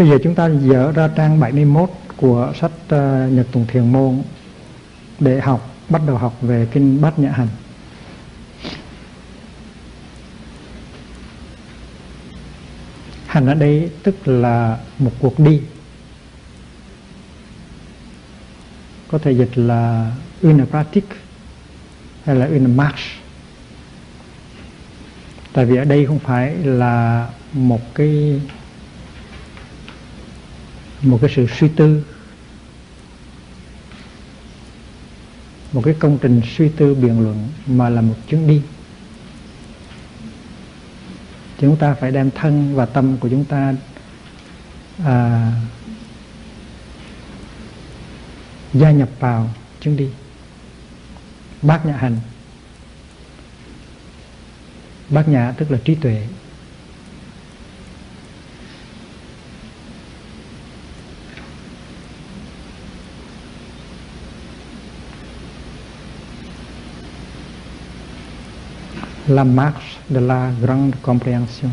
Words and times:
Bây 0.00 0.08
giờ 0.08 0.18
chúng 0.22 0.34
ta 0.34 0.48
dở 0.48 0.92
ra 0.92 1.08
trang 1.08 1.40
71 1.40 1.90
của 2.16 2.52
sách 2.60 2.70
uh, 2.84 3.32
Nhật 3.32 3.46
Tùng 3.52 3.66
Thiền 3.66 3.92
Môn 3.92 4.22
để 5.18 5.40
học, 5.40 5.74
bắt 5.88 6.02
đầu 6.06 6.16
học 6.16 6.36
về 6.40 6.66
kinh 6.72 7.00
Bát 7.00 7.18
Nhã 7.18 7.30
Hành. 7.30 7.48
Hành 13.26 13.46
ở 13.46 13.54
đây 13.54 13.90
tức 14.02 14.28
là 14.28 14.78
một 14.98 15.12
cuộc 15.20 15.38
đi. 15.38 15.60
Có 19.08 19.18
thể 19.18 19.32
dịch 19.32 19.58
là 19.58 20.12
une 20.42 20.64
pratique 20.64 21.16
hay 22.24 22.36
là 22.36 22.46
une 22.46 22.66
marche. 22.66 23.04
Tại 25.52 25.64
vì 25.64 25.76
ở 25.76 25.84
đây 25.84 26.06
không 26.06 26.18
phải 26.18 26.54
là 26.54 27.28
một 27.52 27.94
cái 27.94 28.40
một 31.02 31.18
cái 31.20 31.30
sự 31.34 31.46
suy 31.58 31.68
tư 31.68 32.02
một 35.72 35.82
cái 35.84 35.94
công 35.98 36.18
trình 36.22 36.40
suy 36.56 36.68
tư 36.68 36.94
biện 36.94 37.20
luận 37.20 37.48
mà 37.66 37.88
là 37.88 38.00
một 38.00 38.14
chuyến 38.28 38.48
đi. 38.48 38.62
Chúng 41.58 41.76
ta 41.76 41.94
phải 41.94 42.10
đem 42.10 42.30
thân 42.30 42.74
và 42.74 42.86
tâm 42.86 43.16
của 43.16 43.28
chúng 43.28 43.44
ta 43.44 43.74
à, 45.04 45.52
gia 48.74 48.90
nhập 48.90 49.08
vào 49.18 49.50
chuyến 49.80 49.96
đi. 49.96 50.08
Bát 51.62 51.86
nhã 51.86 51.96
hành. 51.96 52.16
Bát 55.08 55.28
nhã 55.28 55.52
tức 55.52 55.70
là 55.70 55.78
trí 55.84 55.94
tuệ. 55.94 56.26
La 69.30 69.44
marche 69.44 69.98
de 70.08 70.18
la 70.18 70.50
grande 70.60 70.96
compréhension. 71.02 71.70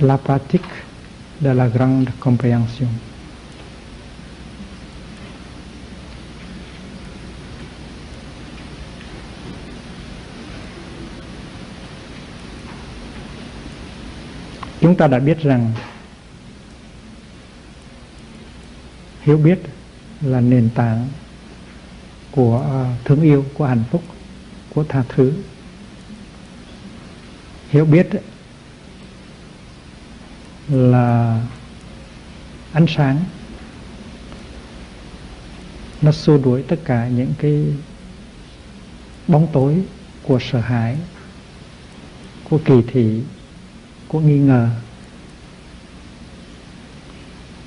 La 0.00 0.18
pratique 0.18 0.62
de 1.40 1.48
la 1.54 1.68
grande 1.68 2.10
compréhension. 2.20 2.88
Chúng 14.80 14.96
ta 14.96 15.06
đã 15.06 15.18
biết 15.18 15.42
rằng 15.42 15.72
hiểu 19.22 19.36
biết 19.36 19.58
là 20.20 20.40
nền 20.40 20.70
tảng 20.74 21.08
của 22.30 22.58
ờ, 22.70 22.86
thương 23.04 23.22
yêu 23.22 23.44
của 23.54 23.66
hạnh 23.66 23.84
phúc 23.90 24.02
của 24.74 24.84
tha 24.88 25.02
thứ. 25.08 25.32
Hiểu 27.68 27.84
biết 27.84 28.08
là 30.68 31.40
ánh 32.72 32.86
sáng. 32.88 33.24
Nó 36.02 36.12
xua 36.12 36.38
đuổi 36.38 36.62
tất 36.62 36.76
cả 36.84 37.08
những 37.08 37.32
cái 37.38 37.64
bóng 39.28 39.48
tối 39.52 39.82
của 40.22 40.38
sợ 40.38 40.60
hãi 40.60 40.96
của 42.50 42.58
kỳ 42.64 42.74
thị 42.86 43.22
của 44.08 44.20
nghi 44.20 44.38
ngờ. 44.38 44.68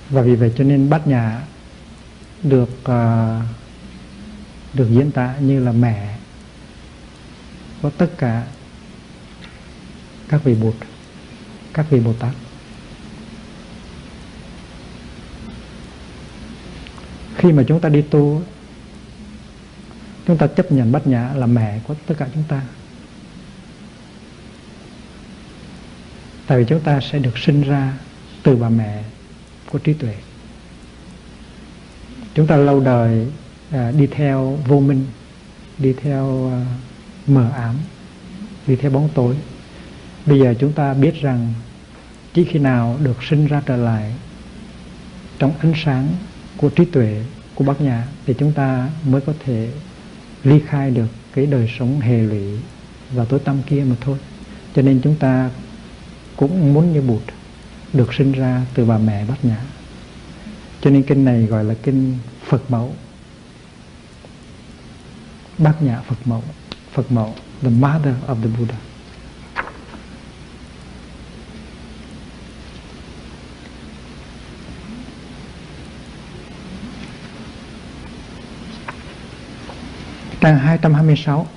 Và 0.10 0.22
vì 0.22 0.36
vậy 0.36 0.54
cho 0.58 0.64
nên 0.64 0.90
bát 0.90 1.08
nhã 1.08 1.42
được 2.44 2.70
uh, 2.82 3.46
được 4.74 4.88
diễn 4.90 5.12
tả 5.12 5.38
như 5.38 5.60
là 5.60 5.72
mẹ 5.72 6.18
của 7.82 7.90
tất 7.90 8.10
cả 8.18 8.48
các 10.30 10.44
vị 10.44 10.56
Bụt, 10.56 10.76
các 11.74 11.86
vị 11.90 12.00
Bồ 12.00 12.14
Tát. 12.14 12.34
Khi 17.36 17.52
mà 17.52 17.64
chúng 17.68 17.80
ta 17.80 17.90
đi 17.90 18.02
tu, 18.02 18.42
chúng 20.28 20.38
ta 20.38 20.48
chấp 20.48 20.72
nhận 20.72 20.92
bát 20.92 21.08
nhã 21.08 21.34
là 21.36 21.46
mẹ 21.46 21.80
của 21.88 21.96
tất 22.08 22.16
cả 22.18 22.28
chúng 22.34 22.44
ta. 22.48 22.62
Tại 26.48 26.60
vì 26.60 26.66
chúng 26.68 26.80
ta 26.80 27.00
sẽ 27.12 27.20
được 27.20 27.38
sinh 27.38 27.62
ra 27.62 27.94
từ 28.44 28.56
bà 28.56 28.70
mẹ 28.70 29.04
của 29.72 29.80
trí 29.80 29.94
tuệ. 29.94 30.16
Chúng 32.34 32.48
ta 32.48 32.58
lâu 32.58 32.80
đời 32.80 33.28
à, 33.72 33.92
đi 33.92 34.08
theo 34.08 34.58
vô 34.68 34.80
minh 34.80 35.06
đi 35.78 35.94
theo 35.94 36.52
à, 36.52 36.66
mờ 37.28 37.50
ám 37.56 37.76
đi 38.68 38.76
theo 38.76 38.92
bóng 38.92 39.10
tối. 39.14 39.36
Bây 40.26 40.40
giờ 40.40 40.54
chúng 40.60 40.74
ta 40.74 40.94
biết 40.94 41.22
rằng 41.22 41.54
chỉ 42.34 42.44
khi 42.44 42.60
nào 42.60 42.98
được 43.04 43.24
sinh 43.24 43.48
ra 43.48 43.62
trở 43.66 43.76
lại 43.76 44.14
trong 45.40 45.54
ánh 45.60 45.74
sáng 45.84 46.08
của 46.58 46.70
trí 46.70 46.86
tuệ 46.86 47.24
của 47.56 47.64
bác 47.64 47.82
nhã 47.82 48.08
thì 48.26 48.34
chúng 48.40 48.54
ta 48.54 48.90
mới 49.06 49.22
có 49.22 49.34
thể 49.46 49.70
ly 50.44 50.60
khai 50.68 50.92
được 50.92 51.08
cái 51.34 51.46
đời 51.46 51.70
sống 51.80 52.00
hề 52.00 52.22
lụy 52.22 52.60
và 53.14 53.26
tối 53.26 53.40
tăm 53.40 53.62
kia 53.68 53.84
mà 53.90 53.96
thôi. 54.02 54.18
Cho 54.76 54.82
nên 54.82 55.02
chúng 55.04 55.16
ta 55.16 55.50
cũng 56.36 56.74
muốn 56.74 56.94
như 56.94 57.02
bụt 57.02 57.22
được 57.94 58.14
sinh 58.14 58.32
ra 58.32 58.66
từ 58.74 58.86
bà 58.86 58.98
mẹ 58.98 59.26
bát 59.26 59.46
nhã. 59.46 59.58
Cho 60.82 60.90
nên 60.90 61.04
kinh 61.04 61.26
này 61.26 61.44
gọi 61.44 61.64
là 61.64 61.74
kinh 61.84 62.18
phật 62.46 62.72
mẫu 62.72 62.94
bát 65.64 65.82
nhã 65.82 66.02
Phật 66.08 66.16
mẫu. 66.26 66.44
Phật 66.94 67.12
mẫu 67.12 67.36
the 67.62 67.70
mother 67.70 68.16
of 68.28 68.42
the 68.42 68.50
Buddha. 68.58 68.76
Trang 80.42 80.60
226 80.60 81.48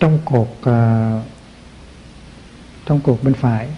trong 0.00 0.18
cột 0.24 0.40
uh, 0.40 0.64
ờ, 0.64 1.22
trong 2.86 3.00
cột 3.00 3.18
bên 3.22 3.34
phải 3.34 3.68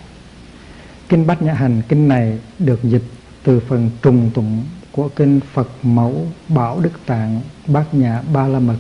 kinh 1.08 1.26
bát 1.26 1.42
nhã 1.42 1.52
hành 1.52 1.82
kinh 1.88 2.08
này 2.08 2.38
được 2.58 2.80
dịch 2.82 3.04
từ 3.42 3.60
phần 3.68 3.90
trùng 4.02 4.30
tụng 4.34 4.64
của 4.92 5.08
kinh 5.08 5.40
Phật 5.52 5.68
mẫu 5.82 6.26
Bảo 6.48 6.80
Đức 6.80 6.92
Tạng 7.06 7.40
Bát 7.66 7.94
Nhã 7.94 8.22
Ba 8.32 8.48
La 8.48 8.58
Mật 8.58 8.76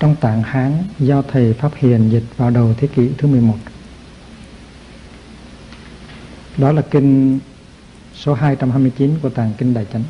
trong 0.00 0.16
tạng 0.16 0.42
Hán 0.42 0.72
do 0.98 1.22
Thầy 1.22 1.52
Pháp 1.52 1.72
Hiền 1.76 2.10
dịch 2.10 2.24
vào 2.36 2.50
đầu 2.50 2.74
thế 2.78 2.88
kỷ 2.88 3.10
thứ 3.18 3.28
11. 3.28 3.54
Đó 6.56 6.72
là 6.72 6.82
kinh 6.82 7.38
số 8.14 8.34
229 8.34 9.18
của 9.22 9.28
tạng 9.28 9.52
kinh 9.58 9.74
Đại 9.74 9.86
Chánh. 9.92 10.02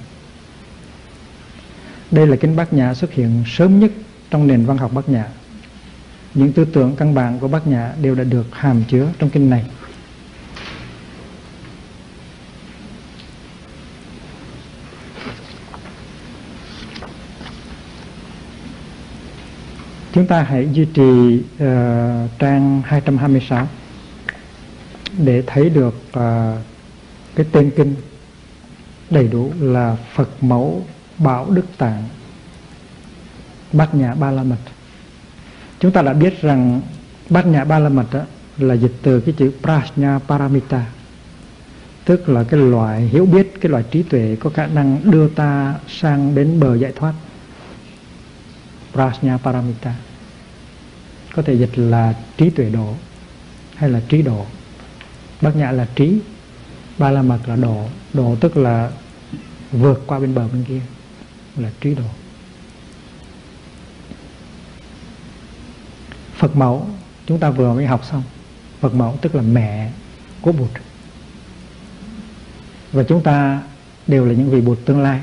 Đây 2.10 2.26
là 2.26 2.36
kinh 2.36 2.56
Bát 2.56 2.72
Nhã 2.72 2.94
xuất 2.94 3.12
hiện 3.12 3.44
sớm 3.46 3.80
nhất 3.80 3.92
trong 4.30 4.46
nền 4.46 4.64
văn 4.64 4.78
học 4.78 4.92
Bát 4.94 5.08
Nhã. 5.08 5.26
Những 6.34 6.52
tư 6.52 6.64
tưởng 6.64 6.96
căn 6.96 7.14
bản 7.14 7.38
của 7.38 7.48
Bát 7.48 7.66
Nhã 7.66 7.92
đều 8.02 8.14
đã 8.14 8.24
được 8.24 8.46
hàm 8.52 8.82
chứa 8.88 9.08
trong 9.18 9.30
kinh 9.30 9.50
này. 9.50 9.64
Chúng 20.12 20.26
ta 20.26 20.42
hãy 20.42 20.68
duy 20.72 20.84
trì 20.94 21.36
uh, 21.36 21.60
trang 22.38 22.82
226 22.84 23.68
để 25.18 25.42
thấy 25.46 25.70
được 25.70 25.94
uh, 26.08 26.22
cái 27.34 27.46
tên 27.52 27.70
kinh 27.76 27.94
đầy 29.10 29.28
đủ 29.28 29.52
là 29.60 29.96
Phật 30.14 30.28
mẫu 30.40 30.84
Bảo 31.18 31.50
Đức 31.50 31.64
Tạng 31.78 32.04
Bát 33.72 33.94
Nhã 33.94 34.14
Ba 34.14 34.30
La 34.30 34.42
Mật. 34.42 34.58
Chúng 35.80 35.92
ta 35.92 36.02
đã 36.02 36.12
biết 36.12 36.42
rằng 36.42 36.80
Bát 37.30 37.46
Nhã 37.46 37.64
Ba 37.64 37.78
La 37.78 37.88
Mật 37.88 38.06
đó, 38.12 38.20
là 38.58 38.74
dịch 38.74 38.92
từ 39.02 39.20
cái 39.20 39.34
chữ 39.38 39.52
Prajna 39.62 40.18
Paramita 40.18 40.86
tức 42.04 42.28
là 42.28 42.44
cái 42.44 42.60
loại 42.60 43.00
hiểu 43.00 43.26
biết 43.26 43.60
cái 43.60 43.70
loại 43.70 43.84
trí 43.90 44.02
tuệ 44.02 44.36
có 44.40 44.50
khả 44.50 44.66
năng 44.66 45.00
đưa 45.04 45.28
ta 45.28 45.74
sang 45.88 46.34
đến 46.34 46.60
bờ 46.60 46.76
giải 46.76 46.92
thoát. 46.96 47.12
Prajna 48.92 49.38
Paramita. 49.38 49.94
Có 51.34 51.42
thể 51.42 51.54
dịch 51.54 51.78
là 51.78 52.14
trí 52.36 52.50
tuệ 52.50 52.70
độ 52.70 52.94
hay 53.74 53.90
là 53.90 54.00
trí 54.08 54.22
độ. 54.22 54.46
Bát 55.40 55.56
nhã 55.56 55.70
là 55.70 55.86
trí, 55.94 56.20
ba 56.98 57.10
la 57.10 57.22
mật 57.22 57.38
là 57.46 57.56
độ. 57.56 57.86
Độ 58.12 58.36
tức 58.40 58.56
là 58.56 58.90
vượt 59.72 60.02
qua 60.06 60.18
bên 60.18 60.34
bờ 60.34 60.48
bên 60.48 60.64
kia, 60.64 60.80
là 61.56 61.70
trí 61.80 61.94
độ. 61.94 62.04
Phật 66.36 66.56
mẫu, 66.56 66.86
chúng 67.26 67.38
ta 67.38 67.50
vừa 67.50 67.74
mới 67.74 67.86
học 67.86 68.04
xong. 68.10 68.22
Phật 68.80 68.94
mẫu 68.94 69.18
tức 69.22 69.34
là 69.34 69.42
mẹ 69.42 69.90
của 70.40 70.52
Bụt. 70.52 70.70
Và 72.92 73.02
chúng 73.02 73.22
ta 73.22 73.62
đều 74.06 74.24
là 74.24 74.34
những 74.34 74.50
vị 74.50 74.60
Bụt 74.60 74.78
tương 74.84 75.02
lai, 75.02 75.20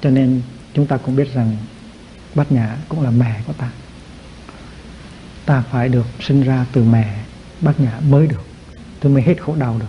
cho 0.00 0.10
nên 0.10 0.42
chúng 0.74 0.86
ta 0.86 0.96
cũng 0.96 1.16
biết 1.16 1.34
rằng 1.34 1.56
Bát 2.34 2.52
Nhã 2.52 2.76
cũng 2.88 3.02
là 3.02 3.10
mẹ 3.10 3.40
của 3.46 3.52
ta. 3.52 3.70
Ta 5.46 5.62
phải 5.70 5.88
được 5.88 6.06
sinh 6.20 6.42
ra 6.42 6.66
từ 6.72 6.84
mẹ 6.84 7.18
Bát 7.60 7.80
Nhã 7.80 8.00
mới 8.08 8.26
được. 8.26 8.46
Tôi 9.00 9.12
mới 9.12 9.22
hết 9.22 9.42
khổ 9.42 9.56
đau 9.56 9.78
được. 9.78 9.86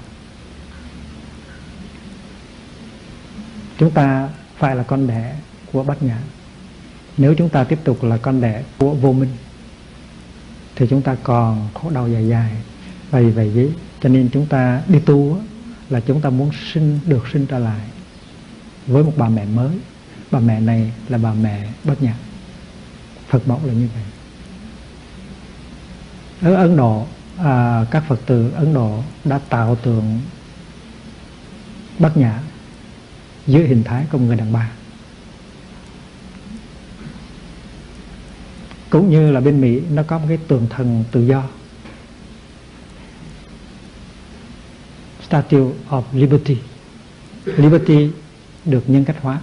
Chúng 3.77 3.91
ta 3.91 4.29
phải 4.57 4.75
là 4.75 4.83
con 4.83 5.07
đẻ 5.07 5.35
của 5.71 5.83
Bát 5.83 6.03
Nhã. 6.03 6.17
Nếu 7.17 7.33
chúng 7.37 7.49
ta 7.49 7.63
tiếp 7.63 7.79
tục 7.83 8.03
là 8.03 8.17
con 8.17 8.41
đẻ 8.41 8.63
của 8.77 8.93
vô 8.93 9.13
minh, 9.13 9.29
thì 10.75 10.87
chúng 10.89 11.01
ta 11.01 11.15
còn 11.23 11.69
khổ 11.73 11.89
đau 11.89 12.09
dài 12.09 12.27
dài. 12.27 12.51
Và 13.11 13.19
vì 13.19 13.49
vậy, 13.49 13.71
cho 14.01 14.09
nên 14.09 14.29
chúng 14.33 14.45
ta 14.45 14.81
đi 14.87 14.99
tu 14.99 15.37
là 15.89 15.99
chúng 15.99 16.21
ta 16.21 16.29
muốn 16.29 16.51
sinh, 16.73 16.99
được 17.05 17.27
sinh 17.33 17.45
trở 17.45 17.59
lại 17.59 17.81
với 18.87 19.03
một 19.03 19.13
bà 19.17 19.29
mẹ 19.29 19.45
mới. 19.45 19.77
Bà 20.31 20.39
mẹ 20.39 20.59
này 20.59 20.91
là 21.09 21.17
bà 21.17 21.33
mẹ 21.33 21.67
bất 21.83 22.03
nhạc 22.03 22.15
Phật 23.35 23.47
mẫu 23.47 23.61
là 23.65 23.73
như 23.73 23.87
vậy. 23.93 24.03
Ở 26.51 26.55
Ấn 26.55 26.77
Độ 26.77 27.05
à, 27.37 27.85
các 27.91 28.03
Phật 28.07 28.19
tử 28.25 28.51
Ấn 28.55 28.73
Độ 28.73 29.03
đã 29.23 29.39
tạo 29.49 29.75
tượng 29.75 30.21
Bát 31.99 32.17
Nhã 32.17 32.39
dưới 33.47 33.67
hình 33.67 33.83
thái 33.83 34.05
của 34.11 34.17
người 34.17 34.35
đàn 34.35 34.53
bà. 34.53 34.71
Cũng 38.89 39.09
như 39.09 39.31
là 39.31 39.39
bên 39.39 39.61
Mỹ 39.61 39.81
nó 39.91 40.03
có 40.03 40.19
một 40.19 40.25
cái 40.27 40.37
tượng 40.47 40.67
thần 40.69 41.03
tự 41.11 41.25
do. 41.27 41.43
Statue 45.27 45.71
of 45.89 46.03
Liberty. 46.13 46.57
Liberty 47.45 48.09
được 48.65 48.83
nhân 48.87 49.05
cách 49.05 49.17
hóa 49.21 49.41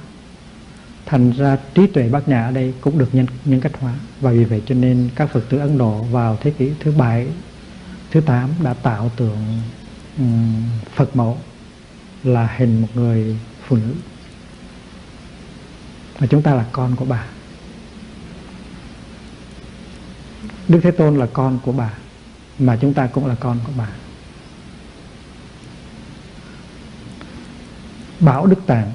thành 1.06 1.32
ra 1.32 1.56
trí 1.74 1.86
tuệ 1.86 2.08
bát 2.08 2.28
nhã 2.28 2.44
ở 2.44 2.50
đây 2.50 2.74
cũng 2.80 2.98
được 2.98 3.08
nhân, 3.12 3.26
nhân 3.44 3.60
cách 3.60 3.72
hóa. 3.80 3.94
Và 4.20 4.30
vì 4.30 4.44
vậy 4.44 4.62
cho 4.66 4.74
nên 4.74 5.10
các 5.14 5.30
Phật 5.32 5.44
tử 5.48 5.58
Ấn 5.58 5.78
Độ 5.78 6.02
vào 6.02 6.38
thế 6.40 6.50
kỷ 6.50 6.72
thứ 6.80 6.92
bảy 6.92 7.26
thứ 8.10 8.20
tám 8.20 8.50
đã 8.62 8.74
tạo 8.74 9.10
tượng 9.16 9.60
um, 10.18 10.62
Phật 10.94 11.16
mẫu 11.16 11.38
là 12.24 12.54
hình 12.56 12.80
một 12.80 12.88
người 12.94 13.38
phụ 13.66 13.76
nữ. 13.76 13.94
Và 16.18 16.26
chúng 16.26 16.42
ta 16.42 16.54
là 16.54 16.66
con 16.72 16.96
của 16.96 17.04
bà. 17.04 17.24
Đức 20.68 20.80
Thế 20.82 20.90
Tôn 20.90 21.16
là 21.16 21.26
con 21.32 21.58
của 21.64 21.72
bà 21.72 21.92
mà 22.58 22.78
chúng 22.80 22.94
ta 22.94 23.06
cũng 23.06 23.26
là 23.26 23.34
con 23.34 23.58
của 23.66 23.72
bà. 23.78 23.88
Bảo 28.20 28.46
Đức 28.46 28.66
Tạng 28.66 28.92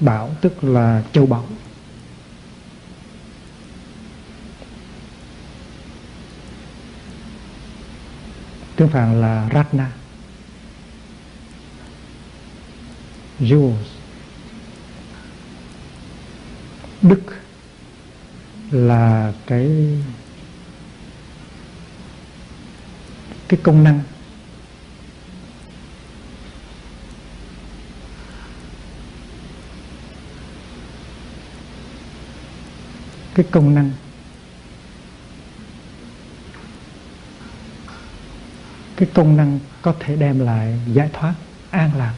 Bảo 0.00 0.34
tức 0.40 0.64
là 0.64 1.02
châu 1.12 1.26
báu. 1.26 1.46
Tương 8.76 8.88
phản 8.88 9.20
là 9.20 9.48
Ratna. 9.54 9.90
Jewels 13.40 13.74
Đức 17.02 17.20
là 18.70 19.32
cái 19.46 19.98
cái 23.48 23.60
công 23.62 23.84
năng. 23.84 24.02
Cái 33.42 33.50
công 33.52 33.74
năng. 33.74 33.90
Cái 38.96 39.08
công 39.14 39.36
năng 39.36 39.58
có 39.82 39.94
thể 40.00 40.16
đem 40.16 40.38
lại 40.38 40.80
giải 40.86 41.10
thoát, 41.12 41.34
an 41.70 41.90
lạc, 41.96 42.14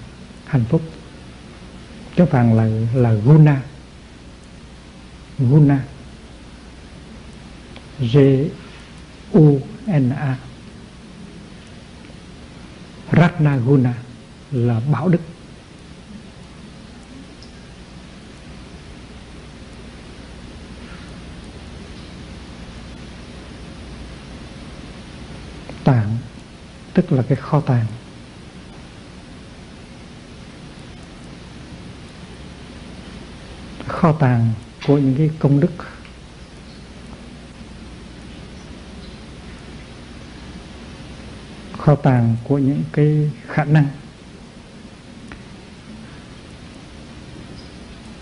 hạnh 0.46 0.64
phúc. 0.68 0.82
Chứ 2.16 2.24
phàn 2.26 2.56
là 2.56 2.64
là 2.94 3.12
guna. 3.12 3.62
Guna. 5.38 5.84
G 7.98 8.18
u 9.32 9.60
n 9.86 10.10
a. 10.10 10.38
Ratna 13.12 13.56
guna 13.56 13.94
là 14.50 14.80
bảo 14.92 15.08
đức 15.08 15.20
tạng 25.84 26.18
tức 26.94 27.12
là 27.12 27.22
cái 27.28 27.36
kho 27.36 27.60
tàng. 27.60 27.86
Kho 33.88 34.12
tàng 34.12 34.52
của 34.86 34.98
những 34.98 35.14
cái 35.18 35.30
công 35.38 35.60
đức. 35.60 35.72
Kho 41.78 41.94
tàng 41.94 42.36
của 42.44 42.58
những 42.58 42.82
cái 42.92 43.30
khả 43.48 43.64
năng. 43.64 43.86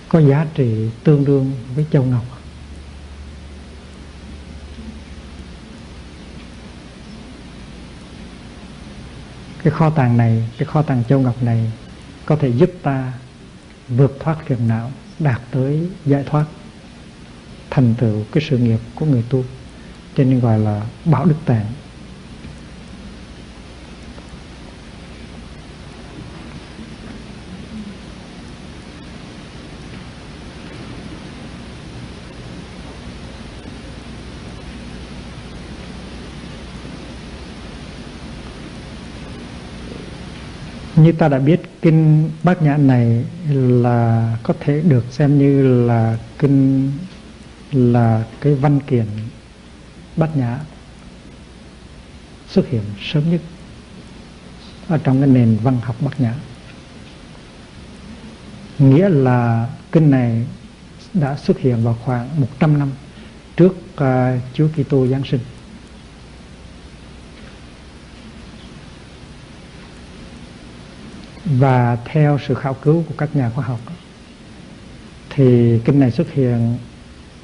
Có 0.08 0.20
giá 0.20 0.46
trị 0.54 0.90
tương 1.04 1.24
đương 1.24 1.52
với 1.74 1.86
châu 1.92 2.04
ngọc. 2.04 2.39
Cái 9.64 9.72
kho 9.72 9.90
tàng 9.90 10.16
này, 10.16 10.48
cái 10.58 10.66
kho 10.66 10.82
tàng 10.82 11.04
châu 11.08 11.20
ngọc 11.20 11.42
này 11.42 11.72
có 12.26 12.36
thể 12.36 12.48
giúp 12.48 12.70
ta 12.82 13.12
vượt 13.88 14.16
thoát 14.20 14.36
phiền 14.46 14.68
não, 14.68 14.90
đạt 15.18 15.40
tới 15.50 15.88
giải 16.06 16.24
thoát 16.26 16.44
thành 17.70 17.94
tựu 17.98 18.24
cái 18.32 18.44
sự 18.50 18.58
nghiệp 18.58 18.78
của 18.94 19.06
người 19.06 19.24
tu. 19.28 19.44
Cho 20.16 20.24
nên 20.24 20.40
gọi 20.40 20.58
là 20.58 20.82
bảo 21.04 21.24
đức 21.24 21.36
tạng. 21.46 21.66
Như 41.02 41.12
ta 41.12 41.28
đã 41.28 41.38
biết 41.38 41.60
kinh 41.82 42.30
bát 42.42 42.62
nhã 42.62 42.76
này 42.76 43.24
là 43.48 44.36
có 44.42 44.54
thể 44.60 44.80
được 44.80 45.04
xem 45.10 45.38
như 45.38 45.86
là 45.86 46.18
kinh 46.38 46.92
là 47.72 48.24
cái 48.40 48.54
văn 48.54 48.80
kiện 48.80 49.06
bát 50.16 50.36
nhã 50.36 50.58
xuất 52.48 52.68
hiện 52.68 52.82
sớm 53.00 53.30
nhất 53.30 53.40
ở 54.88 54.98
trong 54.98 55.20
cái 55.20 55.28
nền 55.28 55.58
văn 55.62 55.78
học 55.82 55.96
bát 56.00 56.20
nhã. 56.20 56.34
Nghĩa 58.78 59.08
là 59.08 59.68
kinh 59.92 60.10
này 60.10 60.46
đã 61.14 61.36
xuất 61.36 61.58
hiện 61.58 61.84
vào 61.84 61.96
khoảng 62.04 62.40
100 62.40 62.78
năm 62.78 62.90
trước 63.56 63.76
uh, 63.94 64.42
Chúa 64.54 64.68
Kitô 64.68 65.06
Giáng 65.06 65.22
sinh. 65.24 65.40
Và 71.58 71.96
theo 72.04 72.38
sự 72.46 72.54
khảo 72.54 72.74
cứu 72.74 73.04
của 73.08 73.14
các 73.18 73.36
nhà 73.36 73.50
khoa 73.50 73.64
học 73.64 73.80
thì 75.30 75.78
kinh 75.84 76.00
này 76.00 76.10
xuất 76.10 76.32
hiện 76.32 76.78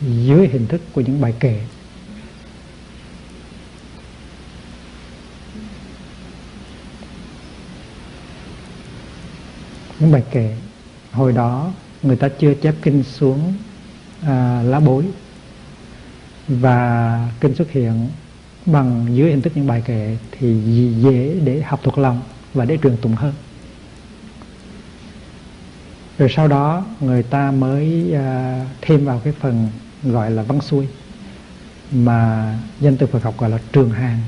dưới 0.00 0.48
hình 0.48 0.66
thức 0.66 0.80
của 0.92 1.00
những 1.00 1.20
bài 1.20 1.34
kệ. 1.40 1.60
Những 10.00 10.12
bài 10.12 10.22
kệ 10.30 10.56
hồi 11.12 11.32
đó 11.32 11.72
người 12.02 12.16
ta 12.16 12.28
chưa 12.28 12.54
chép 12.54 12.74
kinh 12.82 13.02
xuống 13.02 13.54
à, 14.22 14.62
lá 14.62 14.80
bối. 14.80 15.04
Và 16.48 17.28
kinh 17.40 17.54
xuất 17.54 17.70
hiện 17.70 18.08
bằng 18.66 19.06
dưới 19.10 19.30
hình 19.30 19.42
thức 19.42 19.52
những 19.56 19.66
bài 19.66 19.82
kệ 19.86 20.16
thì 20.30 20.60
dễ 21.02 21.40
để 21.44 21.62
học 21.62 21.80
thuộc 21.82 21.98
lòng 21.98 22.22
và 22.54 22.64
để 22.64 22.78
truyền 22.82 22.96
tụng 22.96 23.14
hơn 23.14 23.32
rồi 26.18 26.28
sau 26.36 26.48
đó 26.48 26.84
người 27.00 27.22
ta 27.22 27.50
mới 27.50 28.14
à, 28.14 28.60
thêm 28.80 29.04
vào 29.04 29.20
cái 29.24 29.32
phần 29.40 29.68
gọi 30.02 30.30
là 30.30 30.42
văn 30.42 30.60
xuôi 30.60 30.88
mà 31.92 32.54
dân 32.80 32.96
từ 32.96 33.06
Phật 33.06 33.22
học 33.22 33.34
gọi 33.38 33.50
là 33.50 33.58
trường 33.72 33.90
hàng 33.90 34.20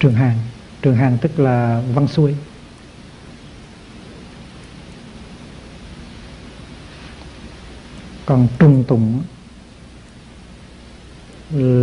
trường 0.00 0.14
hàng 0.14 0.38
trường 0.82 0.96
hàng 0.96 1.18
tức 1.20 1.40
là 1.40 1.82
văn 1.94 2.08
xuôi. 2.08 2.34
Còn 8.26 8.48
trùng 8.58 8.84
tụng 8.84 9.22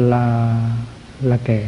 là 0.10 0.62
là 1.22 1.38
kệ 1.38 1.67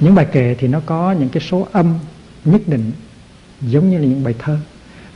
những 0.00 0.14
bài 0.14 0.26
kệ 0.32 0.54
thì 0.58 0.68
nó 0.68 0.80
có 0.86 1.12
những 1.12 1.28
cái 1.28 1.42
số 1.50 1.68
âm 1.72 1.94
nhất 2.44 2.60
định, 2.66 2.92
giống 3.60 3.90
như 3.90 3.98
là 3.98 4.04
những 4.04 4.24
bài 4.24 4.34
thơ. 4.38 4.58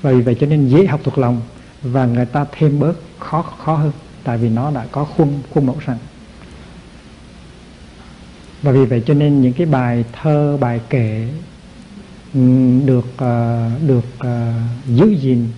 Và 0.03 0.13
vì 0.13 0.21
vậy 0.21 0.37
cho 0.41 0.47
nên 0.47 0.69
dễ 0.69 0.87
học 0.87 1.01
thuộc 1.05 1.19
lòng 1.19 1.41
và 1.83 2.07
người 2.07 2.27
ta 2.27 2.47
thêm 2.53 2.81
bớt 2.81 2.95
khó 3.19 3.43
khó 3.43 3.75
hơn, 3.77 3.93
tại 4.25 4.39
vì 4.39 4.49
nó 4.49 4.71
đã 4.71 4.87
có 4.93 5.05
khuôn 5.05 5.43
khuôn 5.51 5.67
mẫu 5.67 5.77
sẵn 5.87 5.97
và 8.63 8.73
vì 8.73 8.85
vậy 8.85 9.03
cho 9.07 9.15
nên 9.15 9.43
những 9.43 9.53
cái 9.53 9.67
bài 9.67 10.05
thơ, 10.13 10.57
bài 10.61 10.81
kệ 10.91 11.29
ừ, 12.35 12.41
được 12.85 13.07
ờ, 13.17 13.71
được 13.87 14.05
ờ, 14.19 14.53
giữ 14.87 15.07
gìn, 15.21 15.49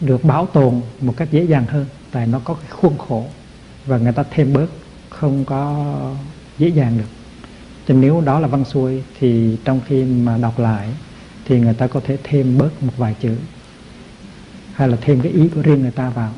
được 0.00 0.24
bảo 0.24 0.46
tồn 0.46 0.80
một 1.00 1.14
cách 1.16 1.28
dễ 1.30 1.44
dàng 1.44 1.64
hơn, 1.66 1.86
tại 2.10 2.26
nó 2.26 2.40
có 2.44 2.54
cái 2.54 2.70
khuôn 2.70 2.98
khổ 2.98 3.26
và 3.86 3.98
người 3.98 4.12
ta 4.12 4.24
thêm 4.30 4.52
bớt 4.52 4.66
không 5.10 5.44
có 5.44 5.84
dễ 6.58 6.68
dàng 6.68 6.98
được 6.98 7.19
cho 7.90 7.96
nếu 7.96 8.20
đó 8.20 8.40
là 8.40 8.48
văn 8.48 8.64
xuôi 8.64 9.02
thì 9.20 9.56
trong 9.64 9.80
khi 9.86 10.04
mà 10.04 10.38
đọc 10.38 10.58
lại 10.58 10.88
thì 11.44 11.60
người 11.60 11.74
ta 11.74 11.86
có 11.86 12.00
thể 12.06 12.18
thêm 12.24 12.58
bớt 12.58 12.82
một 12.82 12.92
vài 12.96 13.14
chữ. 13.20 13.36
Hay 14.72 14.88
là 14.88 14.96
thêm 15.00 15.20
cái 15.20 15.32
ý 15.32 15.48
của 15.48 15.62
riêng 15.62 15.82
người 15.82 15.90
ta 15.90 16.10
vào. 16.10 16.32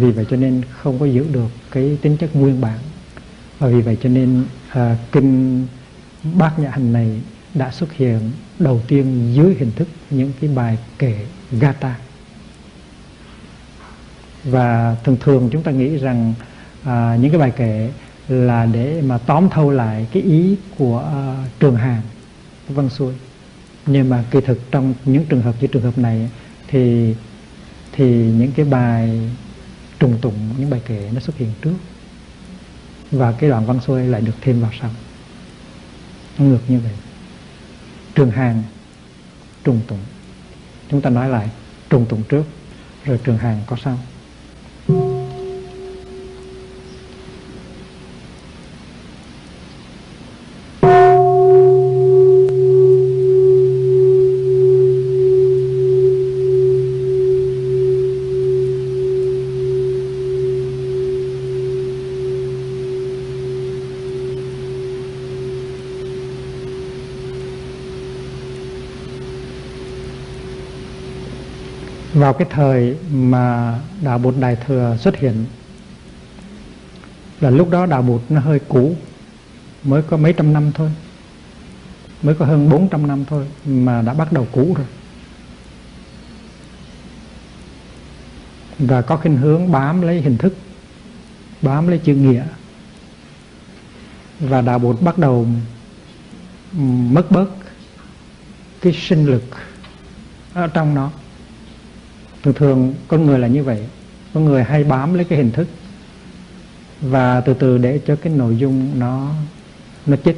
Vì 0.00 0.10
vậy 0.10 0.26
cho 0.30 0.36
nên 0.36 0.62
không 0.70 0.98
có 0.98 1.06
giữ 1.06 1.26
được 1.32 1.48
cái 1.70 1.98
tính 2.02 2.16
chất 2.16 2.36
nguyên 2.36 2.60
bản. 2.60 2.78
Và 3.58 3.68
vì 3.68 3.80
vậy 3.80 3.96
cho 4.02 4.08
nên 4.08 4.44
à, 4.70 4.96
kinh 5.12 5.66
bát 6.34 6.58
nhã 6.58 6.70
hành 6.70 6.92
này 6.92 7.20
đã 7.54 7.70
xuất 7.70 7.92
hiện 7.92 8.20
đầu 8.58 8.82
tiên 8.88 9.34
dưới 9.34 9.54
hình 9.58 9.72
thức 9.76 9.88
những 10.10 10.32
cái 10.40 10.50
bài 10.50 10.78
kể 10.98 11.26
gata. 11.52 11.96
Và 14.44 14.96
thường 15.04 15.16
thường 15.20 15.48
chúng 15.52 15.62
ta 15.62 15.70
nghĩ 15.70 15.96
rằng 15.96 16.34
à, 16.84 17.16
những 17.20 17.30
cái 17.30 17.40
bài 17.40 17.52
kể 17.56 17.90
là 18.28 18.66
để 18.66 19.02
mà 19.02 19.18
tóm 19.18 19.48
thâu 19.50 19.70
lại 19.70 20.06
cái 20.12 20.22
ý 20.22 20.56
của 20.78 20.98
uh, 20.98 21.60
trường 21.60 21.76
hàng 21.76 22.02
văn 22.68 22.88
xuôi. 22.90 23.14
Nhưng 23.86 24.08
mà 24.08 24.24
kỳ 24.30 24.40
thực 24.40 24.70
trong 24.70 24.94
những 25.04 25.24
trường 25.24 25.42
hợp 25.42 25.54
như 25.60 25.66
trường 25.66 25.82
hợp 25.82 25.98
này 25.98 26.30
thì 26.68 27.14
thì 27.92 28.04
những 28.24 28.52
cái 28.52 28.66
bài 28.66 29.30
trùng 29.98 30.18
tụng 30.20 30.34
những 30.58 30.70
bài 30.70 30.80
kể 30.86 31.10
nó 31.14 31.20
xuất 31.20 31.36
hiện 31.36 31.50
trước. 31.62 31.74
Và 33.10 33.32
cái 33.32 33.50
đoạn 33.50 33.66
văn 33.66 33.80
xuôi 33.80 34.06
lại 34.06 34.20
được 34.20 34.32
thêm 34.40 34.60
vào 34.60 34.70
sau. 34.80 34.90
Nó 36.38 36.44
ngược 36.44 36.60
như 36.68 36.80
vậy. 36.80 36.92
Trường 38.14 38.30
hàng 38.30 38.62
trùng 39.64 39.80
tụng. 39.86 39.98
Chúng 40.90 41.00
ta 41.00 41.10
nói 41.10 41.28
lại 41.28 41.50
trùng 41.90 42.06
tụng 42.06 42.22
trước 42.28 42.44
rồi 43.04 43.20
trường 43.24 43.38
hàng 43.38 43.60
có 43.66 43.76
sau. 43.84 43.98
Cái 72.38 72.48
thời 72.50 72.96
mà 73.10 73.78
đạo 74.02 74.18
bụt 74.18 74.34
đại 74.40 74.56
thừa 74.66 74.96
xuất 75.00 75.16
hiện, 75.16 75.44
là 77.40 77.50
lúc 77.50 77.70
đó 77.70 77.86
đạo 77.86 78.02
bụt 78.02 78.20
nó 78.28 78.40
hơi 78.40 78.60
cũ, 78.68 78.96
mới 79.82 80.02
có 80.02 80.16
mấy 80.16 80.32
trăm 80.32 80.52
năm 80.52 80.72
thôi, 80.74 80.90
mới 82.22 82.34
có 82.34 82.46
hơn 82.46 82.70
400 82.70 83.06
năm 83.06 83.24
thôi 83.24 83.46
mà 83.64 84.02
đã 84.02 84.14
bắt 84.14 84.32
đầu 84.32 84.46
cũ 84.52 84.74
rồi. 84.76 84.86
Và 88.78 89.02
có 89.02 89.16
khuynh 89.16 89.36
hướng 89.36 89.72
bám 89.72 90.02
lấy 90.02 90.20
hình 90.20 90.38
thức, 90.38 90.56
bám 91.62 91.88
lấy 91.88 91.98
chữ 91.98 92.14
nghĩa. 92.14 92.44
Và 94.40 94.60
đạo 94.60 94.78
bụt 94.78 95.00
bắt 95.00 95.18
đầu 95.18 95.46
mất 97.10 97.30
bớt 97.30 97.50
cái 98.80 98.92
sinh 98.92 99.26
lực 99.26 99.44
ở 100.54 100.66
trong 100.66 100.94
nó 100.94 101.10
thường 102.46 102.54
thường 102.54 102.94
con 103.08 103.26
người 103.26 103.38
là 103.38 103.48
như 103.48 103.64
vậy. 103.64 103.86
Con 104.34 104.44
người 104.44 104.64
hay 104.64 104.84
bám 104.84 105.14
lấy 105.14 105.24
cái 105.24 105.38
hình 105.38 105.52
thức 105.52 105.68
và 107.00 107.40
từ 107.40 107.54
từ 107.54 107.78
để 107.78 108.00
cho 108.06 108.16
cái 108.16 108.32
nội 108.32 108.56
dung 108.56 108.98
nó 108.98 109.34
nó 110.06 110.16
chết 110.24 110.36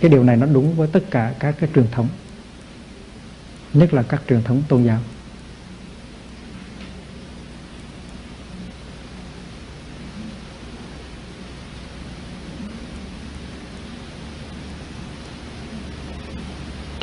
cái 0.00 0.10
điều 0.10 0.24
này 0.24 0.36
nó 0.36 0.46
đúng 0.46 0.74
với 0.74 0.88
tất 0.88 1.10
cả 1.10 1.34
các 1.38 1.54
cái 1.60 1.70
truyền 1.74 1.86
thống, 1.90 2.08
nhất 3.72 3.94
là 3.94 4.02
các 4.02 4.22
truyền 4.28 4.42
thống 4.42 4.62
tôn 4.68 4.82
giáo. 4.82 4.98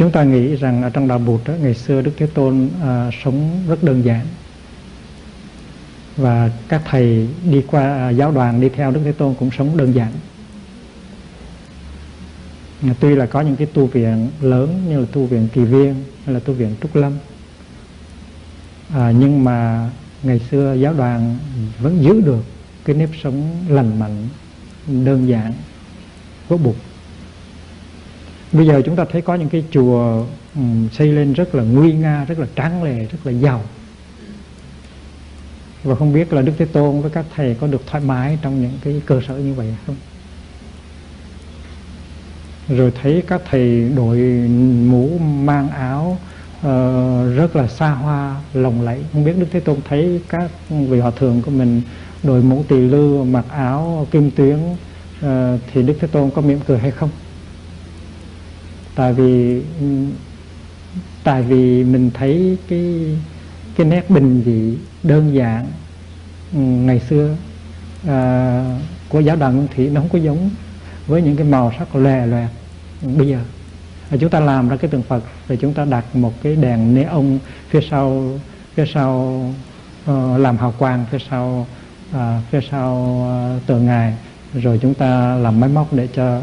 Chúng 0.01 0.12
ta 0.12 0.24
nghĩ 0.24 0.55
rằng 0.55 0.84
ở 0.84 0.89
trong 0.89 1.08
đạo 1.08 1.20
Bụt 1.20 1.41
đó, 1.46 1.53
ngày 1.62 1.74
xưa 1.74 2.01
Đức 2.01 2.12
Thế 2.17 2.27
Tôn 2.27 2.70
à, 2.81 3.10
sống 3.24 3.63
rất 3.67 3.84
đơn 3.84 4.05
giản. 4.05 4.25
Và 6.17 6.50
các 6.67 6.81
thầy 6.86 7.27
đi 7.43 7.62
qua 7.67 7.81
à, 7.81 8.10
giáo 8.10 8.31
đoàn 8.31 8.62
đi 8.62 8.70
theo 8.70 8.91
Đức 8.91 9.01
Thế 9.03 9.12
Tôn 9.12 9.34
cũng 9.39 9.51
sống 9.58 9.77
đơn 9.77 9.96
giản. 9.96 10.12
À, 12.81 12.93
tuy 13.00 13.15
là 13.15 13.25
có 13.25 13.41
những 13.41 13.55
cái 13.55 13.67
tu 13.74 13.88
viện 13.88 14.29
lớn 14.41 14.84
như 14.89 15.00
là 15.00 15.05
tu 15.12 15.25
viện 15.25 15.48
Kỳ 15.53 15.62
Viên 15.62 15.96
hay 16.25 16.34
là 16.34 16.39
tu 16.39 16.53
viện 16.53 16.75
Trúc 16.81 16.96
Lâm. 16.96 17.13
À, 18.93 19.12
nhưng 19.20 19.43
mà 19.43 19.89
ngày 20.24 20.41
xưa 20.51 20.74
giáo 20.74 20.93
đoàn 20.93 21.38
vẫn 21.79 22.03
giữ 22.03 22.22
được 22.22 22.43
cái 22.86 22.96
nếp 22.96 23.10
sống 23.24 23.65
lành 23.67 24.00
mạnh 24.00 24.27
đơn 24.88 25.27
giản 25.27 25.53
của 26.50 26.58
Bụt 26.58 26.75
bây 28.51 28.67
giờ 28.67 28.81
chúng 28.86 28.96
ta 28.96 29.05
thấy 29.12 29.22
có 29.22 29.36
những 29.36 29.50
cái 29.50 29.63
chùa 29.72 30.25
um, 30.55 30.89
xây 30.89 31.08
lên 31.08 31.34
rất 31.34 31.55
là 31.55 31.63
nguy 31.63 31.93
nga 31.93 32.25
rất 32.25 32.39
là 32.39 32.48
tráng 32.55 32.84
lệ 32.84 33.05
rất 33.05 33.20
là 33.24 33.31
giàu. 33.31 33.62
Và 35.84 35.96
không 35.96 36.13
biết 36.13 36.34
là 36.34 36.41
đức 36.41 36.53
thế 36.58 36.65
tôn 36.65 37.01
với 37.01 37.12
các 37.12 37.25
thầy 37.36 37.55
có 37.62 37.67
được 37.67 37.81
thoải 37.88 38.03
mái 38.03 38.38
trong 38.41 38.62
những 38.62 38.72
cái 38.84 39.01
cơ 39.05 39.22
sở 39.27 39.38
như 39.38 39.53
vậy 39.53 39.75
không? 39.88 39.96
Rồi 42.67 42.91
thấy 43.01 43.24
các 43.27 43.41
thầy 43.50 43.89
đội 43.96 44.17
mũ 44.86 45.17
mang 45.20 45.70
áo 45.70 46.17
uh, 46.58 46.65
rất 47.36 47.55
là 47.55 47.67
xa 47.67 47.89
hoa 47.89 48.41
lồng 48.53 48.81
lẫy. 48.81 49.03
Không 49.13 49.25
biết 49.25 49.34
đức 49.38 49.48
thế 49.51 49.60
tôn 49.60 49.77
thấy 49.89 50.22
các 50.29 50.51
vị 50.70 51.00
hòa 51.00 51.12
thượng 51.12 51.41
của 51.41 51.51
mình 51.51 51.81
đội 52.24 52.41
mũ 52.41 52.63
tỳ 52.67 52.75
lư 52.75 53.24
mặc 53.24 53.46
áo 53.50 54.08
kim 54.12 54.31
tuyến 54.31 54.58
uh, 54.58 55.60
thì 55.74 55.84
đức 55.84 55.93
thế 56.00 56.08
tôn 56.08 56.31
có 56.31 56.41
mỉm 56.41 56.60
cười 56.67 56.79
hay 56.79 56.91
không? 56.91 57.10
Tại 58.96 59.14
vì 59.14 59.62
tại 61.24 61.42
vì 61.42 61.84
mình 61.84 62.12
thấy 62.14 62.58
cái 62.68 63.18
cái 63.76 63.88
nét 63.88 64.10
bình 64.10 64.44
dị 64.46 64.78
đơn 65.04 65.34
giản 65.34 65.68
ngày 66.86 67.00
xưa 67.00 67.36
à, 68.08 68.64
của 69.10 69.20
giáo 69.20 69.36
đoàn 69.36 69.56
nguyên 69.56 69.68
thủy 69.76 69.90
nó 69.90 70.02
không 70.02 70.10
có 70.10 70.20
giống 70.20 70.50
với 71.08 71.22
những 71.22 71.36
cái 71.36 71.48
màu 71.48 71.74
sắc 71.80 71.96
lè 71.96 72.26
loẹt 72.26 72.50
bây 73.18 73.28
giờ. 73.28 73.40
Và 74.10 74.18
chúng 74.18 74.30
ta 74.30 74.40
làm 74.40 74.70
ra 74.70 74.78
cái 74.78 74.92
tượng 74.92 75.04
Phật 75.04 75.24
rồi 75.48 75.58
chúng 75.62 75.74
ta 75.74 75.86
đặt 75.86 76.16
một 76.16 76.34
cái 76.44 76.56
đèn 76.56 76.96
neon 76.96 77.38
phía 77.70 77.82
sau 77.90 78.40
phía 78.74 78.86
sau 78.94 79.46
uh, 80.12 80.40
làm 80.40 80.58
hào 80.58 80.74
quang 80.78 81.06
phía 81.12 81.18
sau 81.30 81.68
uh, 82.16 82.18
phía 82.52 82.60
sau 82.72 83.18
uh, 83.58 83.68
tượng 83.68 83.86
ngài. 83.86 84.14
Rồi 84.54 84.80
chúng 84.82 84.94
ta 84.94 85.36
làm 85.36 85.60
máy 85.60 85.70
móc 85.70 85.94
để 85.94 86.08
cho 86.16 86.42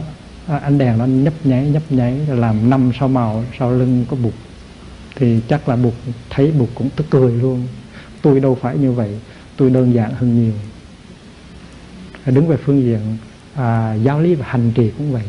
Ờ, 0.49 0.57
ánh 0.57 0.78
đèn 0.78 0.99
nó 0.99 1.07
nhấp 1.07 1.35
nháy 1.45 1.71
nhấp 1.71 1.83
nháy 1.90 2.19
làm 2.28 2.71
năm 2.71 2.90
sao 2.99 3.09
màu 3.09 3.45
sau 3.59 3.71
lưng 3.71 4.05
có 4.11 4.17
bụt. 4.17 4.33
Thì 5.17 5.40
chắc 5.49 5.69
là 5.69 5.76
bụt 5.76 5.95
thấy 6.31 6.52
bụt 6.52 6.69
cũng 6.75 6.88
tức 6.97 7.07
cười 7.11 7.33
luôn. 7.33 7.67
Tôi 8.23 8.40
đâu 8.40 8.59
phải 8.61 8.78
như 8.78 8.93
vậy 8.93 9.11
tôi 9.57 9.71
đơn 9.71 9.95
giản 9.95 10.11
hơn 10.12 10.43
nhiều. 10.43 10.52
Đứng 12.26 12.49
về 12.49 12.57
phương 12.57 12.83
diện 12.83 13.00
à, 13.55 13.95
giáo 13.95 14.21
lý 14.21 14.35
và 14.35 14.47
hành 14.49 14.73
trì 14.75 14.90
cũng 14.99 15.12
vậy. 15.12 15.23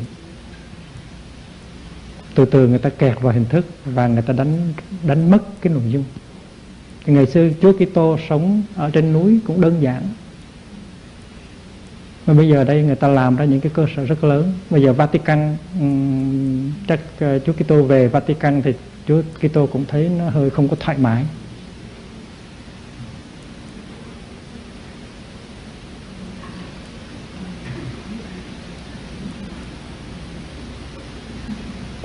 Từ 2.35 2.45
từ 2.45 2.67
người 2.67 2.79
ta 2.79 2.89
kẹt 2.89 3.21
vào 3.21 3.33
hình 3.33 3.45
thức 3.45 3.65
và 3.85 4.07
người 4.07 4.21
ta 4.21 4.33
đánh 4.33 4.73
đánh 5.03 5.31
mất 5.31 5.61
cái 5.61 5.73
nội 5.73 5.83
dung. 5.89 6.03
Thì 7.05 7.13
ngày 7.13 7.25
xưa 7.25 7.49
Chúa 7.61 7.73
Kitô 7.73 8.17
sống 8.29 8.63
ở 8.75 8.89
trên 8.89 9.13
núi 9.13 9.39
cũng 9.47 9.61
đơn 9.61 9.81
giản 9.81 10.01
mà 12.27 12.33
bây 12.33 12.49
giờ 12.49 12.63
đây 12.63 12.83
người 12.83 12.95
ta 12.95 13.07
làm 13.07 13.35
ra 13.35 13.45
những 13.45 13.61
cái 13.61 13.71
cơ 13.75 13.85
sở 13.95 14.05
rất 14.05 14.23
lớn. 14.23 14.53
Bây 14.69 14.81
giờ 14.81 14.93
Vatican 14.93 15.55
chắc 16.87 16.99
uh, 17.25 17.41
Chúa 17.45 17.53
Kitô 17.53 17.83
về 17.83 18.07
Vatican 18.07 18.61
thì 18.61 18.73
Chúa 19.07 19.21
Kitô 19.41 19.67
cũng 19.67 19.85
thấy 19.87 20.09
nó 20.09 20.29
hơi 20.29 20.49
không 20.49 20.67
có 20.67 20.75
thoải 20.79 20.97
mái. 20.97 21.25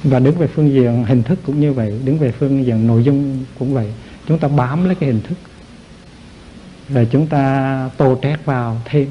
Và 0.05 0.19
đứng 0.19 0.39
về 0.39 0.47
phương 0.47 0.73
diện 0.73 1.05
hình 1.05 1.23
thức 1.23 1.39
cũng 1.47 1.61
như 1.61 1.73
vậy 1.73 2.01
đứng 2.05 2.19
về 2.19 2.33
phương 2.33 2.67
diện 2.67 2.87
nội 2.87 3.05
dung 3.05 3.45
cũng 3.59 3.75
vậy. 3.75 3.93
Chúng 4.29 4.39
ta 4.39 4.49
bám 4.49 4.85
lấy 4.85 4.95
cái 4.95 5.09
hình 5.09 5.21
thức. 5.23 5.39
Rồi 6.89 7.09
chúng 7.11 7.27
ta 7.27 7.91
tô 7.97 8.19
trét 8.23 8.45
vào 8.45 8.81
thêm 8.85 9.09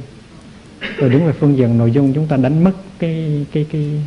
rồi 0.98 1.10
đứng 1.10 1.26
về 1.26 1.34
phương 1.34 1.58
diện 1.58 1.78
nội 1.78 1.92
dung 1.92 2.14
chúng 2.14 2.28
ta 2.28 2.38
đánh 2.38 2.64
mất 2.64 2.72
cái 3.00 3.46
cái 3.52 3.66
cái 3.72 4.02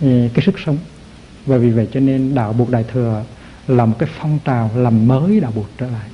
cái, 0.00 0.30
cái 0.34 0.44
sức 0.44 0.58
sống. 0.58 0.78
Và 1.46 1.56
vì 1.56 1.70
vậy 1.70 1.88
cho 1.92 2.00
nên 2.00 2.34
đạo 2.34 2.52
buộc 2.52 2.70
đại 2.70 2.84
thừa 2.92 3.24
là 3.68 3.86
một 3.86 3.96
cái 3.98 4.08
phong 4.18 4.38
trào 4.44 4.70
làm 4.74 5.08
mới 5.08 5.40
đạo 5.40 5.52
buộc 5.54 5.66
trở 5.78 5.86
lại. 5.86 6.08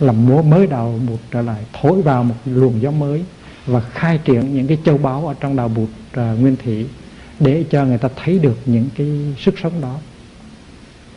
Làm 0.00 0.26
múa 0.26 0.42
mới 0.42 0.66
đạo 0.66 1.00
buộc 1.08 1.20
trở 1.30 1.42
lại 1.42 1.64
thổi 1.72 2.02
vào 2.02 2.24
một 2.24 2.34
luồng 2.44 2.82
gió 2.82 2.90
mới 2.90 3.24
và 3.66 3.80
khai 3.80 4.18
triển 4.24 4.54
những 4.54 4.66
cái 4.66 4.78
châu 4.84 4.98
báu 4.98 5.26
ở 5.26 5.34
trong 5.40 5.56
đạo 5.56 5.68
bụt 5.68 5.88
uh, 5.88 6.40
nguyên 6.40 6.56
thủy 6.64 6.86
để 7.40 7.64
cho 7.70 7.84
người 7.84 7.98
ta 7.98 8.08
thấy 8.16 8.38
được 8.38 8.58
những 8.66 8.88
cái 8.96 9.34
sức 9.38 9.54
sống 9.62 9.80
đó 9.80 9.98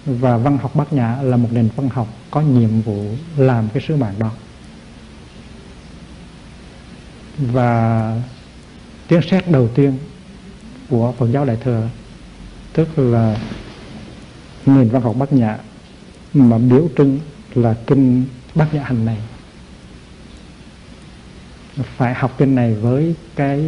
và 0.06 0.38
văn 0.38 0.58
học 0.58 0.76
bát 0.76 0.94
nhã 0.94 1.18
là 1.22 1.38
một 1.38 1.50
nền 1.52 1.70
văn 1.76 1.90
học 1.90 2.08
có 2.32 2.42
nhiệm 2.42 2.82
vụ 2.82 3.06
làm 3.38 3.70
cái 3.74 3.84
sứ 3.88 3.96
mạng 3.96 4.16
đó. 4.20 4.32
Và 7.38 8.22
tiếng 9.08 9.22
xét 9.22 9.52
đầu 9.52 9.68
tiên 9.76 9.98
của 10.90 11.14
Phật 11.18 11.28
giáo 11.32 11.46
Đại 11.46 11.58
thừa, 11.64 11.90
tức 12.74 13.00
là 13.00 13.38
nền 14.66 14.90
văn 14.90 15.02
học 15.02 15.16
bát 15.18 15.34
nhã 15.34 15.58
mà 16.34 16.58
biểu 16.58 16.90
trưng 16.98 17.20
là 17.56 17.76
kinh 17.88 18.26
bát 18.56 18.74
nhã 18.74 18.84
hành 18.84 19.06
này. 19.06 19.18
Phải 21.98 22.14
học 22.14 22.36
kinh 22.38 22.56
này 22.56 22.76
với 22.76 23.16
cái 23.36 23.62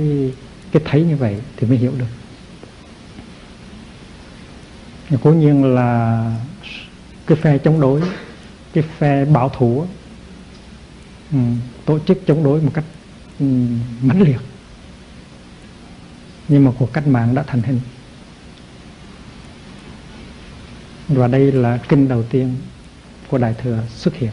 cái 0.72 0.82
thấy 0.86 1.04
như 1.04 1.18
vậy 1.18 1.42
thì 1.58 1.68
mới 1.68 1.78
hiểu 1.78 1.94
được 1.98 2.25
cố 5.24 5.32
nhiên 5.34 5.64
là 5.76 6.32
cái 7.28 7.38
phe 7.42 7.58
chống 7.58 7.82
đối 7.82 8.02
cái 8.74 8.84
phe 8.98 9.26
bảo 9.26 9.50
thủ 9.50 9.86
ừ, 11.32 11.38
tổ 11.86 12.00
chức 12.00 12.22
chống 12.28 12.44
đối 12.44 12.62
một 12.62 12.72
cách 12.74 12.86
ừ, 13.40 13.46
mãnh 14.02 14.22
liệt. 14.22 14.40
Nhưng 16.48 16.66
mà 16.66 16.72
cuộc 16.80 16.94
cách 16.94 17.08
mạng 17.08 17.36
đã 17.36 17.44
thành 17.48 17.62
hình. 17.62 17.80
Và 21.08 21.28
đây 21.28 21.52
là 21.52 21.78
kinh 21.90 22.08
đầu 22.08 22.24
tiên 22.24 22.56
của 23.28 23.38
đại 23.38 23.56
thừa 23.64 23.84
xuất 23.90 24.16
hiện 24.16 24.32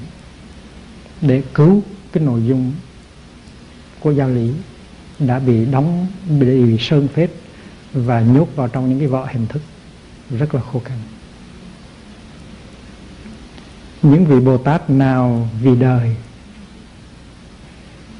để 1.21 1.43
cứu 1.55 1.83
cái 2.13 2.25
nội 2.25 2.43
dung 2.47 2.73
của 4.01 4.11
giáo 4.11 4.29
lý 4.29 4.53
đã 5.19 5.39
bị 5.39 5.65
đóng 5.65 6.07
bị 6.41 6.79
sơn 6.79 7.09
phết 7.09 7.31
và 7.93 8.21
nhốt 8.21 8.49
vào 8.57 8.69
trong 8.69 8.89
những 8.89 8.99
cái 8.99 9.09
vỏ 9.09 9.27
hình 9.33 9.47
thức 9.47 9.63
rất 10.39 10.55
là 10.55 10.61
khô 10.73 10.79
cằn 10.85 10.99
những 14.03 14.27
vị 14.27 14.41
bồ 14.41 14.59
tát 14.59 14.91
nào 14.91 15.49
vì 15.61 15.77
đời, 15.77 16.17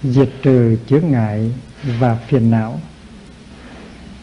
diệt 0.03 0.31
trừ 0.43 0.77
chướng 0.89 1.11
ngại 1.11 1.53
và 1.99 2.15
phiền 2.15 2.51
não, 2.51 2.81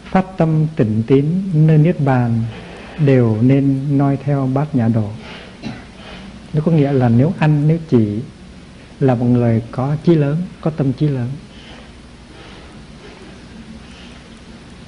phát 0.03 0.25
tâm 0.37 0.67
tỉnh 0.75 1.03
tín 1.07 1.25
nơi 1.53 1.77
niết 1.77 1.99
bàn 1.99 2.43
đều 2.99 3.37
nên 3.41 3.97
noi 3.97 4.17
theo 4.23 4.49
bát 4.53 4.75
nhã 4.75 4.87
đồ 4.87 5.09
nó 6.53 6.61
có 6.65 6.71
nghĩa 6.71 6.91
là 6.91 7.09
nếu 7.09 7.33
anh 7.39 7.67
nếu 7.67 7.77
chị 7.89 8.19
là 8.99 9.15
một 9.15 9.25
người 9.25 9.61
có 9.71 9.95
chí 10.03 10.15
lớn, 10.15 10.37
có 10.61 10.71
tâm 10.71 10.93
trí 10.93 11.07
lớn, 11.07 11.29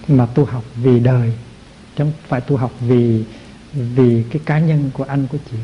mà 0.08 0.26
tu 0.26 0.46
học 0.46 0.64
vì 0.76 1.00
đời 1.00 1.34
không 2.02 2.14
phải 2.28 2.42
tu 2.42 2.58
học 2.58 2.72
vì 2.80 3.24
vì 3.74 4.24
cái 4.32 4.42
cá 4.46 4.60
nhân 4.60 4.92
của 4.94 5.04
anh 5.04 5.28
của 5.28 5.38
chị. 5.52 5.58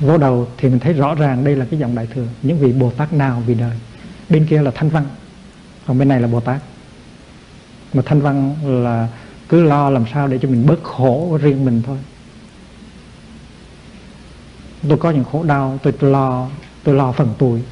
Vô 0.00 0.18
đầu 0.18 0.48
thì 0.56 0.68
mình 0.68 0.78
thấy 0.78 0.92
rõ 0.92 1.14
ràng 1.14 1.44
đây 1.44 1.56
là 1.56 1.66
cái 1.70 1.80
dòng 1.80 1.94
đại 1.94 2.06
thừa, 2.06 2.26
những 2.42 2.58
vị 2.58 2.72
bồ 2.72 2.90
tát 2.90 3.12
nào 3.12 3.42
vì 3.46 3.54
đời. 3.54 3.76
Bên 4.28 4.46
kia 4.46 4.62
là 4.62 4.70
thanh 4.74 4.88
văn, 4.88 5.04
còn 5.86 5.98
bên 5.98 6.08
này 6.08 6.20
là 6.20 6.28
bồ 6.28 6.40
tát. 6.40 6.62
Mà 7.92 8.02
thanh 8.06 8.20
văn 8.20 8.54
là 8.84 9.08
cứ 9.48 9.62
lo 9.64 9.90
làm 9.90 10.04
sao 10.14 10.28
để 10.28 10.38
cho 10.42 10.48
mình 10.48 10.66
bớt 10.66 10.82
khổ 10.82 11.38
riêng 11.42 11.64
mình 11.64 11.82
thôi. 11.86 11.98
Tôi 14.88 14.98
có 14.98 15.10
những 15.10 15.24
khổ 15.24 15.42
đau, 15.42 15.78
tôi 15.82 15.92
lo 16.00 16.48
tôi 16.84 16.94
lo 16.94 17.12
phần 17.12 17.34
tôi. 17.38 17.62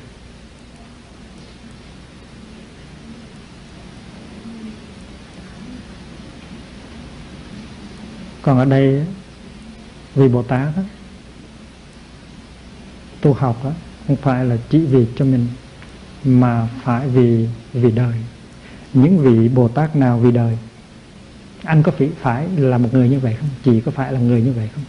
Còn 8.48 8.58
ở 8.58 8.64
đây 8.64 9.04
vì 10.14 10.28
bồ 10.28 10.42
tát 10.42 10.76
đó, 10.76 10.82
tu 13.20 13.32
học 13.32 13.64
đó, 13.64 13.72
không 14.06 14.16
phải 14.16 14.44
là 14.44 14.56
chỉ 14.70 14.78
vì 14.78 15.06
cho 15.16 15.24
mình 15.24 15.46
mà 16.24 16.68
phải 16.82 17.08
vì 17.08 17.48
vì 17.72 17.90
đời. 17.90 18.14
Những 18.92 19.18
vị 19.18 19.48
bồ 19.48 19.68
tát 19.68 19.96
nào 19.96 20.18
vì 20.18 20.32
đời? 20.32 20.58
Anh 21.64 21.82
có 21.82 21.92
phải 21.92 22.10
phải 22.20 22.48
là 22.56 22.78
một 22.78 22.88
người 22.92 23.08
như 23.08 23.18
vậy 23.18 23.36
không? 23.40 23.48
Chị 23.64 23.80
có 23.80 23.90
phải 23.90 24.12
là 24.12 24.20
người 24.20 24.42
như 24.42 24.52
vậy 24.52 24.68
không? 24.74 24.84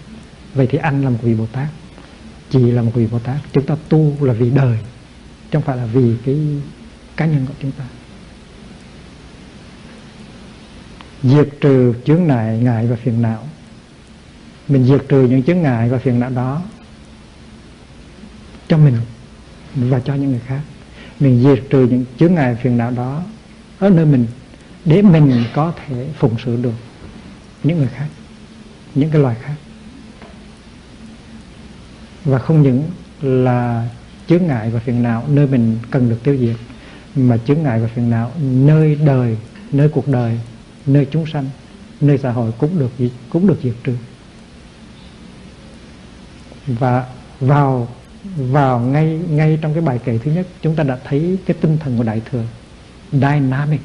Vậy 0.53 0.67
thì 0.71 0.77
anh 0.77 1.03
là 1.03 1.09
một 1.09 1.19
vị 1.21 1.35
bồ 1.35 1.45
tát 1.45 1.67
chị 2.49 2.71
là 2.71 2.81
một 2.81 2.91
vị 2.93 3.07
bồ 3.11 3.19
tát. 3.19 3.37
Chúng 3.53 3.65
ta 3.65 3.75
tu 3.89 4.15
là 4.21 4.33
vì 4.33 4.49
đời 4.49 4.77
chứ 4.81 5.49
không 5.51 5.61
phải 5.61 5.77
là 5.77 5.85
vì 5.85 6.15
cái 6.25 6.37
cá 7.17 7.25
nhân 7.25 7.45
của 7.45 7.53
chúng 7.61 7.71
ta. 7.71 7.85
Diệt 11.23 11.49
trừ 11.61 11.93
chướng 12.05 12.23
ngại 12.23 12.59
ngại 12.59 12.87
và 12.87 12.95
phiền 12.95 13.21
não 13.21 13.48
mình 14.69 14.85
diệt 14.85 15.01
trừ 15.09 15.27
những 15.27 15.43
chướng 15.43 15.61
ngại 15.61 15.89
và 15.89 15.97
phiền 15.97 16.19
não 16.19 16.29
đó 16.29 16.61
cho 18.67 18.77
mình 18.77 18.97
và 19.75 19.99
cho 19.99 20.15
những 20.15 20.31
người 20.31 20.41
khác. 20.45 20.61
Mình 21.19 21.43
diệt 21.43 21.63
trừ 21.69 21.87
những 21.87 22.05
chướng 22.19 22.33
ngại, 22.33 22.55
phiền 22.55 22.77
não 22.77 22.91
đó 22.91 23.23
ở 23.79 23.89
nơi 23.89 24.05
mình 24.05 24.25
để 24.85 25.01
mình 25.01 25.43
có 25.53 25.73
thể 25.87 26.07
phụng 26.19 26.35
sự 26.45 26.57
được 26.61 26.73
những 27.63 27.77
người 27.77 27.87
khác, 27.87 28.07
những 28.95 29.09
cái 29.09 29.21
loài 29.21 29.35
khác. 29.41 29.55
Và 32.25 32.39
không 32.39 32.61
những 32.61 32.83
là 33.21 33.89
chướng 34.27 34.47
ngại 34.47 34.69
và 34.69 34.79
phiền 34.79 35.03
não 35.03 35.23
nơi 35.27 35.47
mình 35.47 35.77
cần 35.91 36.09
được 36.09 36.23
tiêu 36.23 36.37
diệt, 36.37 36.55
mà 37.15 37.37
chướng 37.37 37.63
ngại 37.63 37.79
và 37.79 37.87
phiền 37.87 38.09
não 38.09 38.31
nơi 38.41 38.95
đời, 38.95 39.37
nơi 39.71 39.89
cuộc 39.89 40.07
đời, 40.07 40.39
nơi 40.85 41.07
chúng 41.11 41.25
sanh, 41.25 41.49
nơi 42.01 42.17
xã 42.17 42.31
hội 42.31 42.51
cũng 42.57 42.79
được 42.79 42.91
cũng 43.29 43.47
được 43.47 43.57
diệt 43.63 43.73
trừ 43.83 43.95
và 46.69 47.05
vào 47.39 47.87
vào 48.37 48.79
ngay 48.79 49.19
ngay 49.29 49.59
trong 49.61 49.73
cái 49.73 49.81
bài 49.81 49.99
kể 50.05 50.17
thứ 50.17 50.31
nhất, 50.31 50.47
chúng 50.61 50.75
ta 50.75 50.83
đã 50.83 50.99
thấy 51.03 51.37
cái 51.45 51.57
tinh 51.61 51.77
thần 51.77 51.97
của 51.97 52.03
đại 52.03 52.21
thừa. 52.31 52.43
Dynamic. 53.11 53.81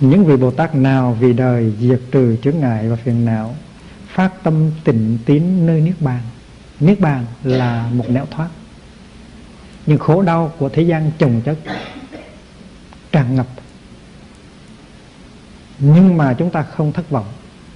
Những 0.00 0.24
vị 0.24 0.36
Bồ 0.36 0.50
Tát 0.50 0.74
nào 0.74 1.16
vì 1.20 1.32
đời 1.32 1.72
diệt 1.80 2.00
trừ 2.10 2.36
chướng 2.42 2.60
ngại 2.60 2.88
và 2.88 2.96
phiền 2.96 3.24
não, 3.24 3.54
phát 4.06 4.30
tâm 4.42 4.70
tịnh 4.84 5.18
tín 5.24 5.66
nơi 5.66 5.80
niết 5.80 6.00
bàn. 6.00 6.22
Niết 6.80 7.00
bàn 7.00 7.26
là 7.42 7.88
một 7.92 8.10
nẻo 8.10 8.26
thoát. 8.30 8.48
Nhưng 9.86 9.98
khổ 9.98 10.22
đau 10.22 10.52
của 10.58 10.68
thế 10.68 10.82
gian 10.82 11.10
chồng 11.18 11.40
chất 11.44 11.58
tràn 13.12 13.34
ngập. 13.34 13.46
Nhưng 15.78 16.16
mà 16.16 16.34
chúng 16.34 16.50
ta 16.50 16.62
không 16.62 16.92
thất 16.92 17.10
vọng, 17.10 17.26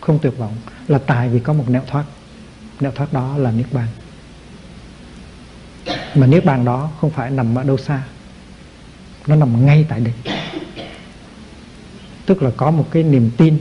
không 0.00 0.18
tuyệt 0.18 0.38
vọng 0.38 0.54
là 0.88 0.98
tại 0.98 1.28
vì 1.28 1.40
có 1.40 1.52
một 1.52 1.64
nẻo 1.68 1.82
thoát. 1.86 2.04
Nẻo 2.80 2.92
thoát 2.92 3.12
đó 3.12 3.38
là 3.38 3.50
niết 3.50 3.72
bàn. 3.72 3.88
Mà 6.14 6.26
niết 6.26 6.44
bàn 6.44 6.64
đó 6.64 6.90
không 7.00 7.10
phải 7.10 7.30
nằm 7.30 7.54
ở 7.58 7.62
đâu 7.62 7.76
xa. 7.76 8.02
Nó 9.26 9.36
nằm 9.36 9.66
ngay 9.66 9.86
tại 9.88 10.00
đây. 10.00 10.14
Tức 12.26 12.42
là 12.42 12.50
có 12.56 12.70
một 12.70 12.86
cái 12.90 13.02
niềm 13.02 13.30
tin 13.36 13.58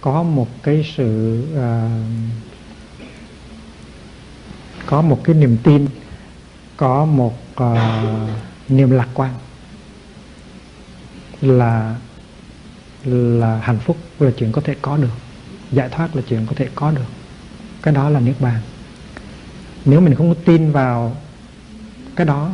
có 0.00 0.22
một 0.22 0.48
cái 0.62 0.92
sự 0.96 1.42
uh, 1.54 1.90
có 4.86 5.02
một 5.02 5.20
cái 5.24 5.34
niềm 5.34 5.56
tin 5.62 5.86
có 6.76 7.04
một 7.04 7.38
uh, 7.62 7.78
niềm 8.68 8.90
lạc 8.90 9.08
quan 9.14 9.34
là 11.40 11.96
là 13.04 13.60
hạnh 13.62 13.78
phúc 13.78 13.96
là 14.18 14.30
chuyện 14.36 14.52
có 14.52 14.60
thể 14.60 14.74
có 14.82 14.96
được 14.96 15.25
giải 15.72 15.88
thoát 15.88 16.16
là 16.16 16.22
chuyện 16.28 16.46
có 16.46 16.52
thể 16.56 16.68
có 16.74 16.90
được. 16.90 17.08
Cái 17.82 17.94
đó 17.94 18.08
là 18.10 18.20
niết 18.20 18.40
bàn. 18.40 18.60
Nếu 19.84 20.00
mình 20.00 20.14
không 20.14 20.34
có 20.34 20.40
tin 20.44 20.72
vào 20.72 21.16
cái 22.16 22.26
đó, 22.26 22.52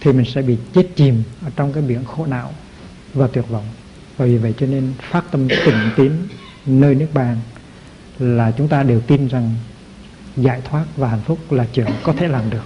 thì 0.00 0.12
mình 0.12 0.26
sẽ 0.34 0.42
bị 0.42 0.56
chết 0.74 0.88
chìm 0.96 1.22
ở 1.44 1.50
trong 1.56 1.72
cái 1.72 1.82
biển 1.82 2.04
khổ 2.04 2.26
não 2.26 2.52
và 3.14 3.26
tuyệt 3.26 3.48
vọng. 3.48 3.64
Và 4.16 4.26
vì 4.26 4.38
vậy 4.38 4.54
cho 4.58 4.66
nên 4.66 4.92
phát 5.10 5.24
tâm 5.30 5.48
tỉnh 5.48 5.90
tín 5.96 6.12
nơi 6.66 6.94
nước 6.94 7.08
bàn 7.14 7.36
là 8.18 8.50
chúng 8.50 8.68
ta 8.68 8.82
đều 8.82 9.00
tin 9.00 9.28
rằng 9.28 9.54
giải 10.36 10.60
thoát 10.64 10.84
và 10.96 11.08
hạnh 11.08 11.20
phúc 11.24 11.52
là 11.52 11.66
chuyện 11.72 11.86
có 12.02 12.12
thể 12.12 12.28
làm 12.28 12.50
được, 12.50 12.64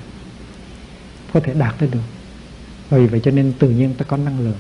có 1.33 1.41
thể 1.41 1.55
đạt 1.55 1.75
tới 1.79 1.89
được. 1.93 2.01
Và 2.91 2.99
vì 2.99 3.07
vậy 3.07 3.21
cho 3.25 3.31
nên 3.31 3.53
tự 3.59 3.71
nhiên 3.71 3.95
ta 3.95 4.05
có 4.05 4.17
năng 4.17 4.41
lượng 4.41 4.59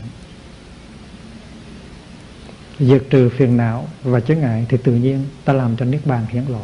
diệt 2.80 3.02
trừ 3.10 3.28
phiền 3.28 3.56
não 3.56 3.88
và 4.02 4.20
chướng 4.20 4.40
ngại 4.40 4.66
thì 4.68 4.76
tự 4.76 4.92
nhiên 4.92 5.24
ta 5.44 5.52
làm 5.52 5.76
cho 5.76 5.84
niết 5.84 6.06
bàn 6.06 6.26
hiển 6.28 6.44
lộ. 6.48 6.62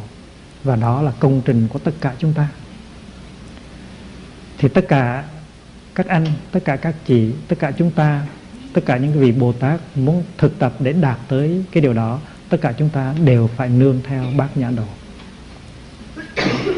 Và 0.64 0.76
đó 0.76 1.02
là 1.02 1.12
công 1.20 1.42
trình 1.44 1.68
của 1.68 1.78
tất 1.78 1.92
cả 2.00 2.14
chúng 2.18 2.32
ta. 2.32 2.48
Thì 4.58 4.68
tất 4.68 4.84
cả 4.88 5.24
các 5.94 6.06
anh, 6.06 6.26
tất 6.52 6.60
cả 6.64 6.76
các 6.76 6.94
chị, 7.06 7.32
tất 7.48 7.56
cả 7.58 7.72
chúng 7.78 7.90
ta, 7.90 8.26
tất 8.72 8.82
cả 8.86 8.96
những 8.96 9.12
vị 9.12 9.32
bồ 9.32 9.52
tát 9.52 9.80
muốn 9.94 10.24
thực 10.38 10.58
tập 10.58 10.72
để 10.78 10.92
đạt 10.92 11.18
tới 11.28 11.64
cái 11.72 11.82
điều 11.82 11.92
đó, 11.92 12.20
tất 12.48 12.58
cả 12.60 12.72
chúng 12.78 12.88
ta 12.88 13.14
đều 13.24 13.46
phải 13.56 13.68
nương 13.68 14.00
theo 14.04 14.24
bác 14.36 14.56
nhã 14.56 14.70
độ. 14.70 14.86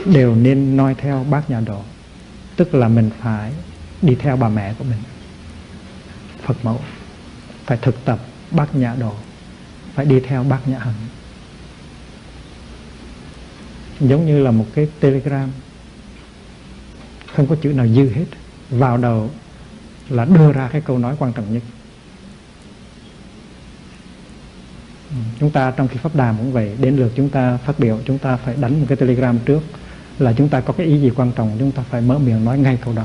Đều 0.07 0.35
nên 0.35 0.77
noi 0.77 0.95
theo 0.95 1.27
bác 1.31 1.51
nhã 1.51 1.61
độ. 1.61 1.83
Tức 2.57 2.75
là 2.75 2.89
mình 2.89 3.11
phải 3.21 3.53
đi 4.03 4.15
theo 4.15 4.37
bà 4.37 4.49
mẹ 4.49 4.75
của 4.79 4.85
mình. 4.85 4.99
Phật 6.43 6.65
mẫu, 6.65 6.81
phải 7.67 7.79
thực 7.83 8.05
tập 8.05 8.19
bác 8.51 8.75
nhã 8.75 8.95
độ 8.99 9.15
phải 9.95 10.07
đi 10.07 10.21
theo 10.21 10.45
bác 10.45 10.69
nhã 10.69 10.79
hạnh 10.79 10.95
giống 14.01 14.27
như 14.27 14.43
là 14.43 14.51
một 14.51 14.67
cái 14.75 14.89
telegram, 15.01 15.51
không 17.35 17.47
có 17.47 17.57
chữ 17.63 17.73
nào 17.73 17.87
dư 17.87 18.11
hết. 18.11 18.25
Vào 18.71 18.97
đầu 18.97 19.31
là 20.09 20.25
đưa 20.25 20.53
ra 20.53 20.69
cái 20.73 20.81
câu 20.81 20.99
nói 20.99 21.17
quan 21.19 21.33
trọng 21.33 21.55
nhất. 21.55 21.63
Chúng 25.41 25.51
ta 25.51 25.71
trong 25.71 25.89
khi 25.89 25.97
pháp 25.97 26.17
đàm 26.17 26.37
cũng 26.39 26.53
vậy, 26.53 26.77
đến 26.81 26.97
lượt 26.97 27.13
chúng 27.17 27.29
ta 27.29 27.57
phát 27.57 27.79
biểu, 27.79 28.01
chúng 28.05 28.19
ta 28.19 28.37
phải 28.37 28.55
đánh 28.61 28.81
một 28.81 28.87
cái 28.89 28.97
telegram 28.97 29.39
trước 29.39 29.63
là 30.19 30.33
chúng 30.33 30.49
ta 30.49 30.61
có 30.61 30.73
cái 30.73 30.87
ý 30.87 31.01
gì 31.01 31.11
quan 31.17 31.33
trọng, 31.33 31.57
chúng 31.59 31.73
ta 31.73 31.83
phải 31.91 32.01
mở 32.01 32.19
miệng 32.19 32.45
nói 32.45 32.59
ngay 32.59 32.79
câu 32.85 32.95
đó. 32.95 33.05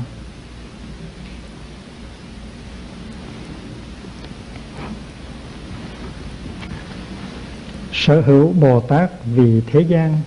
Sở 8.10 8.20
hữu 8.20 8.52
bồ 8.52 8.80
tát 8.80 9.10
vì 9.24 9.60
thế 9.66 9.80
gian, 9.80 10.18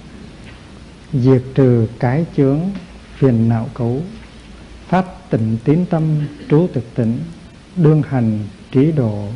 diệt 1.13 1.43
trừ 1.56 1.88
cái 2.00 2.26
chướng, 2.38 2.60
phiền 3.17 3.50
não 3.50 3.69
cấu 3.74 4.02
phát 4.88 5.06
tịnh 5.30 5.58
tín 5.63 5.86
tâm, 5.89 6.04
trú 6.50 6.67
thực 6.74 6.96
tịnh, 6.96 7.19
đương 7.76 8.02
hành 8.10 8.39
trí 8.72 8.91
độ, 8.91 9.28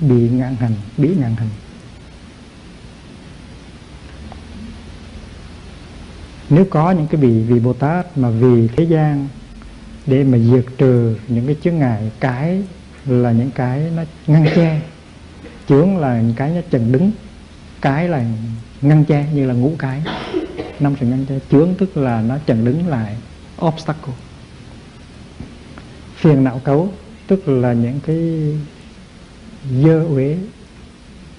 bị 0.00 0.28
ngạn 0.28 0.56
hành, 0.56 0.72
bị 0.96 1.08
ngạn 1.08 1.34
hành. 1.36 1.48
Nếu 6.50 6.64
có 6.70 6.90
những 6.90 7.06
cái 7.06 7.20
vị 7.20 7.42
vị 7.42 7.60
bồ 7.60 7.72
tát 7.72 8.18
mà 8.18 8.30
vì 8.30 8.68
thế 8.76 8.84
gian 8.84 9.28
để 10.06 10.24
mà 10.24 10.38
diệt 10.38 10.64
trừ 10.78 11.16
những 11.28 11.46
cái 11.46 11.56
chướng 11.64 11.78
ngại, 11.78 12.10
cái 12.20 12.62
là 13.06 13.32
những 13.32 13.50
cái 13.50 13.90
nó 13.96 14.02
ngăn 14.26 14.46
che, 14.54 14.80
chướng 15.68 15.96
là 15.96 16.20
những 16.20 16.34
cái 16.34 16.50
nó 16.50 16.60
chần 16.70 16.92
đứng 16.92 17.10
cái 17.80 18.08
là 18.08 18.24
ngăn 18.82 19.04
che, 19.04 19.26
như 19.34 19.46
là 19.46 19.54
ngũ 19.54 19.72
cái. 19.78 20.02
Năm 20.80 20.94
sự 21.00 21.06
ngăn 21.06 21.26
che 21.26 21.38
chướng 21.50 21.74
tức 21.78 21.96
là 21.96 22.22
nó 22.22 22.38
chừng 22.46 22.64
đứng 22.64 22.88
lại 22.88 23.16
obstacle. 23.66 24.14
Phiền 26.16 26.44
não 26.44 26.60
cấu 26.64 26.92
tức 27.26 27.48
là 27.48 27.72
những 27.72 28.00
cái 28.00 28.52
dơ 29.82 30.04
uế 30.04 30.38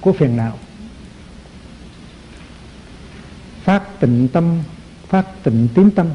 của 0.01 0.13
phiền 0.13 0.37
não. 0.37 0.57
Phát 3.63 3.99
tịnh 3.99 4.27
tâm, 4.27 4.63
phát 5.07 5.43
tịnh 5.43 5.67
tín 5.73 5.91
tâm 5.91 6.07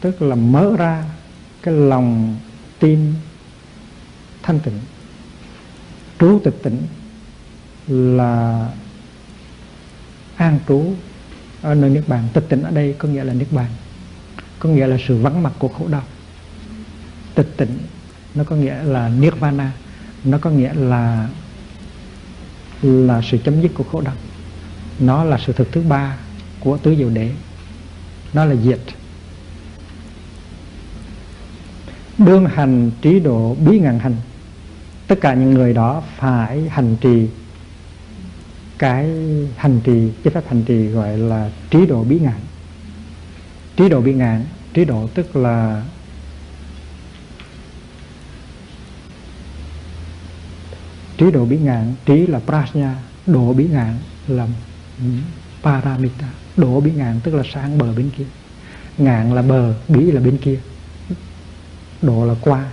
tức 0.00 0.22
là 0.22 0.34
mở 0.34 0.76
ra 0.78 1.04
cái 1.62 1.74
lòng 1.74 2.36
tin 2.78 3.14
thanh 4.42 4.60
tịnh. 4.60 4.80
Trú 6.18 6.40
tịch 6.44 6.62
tịnh 6.62 6.78
là 7.88 8.66
an 10.40 10.58
trú 10.68 10.94
ở 11.62 11.74
nơi 11.74 11.90
niết 11.90 12.08
bàn. 12.08 12.24
Tịch 12.32 12.44
tịnh 12.48 12.62
ở 12.62 12.70
đây 12.70 12.94
có 12.98 13.08
nghĩa 13.08 13.24
là 13.24 13.32
niết 13.32 13.52
bàn, 13.52 13.70
có 14.58 14.68
nghĩa 14.68 14.86
là 14.86 14.96
sự 15.06 15.16
vắng 15.16 15.42
mặt 15.42 15.52
của 15.58 15.68
khổ 15.68 15.88
đau. 15.88 16.02
Tịch 17.34 17.54
tịnh 17.56 17.78
nó 18.34 18.44
có 18.44 18.56
nghĩa 18.56 18.82
là 18.82 19.08
nirvana, 19.08 19.72
nó 20.24 20.38
có 20.38 20.50
nghĩa 20.50 20.74
là 20.74 21.28
là 22.82 23.22
sự 23.30 23.38
chấm 23.44 23.60
dứt 23.62 23.70
của 23.74 23.84
khổ 23.84 24.00
đau. 24.00 24.14
Nó 24.98 25.24
là 25.24 25.38
sự 25.46 25.52
thực 25.52 25.72
thứ 25.72 25.82
ba 25.82 26.16
của 26.60 26.76
tứ 26.76 26.96
diệu 26.96 27.10
đế. 27.10 27.30
Nó 28.32 28.44
là 28.44 28.54
diệt. 28.54 28.80
Đương 32.18 32.46
hành 32.46 32.90
trí 33.02 33.20
độ 33.20 33.54
bí 33.54 33.78
ngàn 33.78 33.98
hành, 33.98 34.16
tất 35.06 35.20
cả 35.20 35.34
những 35.34 35.54
người 35.54 35.74
đó 35.74 36.02
phải 36.16 36.68
hành 36.68 36.96
trì 37.00 37.28
cái 38.80 39.10
hành 39.56 39.80
trì 39.84 40.10
cái 40.24 40.32
pháp 40.34 40.44
hành 40.48 40.62
trì 40.64 40.86
gọi 40.86 41.18
là 41.18 41.50
trí 41.70 41.86
độ 41.86 42.04
bí 42.04 42.18
ngạn, 42.18 42.40
trí 43.76 43.88
độ 43.88 44.00
bí 44.00 44.14
ngạn, 44.14 44.44
trí 44.74 44.84
độ 44.84 45.08
tức 45.14 45.36
là 45.36 45.84
trí 51.18 51.30
độ 51.30 51.44
bí 51.44 51.58
ngạn 51.58 51.94
trí 52.06 52.26
là 52.26 52.40
prajna 52.46 52.94
độ 53.26 53.52
bí 53.52 53.68
ngạn 53.68 53.98
là 54.28 54.46
paramita. 55.62 56.28
Độ 56.56 56.80
bí 56.80 56.90
ngạn 56.92 57.20
tức 57.20 57.34
là 57.34 57.42
sang 57.52 57.78
bờ 57.78 57.92
bên 57.94 58.10
kia. 58.18 58.26
Ngạn 58.98 59.34
là 59.34 59.42
bờ 59.42 59.74
bí 59.88 60.10
là 60.10 60.20
bên 60.20 60.38
kia. 60.38 60.60
Độ 62.02 62.26
là 62.26 62.34
qua. 62.40 62.64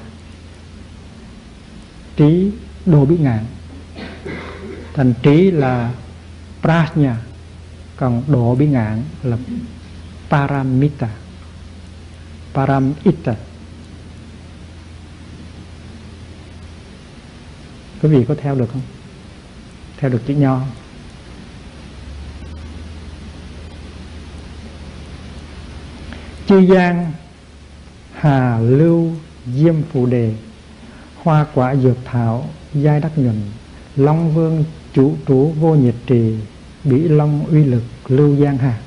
Trí 2.15 2.51
độ 2.85 3.05
bí 3.05 3.17
ngạn 3.17 3.45
thành 4.97 5.13
trí 5.23 5.51
là 5.51 5.93
prajna 6.61 7.15
còn 7.97 8.23
độ 8.27 8.55
biến 8.55 8.71
ngạn 8.71 9.03
là 9.23 9.37
paramita. 10.29 11.09
Paramita. 12.53 13.35
Quý 18.01 18.09
vị 18.09 18.25
có 18.27 18.35
theo 18.41 18.55
được 18.55 18.69
không? 18.71 18.81
Theo 19.97 20.09
được 20.09 20.21
chữ 20.27 20.33
nho 20.33 20.61
chư 26.47 26.65
giang, 26.65 27.11
hà 28.13 28.59
lưu, 28.59 29.11
diêm 29.55 29.75
phù 29.91 30.05
đề, 30.05 30.33
hoa 31.23 31.45
quả 31.53 31.75
dược 31.75 31.97
thảo, 32.05 32.49
giai 32.73 32.99
đắc 32.99 33.17
nhuận, 33.17 33.41
long 33.95 34.33
vương 34.33 34.63
chủ 34.97 35.15
trú 35.27 35.53
vô 35.59 35.75
nhiệt 35.75 35.95
trì, 36.07 36.33
bỉ 36.83 36.99
long 36.99 37.45
uy 37.45 37.63
lực 37.63 37.83
lưu 38.07 38.35
giang 38.35 38.57
hà 38.57 38.77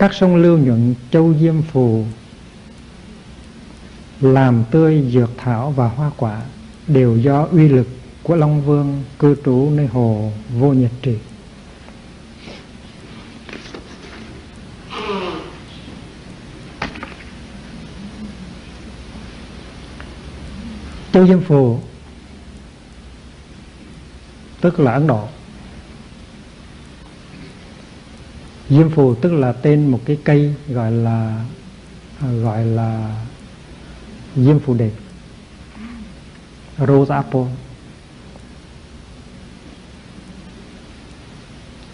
các 0.00 0.14
sông 0.14 0.36
lưu 0.36 0.58
nhuận 0.58 0.94
châu 1.10 1.34
diêm 1.40 1.62
phù, 1.62 2.04
làm 4.20 4.64
tươi 4.70 5.04
dược 5.12 5.30
thảo 5.36 5.70
và 5.70 5.88
hoa 5.88 6.10
quả, 6.16 6.42
đều 6.86 7.16
do 7.16 7.46
uy 7.52 7.68
lực 7.68 7.88
của 8.22 8.36
Long 8.36 8.62
Vương, 8.62 9.02
cư 9.18 9.36
trú 9.44 9.70
nơi 9.70 9.86
hồ 9.86 10.32
vô 10.58 10.72
nhật 10.72 10.90
trì. 11.02 11.14
Châu 21.12 21.26
Diêm 21.26 21.40
Phù, 21.40 21.78
tức 24.60 24.80
là 24.80 24.92
Ấn 24.92 25.06
Độ. 25.06 25.28
Diêm 28.68 28.90
Phù 28.90 29.14
tức 29.14 29.32
là 29.32 29.52
tên 29.52 29.86
một 29.86 30.00
cái 30.04 30.18
cây 30.24 30.54
gọi 30.68 30.92
là 30.92 31.44
à, 32.20 32.32
gọi 32.32 32.64
là 32.64 33.16
Diêm 34.36 34.58
Phù 34.58 34.74
Đề 34.74 34.90
Rose 36.78 37.14
Apple. 37.14 37.46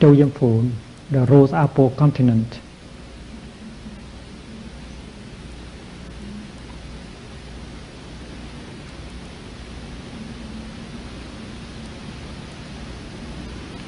Châu 0.00 0.16
Diêm 0.16 0.30
Phù, 0.30 0.62
The 1.10 1.26
Rose 1.26 1.56
Apple 1.56 1.88
Continent. 1.96 2.65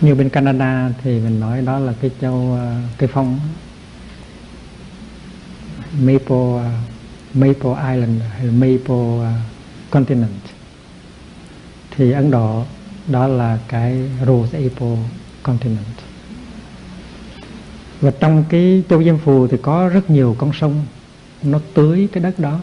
Như 0.01 0.15
bên 0.15 0.29
Canada 0.29 0.91
thì 1.03 1.21
mình 1.21 1.41
nói 1.41 1.63
đó 1.63 1.79
là 1.79 1.93
cái 2.01 2.11
châu 2.21 2.57
ờ, 2.59 2.75
cây 2.99 3.09
phong 3.13 3.41
Maple 6.01 6.37
ờ, 6.37 6.71
Maple 7.35 7.93
Island 7.93 8.23
hay 8.37 8.47
Maple 8.47 9.19
ờ, 9.21 9.33
Continent. 9.91 10.31
Thì 11.97 12.13
Ấn 12.13 12.31
Độ 12.31 12.65
đó 13.07 13.27
là 13.27 13.59
cái 13.69 14.11
Rose 14.27 14.59
Apple 14.59 14.97
Continent. 15.43 15.87
Và 18.01 18.11
trong 18.21 18.45
cái 18.49 18.83
châu 18.89 19.05
Diêm 19.05 19.19
Phù 19.19 19.47
thì 19.49 19.57
có 19.63 19.89
rất 19.89 20.11
nhiều 20.11 20.37
con 20.39 20.53
sông 20.53 20.85
nó 21.43 21.61
tưới 21.75 22.09
cái 22.13 22.23
đất 22.23 22.39
đó. 22.39 22.61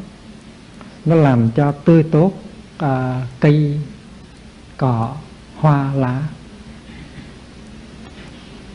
Nó 1.05 1.15
làm 1.15 1.51
cho 1.51 1.71
tươi 1.71 2.03
tốt 2.03 2.33
à, 2.77 3.27
cây 3.39 3.79
cỏ 4.77 5.15
hoa 5.55 5.93
lá 5.93 6.23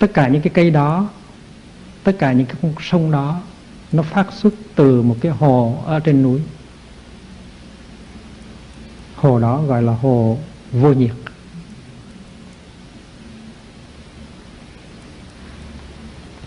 tất 0.01 0.15
cả 0.15 0.29
những 0.29 0.43
cái 0.43 0.51
cây 0.55 0.71
đó, 0.71 1.09
tất 2.05 2.13
cả 2.19 2.33
những 2.33 2.47
cái 2.47 2.57
con 2.63 2.75
sông 2.81 3.11
đó, 3.11 3.41
nó 3.93 4.03
phát 4.03 4.33
xuất 4.33 4.55
từ 4.75 5.03
một 5.03 5.17
cái 5.21 5.33
hồ 5.33 5.83
ở 5.87 6.01
trên 6.01 6.23
núi. 6.23 6.41
Hồ 9.17 9.39
đó 9.39 9.63
gọi 9.63 9.83
là 9.83 9.93
hồ 9.93 10.39
vô 10.73 10.93
nhiệt. 10.93 11.15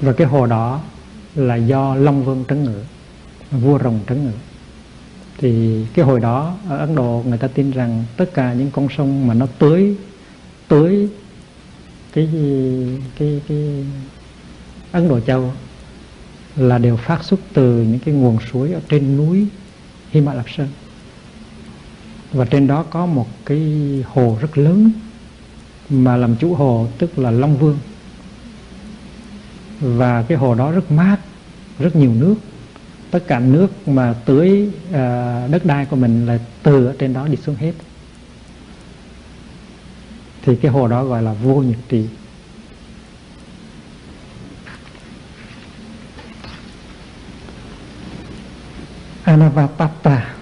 Và 0.01 0.13
cái 0.13 0.27
hồ 0.27 0.45
đó 0.45 0.81
là 1.35 1.55
do 1.55 1.95
long 1.95 2.25
vương 2.25 2.45
trấn 2.49 2.63
ngự, 2.63 2.83
vua 3.51 3.79
rồng 3.79 3.99
trấn 4.07 4.23
ngự. 4.23 4.33
Thì 5.37 5.85
cái 5.93 6.05
hồi 6.05 6.19
đó 6.19 6.55
ở 6.69 6.77
ấn 6.77 6.95
độ 6.95 7.23
người 7.27 7.37
ta 7.37 7.47
tin 7.47 7.71
rằng 7.71 8.03
tất 8.17 8.33
cả 8.33 8.53
những 8.53 8.71
con 8.71 8.87
sông 8.97 9.27
mà 9.27 9.33
nó 9.33 9.47
tưới 9.59 9.95
tưới 10.67 11.09
cái 12.13 12.29
cái 13.19 13.41
cái 13.47 13.85
ấn 14.91 15.09
độ 15.09 15.19
châu 15.19 15.53
là 16.55 16.77
đều 16.77 16.97
phát 16.97 17.23
xuất 17.23 17.39
từ 17.53 17.81
những 17.81 17.99
cái 17.99 18.13
nguồn 18.13 18.37
suối 18.51 18.73
ở 18.73 18.81
trên 18.89 19.17
núi 19.17 19.47
Himalaya 20.11 20.43
Sơn. 20.57 20.67
Và 22.31 22.45
trên 22.45 22.67
đó 22.67 22.83
có 22.83 23.05
một 23.05 23.27
cái 23.45 23.61
hồ 24.07 24.37
rất 24.41 24.57
lớn 24.57 24.91
mà 25.89 26.17
làm 26.17 26.35
chủ 26.35 26.53
hồ 26.53 26.87
tức 26.97 27.19
là 27.19 27.31
Long 27.31 27.57
Vương. 27.57 27.77
Và 29.79 30.23
cái 30.23 30.37
hồ 30.37 30.55
đó 30.55 30.71
rất 30.71 30.91
mát 30.91 31.17
rất 31.79 31.95
nhiều 31.95 32.13
nước. 32.13 32.35
Tất 33.11 33.27
cả 33.27 33.39
nước 33.39 33.87
mà 33.87 34.13
tưới 34.25 34.69
uh, 34.89 34.93
đất 35.51 35.65
đai 35.65 35.85
của 35.85 35.95
mình 35.95 36.25
là 36.25 36.39
từ 36.63 36.85
ở 36.85 36.95
trên 36.99 37.13
đó 37.13 37.27
đi 37.27 37.35
xuống 37.35 37.55
hết 37.55 37.73
thì 40.45 40.55
cái 40.55 40.71
hồ 40.71 40.87
đó 40.87 41.03
gọi 41.03 41.21
là 41.21 41.33
vô 41.33 41.55
nhật 41.55 41.79
trì 41.89 42.07
Anavapata 49.23 50.33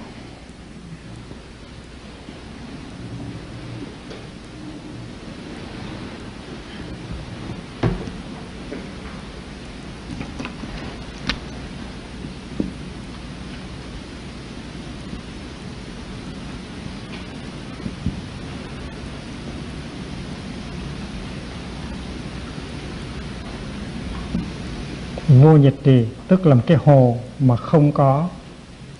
vô 25.42 25.58
nhiệt 25.58 25.76
trì, 25.84 26.06
tức 26.28 26.46
là 26.46 26.56
một 26.56 26.64
cái 26.68 26.78
hồ 26.86 27.18
mà 27.40 27.56
không 27.56 27.92
có 27.92 28.30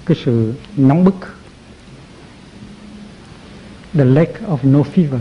cái 0.06 0.18
sự 0.26 0.54
nóng 0.78 1.04
bức. 1.04 1.16
The 3.94 4.06
lake 4.06 4.34
of 4.48 4.58
no 4.64 4.80
fever. 4.96 5.20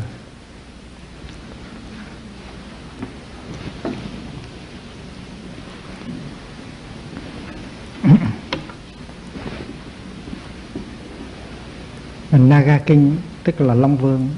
Naga 12.31 12.79
Kinh 12.79 13.17
tức 13.45 13.61
là 13.61 13.75
Long 13.75 13.97
Vương, 13.97 14.29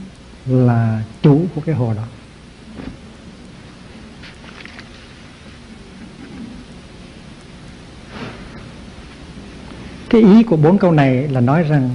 là 0.46 1.02
chủ 1.22 1.46
của 1.54 1.60
cái 1.60 1.74
hồ 1.74 1.94
đó. 1.94 2.02
Cái 10.12 10.20
ý 10.20 10.42
của 10.42 10.56
bốn 10.56 10.78
câu 10.78 10.92
này 10.92 11.28
là 11.28 11.40
nói 11.40 11.62
rằng 11.62 11.90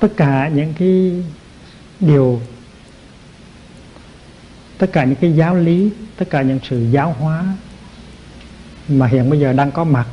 tất 0.00 0.08
cả 0.16 0.48
những 0.48 0.74
cái 0.78 1.22
điều 2.00 2.40
tất 4.78 4.86
cả 4.92 5.04
những 5.04 5.14
cái 5.14 5.32
giáo 5.32 5.54
lý 5.54 5.90
tất 6.16 6.30
cả 6.30 6.42
những 6.42 6.58
sự 6.62 6.86
giáo 6.90 7.16
hóa 7.18 7.44
mà 8.88 9.06
hiện 9.06 9.30
bây 9.30 9.40
giờ 9.40 9.52
đang 9.52 9.72
có 9.72 9.84
mặt 9.84 10.06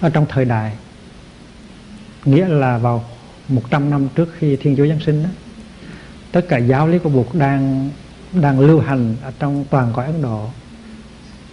ở 0.00 0.10
trong 0.10 0.26
thời 0.28 0.44
đại 0.44 0.72
nghĩa 2.24 2.48
là 2.48 2.78
vào 2.78 3.04
100 3.48 3.90
năm 3.90 4.08
trước 4.14 4.34
khi 4.38 4.56
Thiên 4.56 4.76
Chúa 4.76 4.86
Giáng 4.86 5.00
sinh 5.00 5.22
đó, 5.22 5.30
tất 6.32 6.46
cả 6.48 6.58
giáo 6.58 6.88
lý 6.88 6.98
của 6.98 7.10
Bụt 7.10 7.26
đang 7.32 7.90
đang 8.32 8.60
lưu 8.60 8.80
hành 8.80 9.16
ở 9.22 9.32
trong 9.38 9.64
toàn 9.70 9.92
cõi 9.94 10.06
Ấn 10.06 10.22
Độ 10.22 10.50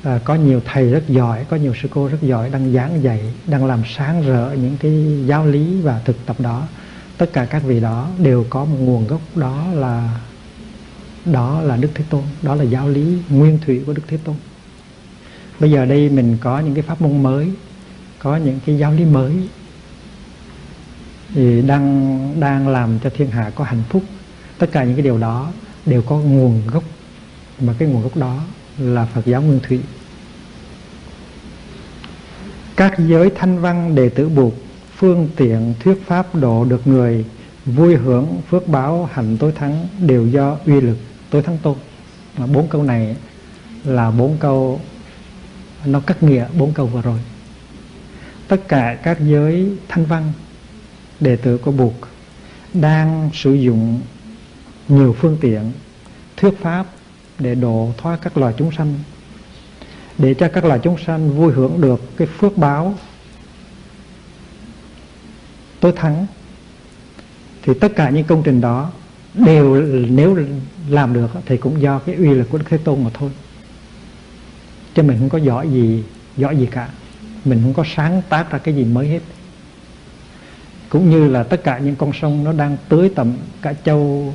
à, 0.03 0.19
có 0.23 0.35
nhiều 0.35 0.61
thầy 0.65 0.89
rất 0.89 1.03
giỏi 1.07 1.45
có 1.49 1.57
nhiều 1.57 1.73
sư 1.81 1.87
cô 1.91 2.07
rất 2.07 2.17
giỏi 2.21 2.49
đang 2.49 2.73
giảng 2.73 3.03
dạy 3.03 3.33
đang 3.47 3.65
làm 3.65 3.81
sáng 3.95 4.21
rỡ 4.27 4.55
những 4.61 4.77
cái 4.79 5.23
giáo 5.25 5.45
lý 5.45 5.81
và 5.81 6.01
thực 6.05 6.25
tập 6.25 6.35
đó. 6.39 6.67
Tất 7.17 7.33
cả 7.33 7.45
các 7.45 7.63
vị 7.63 7.79
đó 7.79 8.09
đều 8.17 8.45
có 8.49 8.65
một 8.65 8.77
nguồn 8.79 9.07
gốc 9.07 9.21
đó 9.35 9.65
là 9.73 10.19
đó 11.25 11.61
là 11.61 11.75
đức 11.77 11.89
thế 11.95 12.03
tôn 12.09 12.23
đó 12.41 12.55
là 12.55 12.63
giáo 12.63 12.89
lý 12.89 13.17
nguyên 13.29 13.59
thủy 13.65 13.83
của 13.85 13.93
đức 13.93 14.03
thế 14.07 14.17
tôn. 14.23 14.35
Bây 15.59 15.71
giờ 15.71 15.85
đây 15.85 16.09
mình 16.09 16.37
có 16.41 16.59
những 16.59 16.73
cái 16.73 16.83
pháp 16.83 17.01
môn 17.01 17.23
mới 17.23 17.51
có 18.19 18.37
những 18.37 18.59
cái 18.65 18.77
giáo 18.77 18.93
lý 18.93 19.05
mới 19.05 19.33
thì 21.33 21.61
đang 21.61 22.19
đang 22.39 22.67
làm 22.67 22.99
cho 23.03 23.09
thiên 23.09 23.31
hạ 23.31 23.51
có 23.55 23.63
hạnh 23.63 23.83
phúc. 23.89 24.03
Tất 24.57 24.71
cả 24.71 24.83
những 24.83 24.95
cái 24.95 25.03
điều 25.03 25.17
đó 25.17 25.51
đều 25.85 26.01
có 26.01 26.17
nguồn 26.17 26.61
gốc 26.67 26.83
mà 27.59 27.73
cái 27.79 27.89
nguồn 27.89 28.03
gốc 28.03 28.17
đó 28.17 28.43
là 28.79 29.05
Phật 29.05 29.25
giáo 29.25 29.41
Nguyên 29.41 29.59
Thủy. 29.67 29.79
Các 32.75 32.93
giới 32.99 33.31
thanh 33.35 33.59
văn 33.59 33.95
đệ 33.95 34.09
tử 34.09 34.29
buộc 34.29 34.53
phương 34.95 35.29
tiện 35.35 35.73
thuyết 35.79 36.01
pháp 36.05 36.35
độ 36.35 36.65
được 36.65 36.87
người 36.87 37.25
vui 37.65 37.95
hưởng 37.95 38.41
phước 38.49 38.67
báo 38.67 39.09
hạnh 39.13 39.37
tối 39.37 39.51
thắng 39.51 39.87
đều 39.99 40.27
do 40.27 40.57
uy 40.65 40.81
lực 40.81 40.97
tối 41.29 41.41
thắng 41.41 41.57
tôn. 41.57 41.75
Mà 42.37 42.47
bốn 42.47 42.67
câu 42.67 42.83
này 42.83 43.15
là 43.83 44.11
bốn 44.11 44.37
câu, 44.39 44.81
nó 45.85 45.99
cắt 45.99 46.23
nghĩa 46.23 46.47
bốn 46.57 46.73
câu 46.73 46.87
vừa 46.87 47.01
rồi. 47.01 47.19
Tất 48.47 48.67
cả 48.67 48.97
các 49.03 49.17
giới 49.21 49.71
thanh 49.87 50.05
văn 50.05 50.31
đệ 51.19 51.35
tử 51.35 51.57
của 51.57 51.71
buộc 51.71 51.93
đang 52.73 53.29
sử 53.33 53.53
dụng 53.53 54.01
nhiều 54.87 55.15
phương 55.19 55.37
tiện 55.41 55.71
thuyết 56.37 56.53
pháp 56.61 56.85
để 57.39 57.55
độ 57.55 57.93
thoát 57.97 58.19
các 58.21 58.37
loài 58.37 58.53
chúng 58.57 58.71
sanh, 58.71 58.93
để 60.17 60.33
cho 60.33 60.49
các 60.53 60.65
loài 60.65 60.79
chúng 60.83 60.97
sanh 60.97 61.31
vui 61.37 61.53
hưởng 61.53 61.81
được 61.81 62.17
cái 62.17 62.27
phước 62.27 62.57
báo 62.57 62.95
tối 65.79 65.91
thắng. 65.95 66.25
Thì 67.63 67.73
tất 67.81 67.95
cả 67.95 68.09
những 68.09 68.23
công 68.23 68.43
trình 68.43 68.61
đó 68.61 68.91
đều 69.33 69.81
nếu 70.09 70.37
làm 70.89 71.13
được 71.13 71.29
thì 71.45 71.57
cũng 71.57 71.81
do 71.81 71.99
cái 71.99 72.15
uy 72.15 72.29
lực 72.29 72.49
của 72.49 72.57
Đức 72.57 72.65
Thế 72.69 72.77
Tôn 72.77 73.03
mà 73.03 73.09
thôi. 73.13 73.29
Chứ 74.95 75.03
mình 75.03 75.19
không 75.19 75.29
có 75.29 75.37
giỏi 75.37 75.69
gì 75.69 76.03
giỏi 76.37 76.57
gì 76.57 76.67
cả. 76.71 76.89
Mình 77.45 77.59
không 77.63 77.73
có 77.73 77.83
sáng 77.95 78.21
tác 78.29 78.51
ra 78.51 78.57
cái 78.57 78.75
gì 78.75 78.83
mới 78.83 79.07
hết. 79.07 79.19
Cũng 80.89 81.09
như 81.09 81.27
là 81.27 81.43
tất 81.43 81.63
cả 81.63 81.77
những 81.77 81.95
con 81.95 82.13
sông 82.13 82.43
nó 82.43 82.53
đang 82.53 82.77
tưới 82.89 83.11
tầm 83.15 83.33
cả 83.61 83.73
châu 83.73 84.33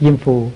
Diêm 0.00 0.16
Phù 0.16 0.50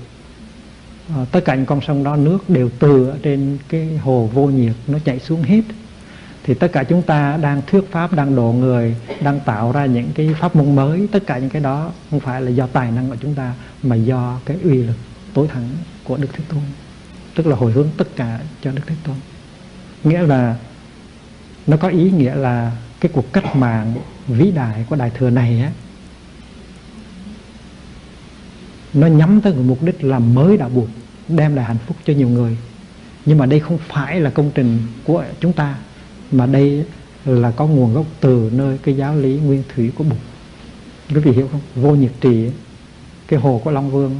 à, 1.14 1.24
tất 1.32 1.44
cả 1.44 1.54
những 1.54 1.66
con 1.66 1.80
sông 1.80 2.04
đó 2.04 2.16
nước 2.16 2.50
đều 2.50 2.70
từ 2.78 3.08
ở 3.08 3.18
trên 3.22 3.58
cái 3.68 3.96
hồ 3.96 4.30
vô 4.32 4.46
nhiệt 4.46 4.74
nó 4.86 4.98
chảy 5.04 5.18
xuống 5.18 5.42
hết. 5.42 5.62
Thì 6.44 6.54
tất 6.54 6.72
cả 6.72 6.84
chúng 6.84 7.02
ta 7.02 7.36
đang 7.36 7.62
thuyết 7.66 7.92
pháp 7.92 8.12
đang 8.12 8.36
độ 8.36 8.52
người 8.52 8.96
đang 9.22 9.40
tạo 9.40 9.72
ra 9.72 9.86
những 9.86 10.08
cái 10.14 10.34
pháp 10.40 10.56
môn 10.56 10.76
mới 10.76 11.08
tất 11.12 11.26
cả 11.26 11.38
những 11.38 11.50
cái 11.50 11.62
đó 11.62 11.92
không 12.10 12.20
phải 12.20 12.42
là 12.42 12.50
do 12.50 12.66
tài 12.66 12.90
năng 12.90 13.08
của 13.08 13.16
chúng 13.20 13.34
ta 13.34 13.54
mà 13.82 13.96
do 13.96 14.40
cái 14.44 14.56
uy 14.64 14.82
lực 14.82 14.96
tối 15.34 15.48
thắng 15.48 15.68
của 16.04 16.16
đức 16.16 16.28
thế 16.32 16.44
tôn. 16.48 16.60
Tức 17.34 17.46
là 17.46 17.56
hồi 17.56 17.72
hướng 17.72 17.88
tất 17.96 18.16
cả 18.16 18.40
cho 18.62 18.70
đức 18.70 18.82
thế 18.86 18.94
tôn. 19.04 19.16
Nghĩa 20.04 20.22
là 20.22 20.56
nó 21.66 21.76
có 21.76 21.88
ý 21.88 22.10
nghĩa 22.10 22.34
là 22.34 22.72
cái 23.00 23.10
cuộc 23.14 23.32
cách 23.32 23.56
mạng 23.56 23.94
vĩ 24.26 24.50
đại 24.50 24.84
của 24.88 24.96
đại 24.96 25.10
thừa 25.10 25.30
này 25.30 25.60
á 25.60 25.70
nó 28.94 29.06
nhắm 29.06 29.40
tới 29.40 29.54
một 29.54 29.62
mục 29.66 29.82
đích 29.82 30.04
làm 30.04 30.34
mới 30.34 30.56
đạo 30.56 30.68
buộc, 30.68 30.88
đem 31.28 31.54
lại 31.54 31.64
hạnh 31.64 31.76
phúc 31.86 31.96
cho 32.04 32.12
nhiều 32.12 32.28
người. 32.28 32.56
Nhưng 33.26 33.38
mà 33.38 33.46
đây 33.46 33.60
không 33.60 33.78
phải 33.88 34.20
là 34.20 34.30
công 34.30 34.50
trình 34.54 34.78
của 35.04 35.24
chúng 35.40 35.52
ta, 35.52 35.78
mà 36.32 36.46
đây 36.46 36.84
là 37.24 37.50
có 37.50 37.66
nguồn 37.66 37.94
gốc 37.94 38.06
từ 38.20 38.50
nơi 38.54 38.78
cái 38.82 38.96
giáo 38.96 39.16
lý 39.16 39.36
nguyên 39.36 39.62
thủy 39.74 39.92
của 39.94 40.04
Bụt. 40.04 40.18
Quý 41.08 41.20
vị 41.20 41.32
hiểu 41.32 41.48
không? 41.52 41.60
Vô 41.74 41.94
nhiệt 41.94 42.12
trì, 42.20 42.50
cái 43.28 43.40
hồ 43.40 43.60
của 43.64 43.70
Long 43.70 43.90
Vương, 43.90 44.14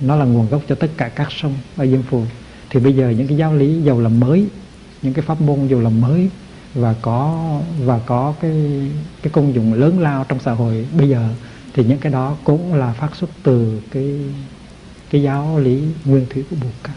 nó 0.00 0.16
là 0.16 0.24
nguồn 0.24 0.48
gốc 0.48 0.62
cho 0.68 0.74
tất 0.74 0.90
cả 0.96 1.08
các 1.08 1.28
sông 1.30 1.54
ở 1.76 1.86
Diêm 1.86 2.02
Phù 2.02 2.22
thì 2.70 2.80
bây 2.80 2.92
giờ 2.92 3.10
những 3.10 3.28
cái 3.28 3.36
giáo 3.36 3.54
lý 3.54 3.82
giàu 3.82 4.00
là 4.00 4.08
mới, 4.08 4.46
những 5.02 5.14
cái 5.14 5.24
pháp 5.24 5.40
môn 5.40 5.66
giàu 5.66 5.80
là 5.80 5.90
mới, 5.90 6.30
và 6.74 6.94
có 7.02 7.50
và 7.84 8.00
có 8.06 8.34
cái 8.40 8.52
cái 9.22 9.30
công 9.32 9.54
dụng 9.54 9.74
lớn 9.74 10.00
lao 10.00 10.24
trong 10.28 10.40
xã 10.40 10.52
hội 10.52 10.86
bây 10.98 11.08
giờ 11.08 11.28
thì 11.74 11.84
những 11.84 11.98
cái 11.98 12.12
đó 12.12 12.36
cũng 12.44 12.74
là 12.74 12.92
phát 12.92 13.16
xuất 13.16 13.30
từ 13.42 13.82
cái 13.90 14.20
cái 15.10 15.22
giáo 15.22 15.58
lý 15.58 15.82
nguyên 16.04 16.26
thủy 16.30 16.44
của 16.50 16.56
Bụt 16.62 16.72
cả 16.82 16.92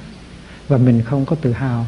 và 0.67 0.77
mình 0.77 1.01
không 1.05 1.25
có 1.25 1.35
tự 1.35 1.51
hào 1.51 1.85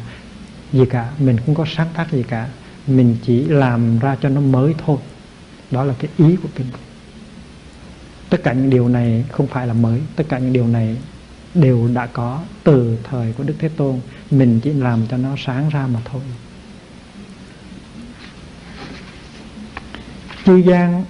gì 0.72 0.84
cả, 0.90 1.10
mình 1.18 1.36
không 1.46 1.54
có 1.54 1.64
sáng 1.68 1.88
tác 1.94 2.12
gì 2.12 2.22
cả. 2.28 2.48
Mình 2.86 3.16
chỉ 3.22 3.44
làm 3.44 3.98
ra 3.98 4.16
cho 4.22 4.28
nó 4.28 4.40
mới 4.40 4.74
thôi. 4.86 4.96
Đó 5.70 5.84
là 5.84 5.94
cái 5.98 6.10
ý 6.18 6.36
của 6.36 6.48
kinh 6.54 6.66
tất 8.30 8.40
cả 8.44 8.52
những 8.52 8.70
điều 8.70 8.88
này 8.88 9.24
không 9.32 9.46
phải 9.46 9.66
là 9.66 9.72
mới. 9.72 10.00
Tất 10.16 10.24
cả 10.28 10.38
những 10.38 10.52
điều 10.52 10.66
này 10.66 10.96
đều 11.54 11.88
đã 11.94 12.06
có 12.06 12.42
từ 12.64 12.98
thời 13.10 13.32
của 13.32 13.44
đức 13.44 13.54
thế 13.58 13.68
tôn. 13.68 14.00
Mình 14.30 14.60
chỉ 14.60 14.72
làm 14.72 15.06
cho 15.10 15.16
nó 15.16 15.34
sáng 15.38 15.68
ra 15.68 15.86
mà 15.86 16.00
thôi. 16.04 16.20
Chư 20.46 20.62
giang 20.62 21.04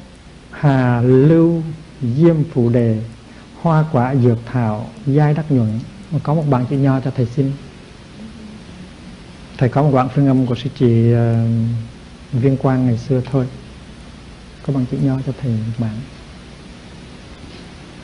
hà 0.61 1.01
lưu 1.01 1.62
diêm 2.16 2.37
phụ 2.53 2.68
đề 2.68 2.99
hoa 3.61 3.85
quả 3.92 4.14
dược 4.14 4.38
thảo 4.46 4.90
giai 5.07 5.35
đắc 5.35 5.51
nhuận. 5.51 5.81
Có 6.23 6.35
một 6.35 6.44
bạn 6.51 6.66
chữ 6.70 6.77
nho 6.77 7.01
cho 7.01 7.11
thầy 7.16 7.27
xin. 7.27 7.53
Thầy 9.59 9.68
có 9.68 9.83
một 9.83 9.90
đoạn 9.92 10.09
phương 10.14 10.27
âm 10.27 10.46
của 10.46 10.55
sư 10.55 10.70
chị 10.79 11.12
uh, 11.12 12.42
viên 12.42 12.57
quang 12.57 12.87
ngày 12.87 12.99
xưa 12.99 13.23
thôi. 13.31 13.46
Có 14.66 14.73
bằng 14.73 14.87
chữ 14.90 14.96
nho 15.03 15.20
cho 15.27 15.33
thầy 15.42 15.51
một 15.51 15.73
bản 15.79 15.96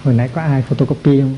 hồi 0.04 0.14
nãy 0.14 0.28
có 0.34 0.40
ai 0.40 0.62
photocopy 0.62 1.20
không? 1.20 1.34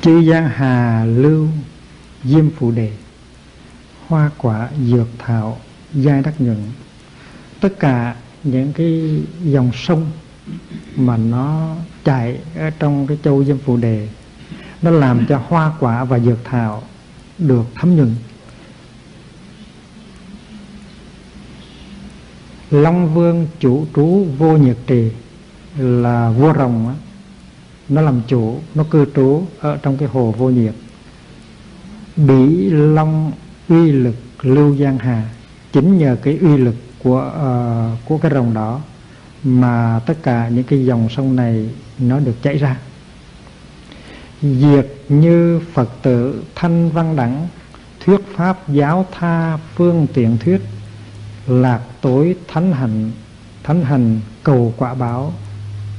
Chư 0.00 0.30
giang 0.30 0.48
hà 0.48 1.04
lưu 1.04 1.48
diêm 2.24 2.50
phụ 2.58 2.70
đề 2.70 2.92
hoa 4.12 4.30
quả 4.38 4.68
dược 4.90 5.08
thảo 5.18 5.58
giai 5.94 6.22
đắc 6.22 6.40
nhuận. 6.40 6.62
Tất 7.60 7.80
cả 7.80 8.16
những 8.44 8.72
cái 8.72 9.20
dòng 9.44 9.70
sông 9.74 10.10
mà 10.96 11.16
nó 11.16 11.76
chạy 12.04 12.38
ở 12.56 12.70
trong 12.70 13.06
cái 13.06 13.18
châu 13.24 13.44
diêm 13.44 13.58
phụ 13.58 13.76
đề 13.76 14.08
nó 14.82 14.90
làm 14.90 15.26
cho 15.28 15.42
hoa 15.48 15.72
quả 15.80 16.04
và 16.04 16.18
dược 16.18 16.38
thảo 16.44 16.82
được 17.38 17.64
thấm 17.74 17.96
nhuận. 17.96 18.14
Long 22.70 23.14
Vương 23.14 23.46
chủ 23.60 23.86
trú 23.96 24.26
vô 24.38 24.56
nhiệt 24.56 24.76
trì 24.86 25.10
là 25.78 26.30
vua 26.30 26.54
rồng 26.54 26.88
á, 26.88 26.94
nó 27.88 28.00
làm 28.00 28.20
chủ 28.28 28.60
nó 28.74 28.84
cư 28.90 29.06
trú 29.16 29.42
ở 29.60 29.76
trong 29.82 29.98
cái 29.98 30.08
hồ 30.08 30.34
vô 30.38 30.50
nhiệt 30.50 30.74
bị 32.16 32.70
long 32.70 33.32
uy 33.68 33.92
lực 33.92 34.14
lưu 34.42 34.76
giang 34.76 34.98
hà. 34.98 35.30
Chính 35.72 35.98
nhờ 35.98 36.16
cái 36.22 36.38
uy 36.40 36.56
lực 36.56 36.74
của 37.02 37.32
uh, 37.36 38.08
của 38.08 38.18
cái 38.18 38.32
rồng 38.34 38.54
đó 38.54 38.80
mà 39.44 40.00
tất 40.06 40.22
cả 40.22 40.48
những 40.48 40.64
cái 40.64 40.84
dòng 40.84 41.08
sông 41.10 41.36
này 41.36 41.68
nó 41.98 42.18
được 42.18 42.42
chảy 42.42 42.58
ra. 42.58 42.76
Diệt 44.42 44.86
như 45.08 45.60
phật 45.72 45.88
tử 46.02 46.42
thanh 46.54 46.90
văn 46.90 47.16
đẳng 47.16 47.48
thuyết 48.04 48.20
pháp 48.36 48.68
giáo 48.68 49.06
tha 49.12 49.56
phương 49.56 50.06
tiện 50.14 50.38
thuyết 50.38 50.60
lạc 51.46 51.80
tối 52.00 52.36
thánh 52.48 52.72
hành 52.72 53.10
thánh 53.62 53.84
hành 53.84 54.20
cầu 54.42 54.74
quả 54.76 54.94
báo 54.94 55.32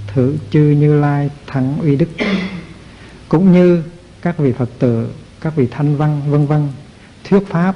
thử 0.08 0.36
chư 0.52 0.60
như 0.60 0.99
lai 0.99 1.30
thắng 1.47 1.78
uy 1.82 1.95
đức. 1.95 2.10
Cũng 3.30 3.52
như 3.52 3.84
các 4.21 4.38
vị 4.38 4.52
phật 4.52 4.69
tử 4.80 5.10
các 5.41 5.56
vị 5.56 5.67
thanh 5.71 5.95
văn 5.95 6.21
vân 6.30 6.45
vân 6.45 6.67
thuyết 7.23 7.47
pháp 7.47 7.75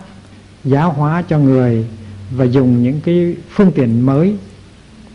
giáo 0.64 0.92
hóa 0.92 1.24
cho 1.28 1.40
người 1.40 1.88
và 2.32 2.46
dùng 2.46 2.84
những 2.84 3.02
cái 3.02 3.36
phương 3.50 3.72
tiện 3.72 4.06
mới 4.06 4.38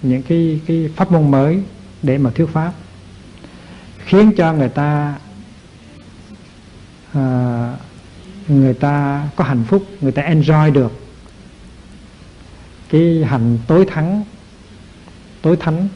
những 0.03 0.23
cái 0.23 0.61
cái 0.67 0.91
pháp 0.97 1.13
môn 1.13 1.31
mới 1.31 1.63
để 2.03 2.19
mà 2.19 2.31
thuyết 2.31 2.47
pháp. 2.47 2.73
Khiến 3.99 4.33
cho 4.37 4.53
người 4.53 4.69
ta 4.69 5.19
à, 7.13 7.77
người 8.49 8.75
ta 8.75 9.29
có 9.37 9.45
hạnh 9.45 9.65
phúc 9.65 9.87
người 10.01 10.13
ta 10.13 10.23
enjoy 10.23 10.73
được 10.73 10.93
cái 12.89 13.25
hạnh 13.25 13.59
tối 13.67 13.87
thắng 13.91 14.25
tối 15.43 15.57
thánh 15.57 15.89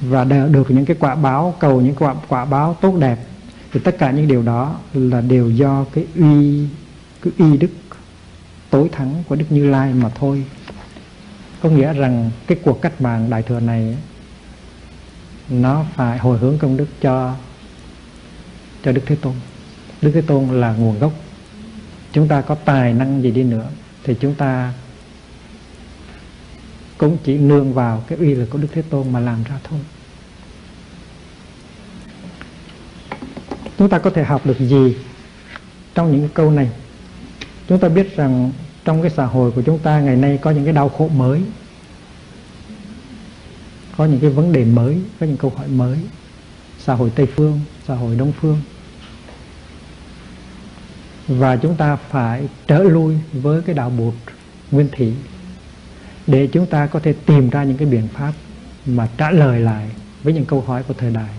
và 0.00 0.24
được 0.24 0.70
những 0.70 0.84
cái 0.84 0.96
quả 1.00 1.14
báo 1.14 1.54
cầu 1.58 1.80
những 1.80 1.94
quả 1.94 2.14
quả 2.28 2.44
báo 2.44 2.76
tốt 2.80 2.96
đẹp 2.98 3.16
thì 3.72 3.80
tất 3.84 3.98
cả 3.98 4.10
những 4.10 4.28
điều 4.28 4.42
đó 4.42 4.78
là 4.94 5.20
đều 5.20 5.50
do 5.50 5.84
cái 5.92 6.06
uy 6.16 6.66
cái 7.22 7.32
uy 7.38 7.56
đức 7.56 7.70
tối 8.70 8.88
thắng 8.92 9.22
của 9.28 9.36
đức 9.36 9.46
như 9.50 9.70
lai 9.70 9.92
mà 9.94 10.08
thôi. 10.08 10.44
Có 11.62 11.68
nghĩa 11.68 11.92
rằng 11.92 12.30
cái 12.46 12.58
cuộc 12.62 12.82
cách 12.82 13.00
mạng 13.00 13.30
đại 13.30 13.42
thừa 13.42 13.60
này, 13.60 13.96
nó 15.48 15.84
phải 15.96 16.18
hồi 16.18 16.38
hướng 16.38 16.58
công 16.58 16.76
đức 16.76 16.86
cho 17.00 17.34
cho 18.84 18.92
Đức 18.92 19.02
Thế 19.06 19.16
Tôn. 19.16 19.34
Đức 20.02 20.10
Thế 20.14 20.20
Tôn 20.20 20.48
là 20.48 20.72
nguồn 20.72 20.98
gốc. 20.98 21.12
Chúng 22.12 22.28
ta 22.28 22.40
có 22.40 22.54
tài 22.54 22.94
năng 22.94 23.22
gì 23.22 23.30
đi 23.30 23.42
nữa 23.42 23.68
thì 24.04 24.14
chúng 24.20 24.34
ta 24.34 24.72
cũng 26.98 27.18
chỉ 27.24 27.38
nương 27.38 27.72
vào 27.72 28.04
cái 28.06 28.18
uy 28.18 28.34
lực 28.34 28.50
của 28.50 28.58
Đức 28.58 28.68
Thế 28.72 28.82
Tôn 28.82 29.12
mà 29.12 29.20
làm 29.20 29.44
ra 29.44 29.58
thôi. 29.64 29.78
Chúng 33.78 33.88
ta 33.88 33.98
có 33.98 34.10
thể 34.10 34.24
học 34.24 34.46
được 34.46 34.58
gì 34.58 34.96
trong 35.94 36.12
những 36.12 36.28
câu 36.34 36.50
này? 36.50 36.70
Chúng 37.68 37.78
ta 37.78 37.88
biết 37.88 38.16
rằng 38.16 38.52
trong 38.84 39.02
cái 39.02 39.10
xã 39.10 39.24
hội 39.24 39.50
của 39.50 39.62
chúng 39.62 39.78
ta 39.78 40.00
ngày 40.00 40.16
nay 40.16 40.38
có 40.42 40.50
những 40.50 40.64
cái 40.64 40.72
đau 40.72 40.88
khổ 40.88 41.08
mới, 41.08 41.42
có 43.96 44.04
những 44.04 44.20
cái 44.20 44.30
vấn 44.30 44.52
đề 44.52 44.64
mới, 44.64 44.98
có 45.20 45.26
những 45.26 45.36
câu 45.36 45.52
hỏi 45.56 45.68
mới. 45.68 45.98
Xã 46.78 46.94
hội 46.94 47.12
tây 47.14 47.26
phương, 47.26 47.60
xã 47.86 47.94
hội 47.94 48.16
đông 48.16 48.32
phương. 48.40 48.60
Và 51.28 51.56
chúng 51.56 51.76
ta 51.76 51.96
phải 51.96 52.48
trở 52.66 52.82
lui 52.82 53.14
với 53.32 53.62
cái 53.62 53.74
đạo 53.74 53.90
bụt 53.90 54.14
nguyên 54.70 54.88
thủy 54.96 55.12
để 56.26 56.46
chúng 56.46 56.66
ta 56.66 56.86
có 56.86 57.00
thể 57.00 57.14
tìm 57.26 57.50
ra 57.50 57.64
những 57.64 57.76
cái 57.76 57.88
biện 57.88 58.08
pháp 58.14 58.32
mà 58.86 59.08
trả 59.16 59.30
lời 59.30 59.60
lại 59.60 59.90
với 60.22 60.32
những 60.32 60.44
câu 60.44 60.60
hỏi 60.60 60.82
của 60.82 60.94
thời 60.98 61.10
đại 61.10 61.30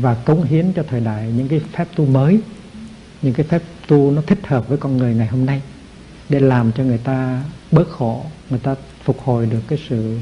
và 0.00 0.14
cống 0.14 0.44
hiến 0.44 0.72
cho 0.72 0.82
thời 0.88 1.00
đại 1.00 1.32
những 1.36 1.48
cái 1.48 1.60
phép 1.72 1.88
tu 1.96 2.06
mới, 2.06 2.40
những 3.22 3.34
cái 3.34 3.46
phép 3.46 3.62
tu 3.86 4.10
nó 4.10 4.22
thích 4.26 4.46
hợp 4.46 4.68
với 4.68 4.78
con 4.78 4.96
người 4.96 5.14
ngày 5.14 5.26
hôm 5.26 5.46
nay 5.46 5.62
để 6.28 6.40
làm 6.40 6.72
cho 6.72 6.84
người 6.84 6.98
ta 6.98 7.44
bớt 7.72 7.88
khổ, 7.90 8.24
người 8.50 8.58
ta 8.58 8.74
phục 9.04 9.20
hồi 9.20 9.46
được 9.46 9.60
cái 9.68 9.78
sự 9.88 10.18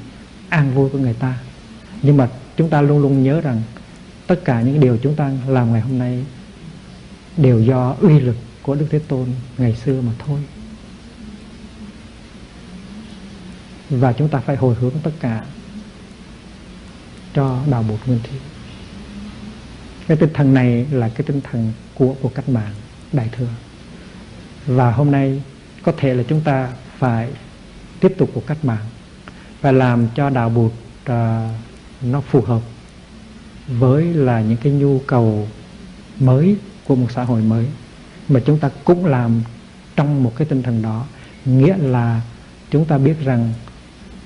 an 0.49 0.75
vui 0.75 0.91
của 0.91 0.99
người 0.99 1.14
ta 1.14 1.39
nhưng 2.03 2.16
mà 2.16 2.29
chúng 2.57 2.70
ta 2.70 2.83
luôn 2.83 2.99
luôn 2.99 3.22
nhớ 3.22 3.41
rằng 3.41 3.62
tất 4.27 4.41
cả 4.45 4.62
những 4.62 4.81
điều 4.81 4.99
chúng 5.03 5.14
ta 5.14 5.33
làm 5.49 5.72
ngày 5.72 5.81
hôm 5.81 5.99
nay 5.99 6.25
đều 7.37 7.61
do 7.61 7.97
uy 8.01 8.20
lực 8.20 8.37
của 8.62 8.75
Đức 8.75 8.87
Thế 8.91 8.99
Tôn 8.99 9.29
ngày 9.59 9.77
xưa 9.85 10.01
mà 10.01 10.12
thôi. 10.18 10.41
Và 13.91 14.12
chúng 14.12 14.29
ta 14.29 14.39
phải 14.39 14.57
hồi 14.57 14.75
hướng 14.75 14.95
tất 15.03 15.11
cả 15.20 15.45
cho 17.35 17.61
đạo 17.70 17.83
bụt 17.83 18.01
nguyên 18.07 18.20
thủy. 18.22 18.39
Cái 20.09 20.16
tinh 20.16 20.30
thần 20.34 20.55
này 20.55 20.86
là 20.90 21.09
cái 21.09 21.22
tinh 21.26 21.40
thần 21.40 21.72
của 21.94 22.14
cuộc 22.22 22.34
cách 22.34 22.48
mạng 22.48 22.74
đại 23.12 23.28
thừa. 23.32 23.48
Và 24.66 24.92
hôm 24.92 25.11
nay 25.11 25.42
có 25.82 25.92
thể 25.96 26.14
là 26.14 26.22
chúng 26.28 26.40
ta 26.40 26.72
phải 26.98 27.28
tiếp 28.00 28.14
tục 28.18 28.30
cuộc 28.34 28.46
cách 28.46 28.64
mạng 28.64 28.86
và 29.61 29.72
làm 29.72 30.09
cho 30.14 30.30
đạo 30.30 30.48
bụt 30.48 30.72
uh, 31.02 31.12
nó 32.02 32.20
phù 32.20 32.40
hợp 32.40 32.61
với 33.68 34.05
là 34.05 34.40
những 34.40 34.57
cái 34.57 34.72
nhu 34.72 34.98
cầu 34.98 35.48
mới 36.20 36.57
của 36.84 36.96
một 36.96 37.07
xã 37.14 37.24
hội 37.24 37.42
mới 37.42 37.66
mà 38.28 38.40
chúng 38.46 38.59
ta 38.59 38.70
cũng 38.84 39.07
làm 39.07 39.42
trong 39.96 40.22
một 40.22 40.32
cái 40.36 40.46
tinh 40.46 40.62
thần 40.62 40.82
đó 40.82 41.07
nghĩa 41.44 41.76
là 41.76 42.20
chúng 42.70 42.84
ta 42.84 42.98
biết 42.98 43.14
rằng 43.24 43.52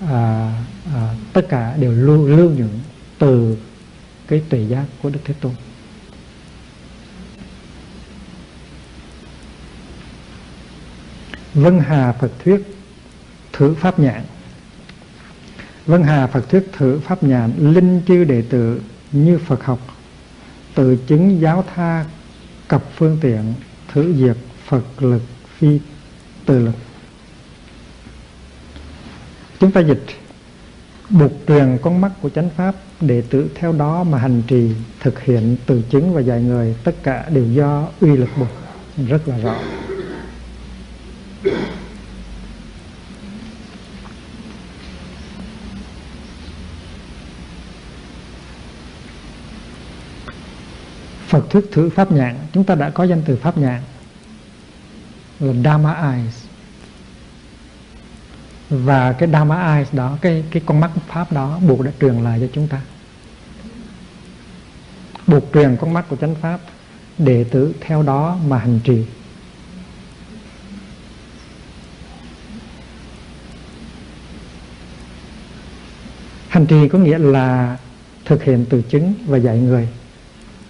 à, 0.09 0.53
à, 0.95 1.15
tất 1.33 1.49
cả 1.49 1.77
đều 1.77 1.93
lưu, 1.93 2.27
lưu 2.27 2.51
những 2.51 2.81
từ 3.19 3.57
cái 4.29 4.43
tuệ 4.49 4.61
giác 4.61 4.85
của 5.03 5.11
Đức 5.11 5.21
Thế 5.25 5.35
Tôn 5.41 5.53
Vân 11.63 11.81
Hà 11.81 12.13
Phật 12.13 12.31
Thuyết 12.45 12.63
Thử 13.53 13.75
Pháp 13.75 13.99
Nhãn 13.99 14.23
Vân 15.87 16.03
Hà 16.03 16.27
Phật 16.27 16.49
Thuyết 16.51 16.73
Thử 16.73 16.99
Pháp 16.99 17.23
Nhãn 17.23 17.53
Linh 17.59 18.03
chư 18.09 18.25
đệ 18.25 18.43
tử 18.43 18.81
như 19.13 19.39
Phật 19.39 19.65
học 19.65 19.79
Tự 20.75 20.97
chứng 21.07 21.41
giáo 21.41 21.65
tha 21.75 22.05
cập 22.69 22.85
phương 22.97 23.19
tiện 23.21 23.55
Thử 23.93 24.15
diệt 24.15 24.37
Phật 24.67 25.03
lực 25.03 25.23
phi 25.59 25.81
tự 26.47 26.59
lực. 26.59 26.75
Chúng 29.61 29.73
ta 29.73 29.81
dịch 29.81 30.05
Buộc 31.11 31.33
truyền 31.49 31.79
con 31.83 32.01
mắt 32.01 32.13
của 32.23 32.31
chánh 32.31 32.51
Pháp 32.57 32.75
Đệ 33.01 33.23
tử 33.31 33.51
theo 33.55 33.73
đó 33.73 34.05
mà 34.05 34.19
hành 34.19 34.43
trì, 34.47 34.71
Thực 35.01 35.23
hiện 35.23 35.57
từ 35.67 35.83
chứng 35.91 36.15
và 36.15 36.21
dạy 36.21 36.43
người. 36.43 36.77
Tất 36.85 37.03
cả 37.03 37.29
đều 37.29 37.45
do 37.45 37.89
uy 38.01 38.17
lực 38.17 38.31
buộc 38.39 38.49
Rất 39.09 39.29
là 39.29 39.39
rõ. 39.39 39.55
Phật 51.29 51.51
thuyết 51.51 51.65
thử 51.73 51.91
pháp 51.91 52.13
nhãn 52.13 52.37
chúng 52.53 52.65
ta 52.65 52.75
đã 52.75 52.91
có 52.91 53.05
danh 53.05 53.23
từ 53.27 53.37
pháp 53.37 53.59
nhãn 53.59 53.81
là 55.41 55.53
Dharma 55.65 56.13
eyes. 56.13 56.45
Và 58.71 59.13
cái 59.13 59.29
Dharma 59.33 59.75
eyes 59.75 59.95
đó, 59.95 60.19
cái 60.21 60.45
cái 60.51 60.63
con 60.67 60.81
mắt 60.81 60.91
pháp 61.09 61.33
đó 61.33 61.59
buộc 61.67 61.81
đã 61.81 61.91
truyền 62.01 62.15
lại 62.15 62.39
cho 62.41 62.47
chúng 62.53 62.69
ta. 62.69 62.81
Buộc 65.27 65.45
truyền 65.55 65.77
con 65.81 65.93
mắt 65.93 66.05
của 66.09 66.17
chánh 66.17 66.35
pháp, 66.35 66.61
đệ 67.19 67.45
tử 67.45 67.75
theo 67.81 68.03
đó 68.03 68.39
mà 68.47 68.59
hành 68.59 68.81
trì. 68.85 69.05
Hành 76.49 76.67
trì 76.67 76.89
có 76.89 76.99
nghĩa 76.99 77.19
là 77.19 77.77
thực 78.25 78.43
hiện 78.43 78.67
từ 78.71 78.83
chứng 78.83 79.15
và 79.27 79.39
dạy 79.39 79.59
người 79.59 79.89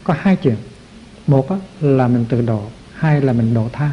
có 0.08 0.14
hai 0.18 0.36
chuyện. 0.36 0.56
Một 1.26 1.48
là 1.80 2.08
mình 2.08 2.24
tự 2.28 2.42
độ, 2.42 2.62
hai 2.94 3.20
là 3.20 3.32
mình 3.32 3.54
độ 3.54 3.68
tha. 3.72 3.92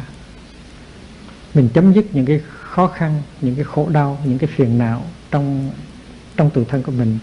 Mình 1.54 1.68
chấm 1.74 1.92
dứt 1.92 2.06
những 2.12 2.26
cái 2.26 2.40
khó 2.60 2.86
khăn, 2.86 3.22
những 3.40 3.54
cái 3.54 3.64
khổ 3.64 3.88
đau, 3.88 4.18
những 4.24 4.38
cái 4.38 4.50
phiền 4.56 4.78
não 4.78 5.04
trong 5.30 5.70
trong 6.36 6.50
tự 6.50 6.64
thân 6.68 6.82
của 6.82 6.92
mình 6.92 7.18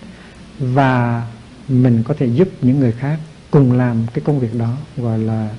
và 0.60 1.28
mình 1.68 2.04
có 2.08 2.14
thể 2.18 2.26
giúp 2.26 2.50
những 2.62 2.80
người 2.80 2.92
khác 2.92 3.20
cùng 3.52 3.72
làm 3.72 4.06
cái 4.14 4.24
công 4.26 4.40
việc 4.40 4.56
đó, 4.56 4.78
gọi 4.98 5.20
là 5.20 5.50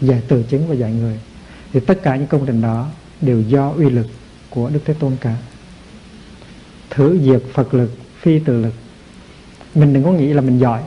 giải 0.00 0.22
từ 0.28 0.42
chứng 0.42 0.68
và 0.68 0.74
dạy 0.74 0.92
người. 0.92 1.18
Thì 1.72 1.80
tất 1.80 2.02
cả 2.02 2.16
những 2.16 2.26
công 2.26 2.46
trình 2.46 2.60
đó 2.60 2.90
đều 3.20 3.40
do 3.40 3.70
uy 3.70 3.90
lực 3.90 4.06
của 4.50 4.70
Đức 4.70 4.80
Thế 4.84 4.94
Tôn 4.94 5.16
cả. 5.20 5.36
Thử 6.90 7.18
diệt 7.22 7.42
Phật 7.52 7.74
lực, 7.74 7.90
phi 8.20 8.38
từ 8.38 8.62
lực. 8.62 8.74
Mình 9.74 9.92
đừng 9.92 10.04
có 10.04 10.10
nghĩ 10.10 10.32
là 10.32 10.40
mình 10.40 10.58
giỏi. 10.58 10.82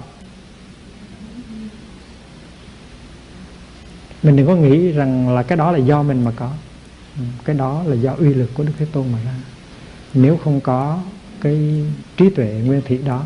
Mình 4.27 4.35
đừng 4.35 4.47
có 4.47 4.55
nghĩ 4.55 4.91
rằng 4.91 5.29
là 5.29 5.43
cái 5.43 5.57
đó 5.57 5.71
là 5.71 5.77
do 5.77 6.03
mình 6.03 6.23
mà 6.23 6.31
có. 6.35 6.51
Ừ, 7.17 7.23
cái 7.45 7.55
đó 7.55 7.83
là 7.85 7.95
do 7.95 8.13
uy 8.13 8.33
lực 8.33 8.49
của 8.53 8.63
đức 8.63 8.73
thế 8.77 8.85
tôn 8.91 9.05
mà 9.11 9.19
ra. 9.25 9.35
Nếu 10.13 10.37
không 10.43 10.59
có 10.61 10.99
cái 11.41 11.85
trí 12.17 12.29
tuệ 12.29 12.61
nguyên 12.65 12.81
thủy 12.87 12.99
đó 13.05 13.23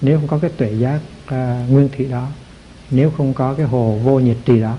nếu 0.00 0.18
không 0.18 0.28
có 0.28 0.38
cái 0.38 0.50
tuệ 0.56 0.72
giác 0.72 1.00
uh, 1.24 1.70
nguyên 1.70 1.88
thủy 1.96 2.06
đó 2.10 2.28
nếu 2.90 3.10
không 3.10 3.34
có 3.34 3.54
cái 3.54 3.66
hồ 3.66 3.98
vô 4.04 4.18
nhiệt 4.18 4.36
trì 4.44 4.60
đó 4.60 4.76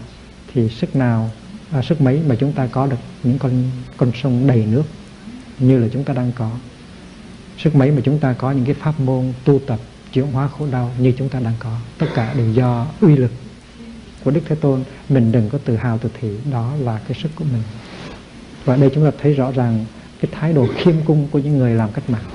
thì 0.53 0.69
sức 0.69 0.95
nào 0.95 1.29
à, 1.71 1.81
sức 1.81 2.01
mấy 2.01 2.21
mà 2.27 2.35
chúng 2.39 2.51
ta 2.51 2.67
có 2.71 2.87
được 2.87 2.97
những 3.23 3.39
con 3.39 3.63
con 3.97 4.11
sông 4.15 4.47
đầy 4.47 4.65
nước 4.65 4.83
như 5.59 5.79
là 5.79 5.87
chúng 5.93 6.03
ta 6.03 6.13
đang 6.13 6.31
có? 6.35 6.51
Sức 7.57 7.75
mấy 7.75 7.91
mà 7.91 8.01
chúng 8.03 8.19
ta 8.19 8.33
có 8.33 8.51
những 8.51 8.65
cái 8.65 8.73
pháp 8.73 8.99
môn 8.99 9.33
tu 9.45 9.59
tập 9.67 9.79
chuyển 10.13 10.31
hóa 10.31 10.47
khổ 10.47 10.67
đau 10.71 10.91
như 10.99 11.13
chúng 11.17 11.29
ta 11.29 11.39
đang 11.39 11.53
có? 11.59 11.77
Tất 11.97 12.07
cả 12.15 12.33
đều 12.33 12.51
do 12.51 12.87
uy 13.01 13.15
lực 13.15 13.31
của 14.23 14.31
Đức 14.31 14.41
Thế 14.45 14.55
Tôn, 14.55 14.83
mình 15.09 15.31
đừng 15.31 15.49
có 15.49 15.57
tự 15.65 15.75
hào 15.75 15.97
tự 15.97 16.09
thị, 16.19 16.37
đó 16.51 16.73
là 16.79 16.99
cái 17.07 17.17
sức 17.21 17.29
của 17.35 17.43
mình. 17.43 17.63
Và 18.65 18.75
đây 18.75 18.91
chúng 18.95 19.11
ta 19.11 19.17
thấy 19.21 19.33
rõ 19.33 19.51
ràng 19.51 19.85
cái 20.21 20.31
thái 20.31 20.53
độ 20.53 20.67
khiêm 20.77 20.95
cung 21.05 21.27
của 21.31 21.39
những 21.39 21.57
người 21.57 21.73
làm 21.73 21.91
cách 21.91 22.09
mạng. 22.09 22.25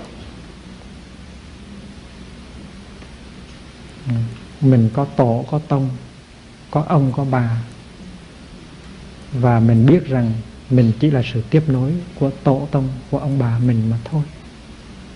Mình 4.61 4.91
có 4.95 5.05
tổ, 5.05 5.45
có 5.51 5.61
tông, 5.69 5.91
có 6.71 6.85
ông, 6.89 7.13
có 7.17 7.25
bà. 7.25 7.63
Và 9.33 9.61
mình 9.61 9.87
biết 9.87 10.07
rằng 10.07 10.33
mình 10.71 10.93
chỉ 11.01 11.11
là 11.11 11.23
sự 11.33 11.43
tiếp 11.51 11.63
nối 11.67 11.93
của 12.21 12.31
tổ 12.45 12.69
tông, 12.71 12.89
của 13.11 13.19
ông 13.19 13.39
bà 13.39 13.59
mình 13.59 13.91
mà 13.91 13.99
thôi. 14.05 14.23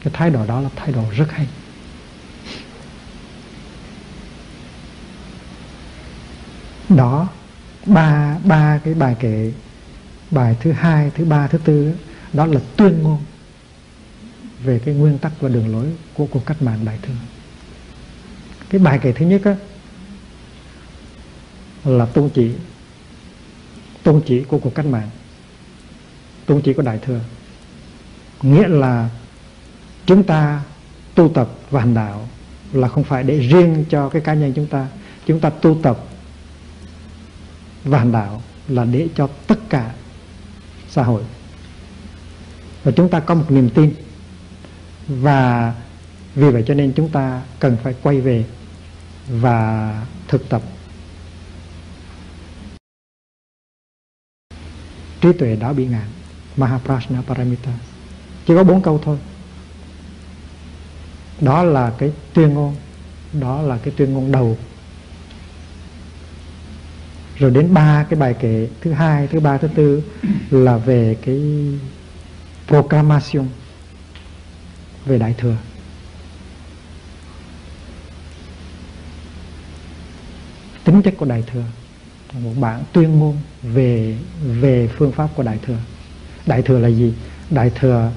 Cái 0.04 0.12
thái 0.16 0.30
độ 0.30 0.46
đó 0.46 0.60
là 0.60 0.68
thái 0.76 0.92
độ 0.92 1.04
rất 1.12 1.30
hay. 1.30 1.46
Đó 6.88 7.28
ba 7.86 8.38
ba 8.44 8.80
cái 8.84 8.94
bài 8.94 9.16
kể 9.20 9.52
bài 10.30 10.56
thứ 10.60 10.72
hai 10.72 11.10
thứ 11.14 11.24
ba 11.24 11.46
thứ 11.46 11.58
tư 11.58 11.94
đó 12.32 12.46
là 12.46 12.60
tuyên 12.76 13.02
ngôn 13.02 13.18
về 14.64 14.80
cái 14.84 14.94
nguyên 14.94 15.18
tắc 15.18 15.32
và 15.40 15.48
đường 15.48 15.72
lối 15.72 15.86
của 16.14 16.26
cuộc 16.26 16.46
cách 16.46 16.62
mạng 16.62 16.84
đại 16.84 16.98
thừa 17.02 17.14
cái 18.70 18.78
bài 18.78 18.98
kể 19.02 19.12
thứ 19.12 19.26
nhất 19.26 19.40
á, 19.44 19.56
là 21.84 22.06
tôn 22.06 22.30
chỉ 22.34 22.52
tôn 24.02 24.22
chỉ 24.26 24.42
của 24.42 24.58
cuộc 24.58 24.74
cách 24.74 24.86
mạng 24.86 25.10
tôn 26.46 26.62
chỉ 26.62 26.72
của 26.72 26.82
đại 26.82 26.98
thừa 26.98 27.20
nghĩa 28.42 28.68
là 28.68 29.10
chúng 30.06 30.22
ta 30.22 30.62
tu 31.14 31.28
tập 31.28 31.48
và 31.70 31.80
hành 31.80 31.94
đạo 31.94 32.28
là 32.72 32.88
không 32.88 33.04
phải 33.04 33.22
để 33.22 33.38
riêng 33.38 33.84
cho 33.88 34.08
cái 34.08 34.22
cá 34.22 34.34
nhân 34.34 34.52
chúng 34.56 34.66
ta. 34.66 34.86
Chúng 35.26 35.40
ta 35.40 35.50
tu 35.50 35.78
tập 35.82 35.98
và 37.86 37.98
hành 37.98 38.12
đạo 38.12 38.42
là 38.68 38.84
để 38.84 39.08
cho 39.14 39.28
tất 39.46 39.58
cả 39.68 39.94
xã 40.88 41.02
hội. 41.02 41.22
Và 42.84 42.92
chúng 42.96 43.08
ta 43.08 43.20
có 43.20 43.34
một 43.34 43.50
niềm 43.50 43.70
tin. 43.70 43.94
Và 45.08 45.74
vì 46.34 46.50
vậy 46.50 46.64
cho 46.66 46.74
nên 46.74 46.92
chúng 46.96 47.08
ta 47.08 47.42
cần 47.60 47.76
phải 47.82 47.94
quay 48.02 48.20
về 48.20 48.44
và 49.28 50.02
thực 50.28 50.48
tập. 50.48 50.62
Trí 55.20 55.32
tuệ 55.32 55.56
đã 55.56 55.72
bị 55.72 55.86
ngạn 55.86 56.08
Mahaprajna 56.56 57.22
Paramita. 57.22 57.72
Chỉ 58.46 58.54
có 58.54 58.64
bốn 58.64 58.82
câu 58.82 59.00
thôi. 59.04 59.18
Đó 61.40 61.62
là 61.62 61.92
cái 61.98 62.12
tuyên 62.34 62.54
ngôn. 62.54 62.76
Đó 63.32 63.62
là 63.62 63.78
cái 63.78 63.94
tuyên 63.96 64.12
ngôn 64.12 64.32
đầu 64.32 64.58
rồi 67.38 67.50
đến 67.50 67.74
ba 67.74 68.06
cái 68.10 68.20
bài 68.20 68.34
kể 68.40 68.68
thứ 68.80 68.92
hai, 68.92 69.26
thứ 69.26 69.40
ba, 69.40 69.58
thứ 69.58 69.68
tư 69.68 70.02
là 70.50 70.76
về 70.76 71.16
cái 71.22 71.40
proclamation 72.66 73.46
về 75.06 75.18
đại 75.18 75.34
thừa. 75.38 75.56
Tính 80.84 81.02
chất 81.02 81.14
của 81.18 81.26
đại 81.26 81.44
thừa, 81.52 81.64
một 82.42 82.52
bản 82.60 82.82
tuyên 82.92 83.18
ngôn 83.18 83.36
về 83.62 84.16
về 84.42 84.88
phương 84.96 85.12
pháp 85.12 85.28
của 85.34 85.42
đại 85.42 85.58
thừa. 85.66 85.78
Đại 86.46 86.62
thừa 86.62 86.78
là 86.78 86.88
gì? 86.88 87.14
Đại 87.50 87.70
thừa 87.74 88.12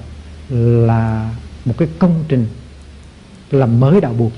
là 0.48 1.34
một 1.64 1.74
cái 1.78 1.88
công 1.98 2.24
trình 2.28 2.46
làm 3.50 3.80
mới 3.80 4.00
đạo 4.00 4.12
buộc, 4.12 4.32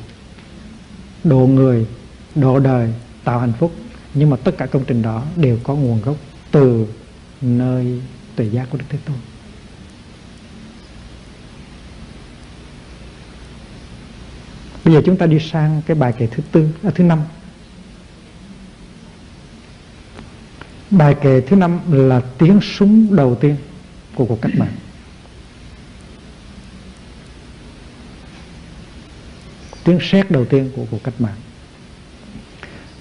độ 1.25 1.47
người, 1.47 1.87
độ 2.35 2.59
đời 2.59 2.95
tạo 3.25 3.41
hạnh 3.41 3.53
phúc 3.59 3.73
nhưng 4.15 4.31
mà 4.31 4.37
tất 4.37 4.59
cả 4.59 4.67
công 4.67 4.85
trình 4.85 5.03
đó 5.03 5.25
đều 5.37 5.59
có 5.65 5.75
nguồn 5.75 6.03
gốc 6.03 6.17
từ 6.51 6.87
nơi 7.41 8.01
tuệ 8.37 8.47
giác 8.47 8.67
của 8.71 8.79
đức 8.79 8.85
thế 8.89 8.99
tôn. 9.05 9.17
Bây 14.85 14.95
giờ 14.95 15.03
chúng 15.05 15.17
ta 15.17 15.27
đi 15.27 15.39
sang 15.39 15.83
cái 15.87 15.95
bài 15.95 16.13
kệ 16.19 16.27
thứ 16.27 16.43
tư 16.53 16.69
à, 16.83 16.91
thứ 16.95 17.05
năm. 17.05 17.23
Bài 20.91 21.15
kệ 21.23 21.41
thứ 21.41 21.57
năm 21.57 21.81
là 21.93 22.21
tiếng 22.39 22.61
súng 22.61 23.17
đầu 23.17 23.35
tiên 23.35 23.57
của 24.15 24.25
cuộc 24.25 24.43
cách 24.43 24.53
mạng. 24.57 24.77
Tiếng 29.85 29.99
sét 30.01 30.31
đầu 30.31 30.45
tiên 30.45 30.71
của 30.77 30.87
cuộc 30.91 31.05
cách 31.05 31.21
mạng 31.21 31.37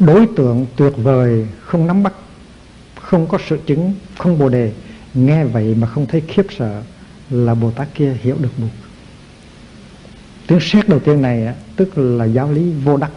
đối 0.06 0.28
tượng 0.36 0.66
tuyệt 0.76 0.94
vời 0.98 1.48
không 1.62 1.88
nắm 1.88 2.04
bắt, 2.04 2.14
không 3.02 3.28
có 3.28 3.38
sự 3.48 3.60
chứng, 3.66 3.94
không 4.18 4.40
bồ 4.40 4.50
đề. 4.50 4.72
Nghe 5.14 5.46
vậy 5.46 5.76
mà 5.76 5.88
không 5.88 6.06
thấy 6.06 6.22
khiếp 6.28 6.46
sợ 6.58 6.84
là 7.30 7.56
bồ 7.56 7.72
tát 7.72 7.88
kia 7.96 8.18
hiểu 8.22 8.38
được 8.40 8.50
buộc 8.58 8.70
tiếng 10.48 10.60
xét 10.60 10.90
đầu 10.90 11.00
tiên 11.00 11.22
này 11.22 11.56
tức 11.76 11.98
là 11.98 12.26
giáo 12.26 12.52
lý 12.52 12.74
vô 12.84 12.98
đắc. 12.98 13.12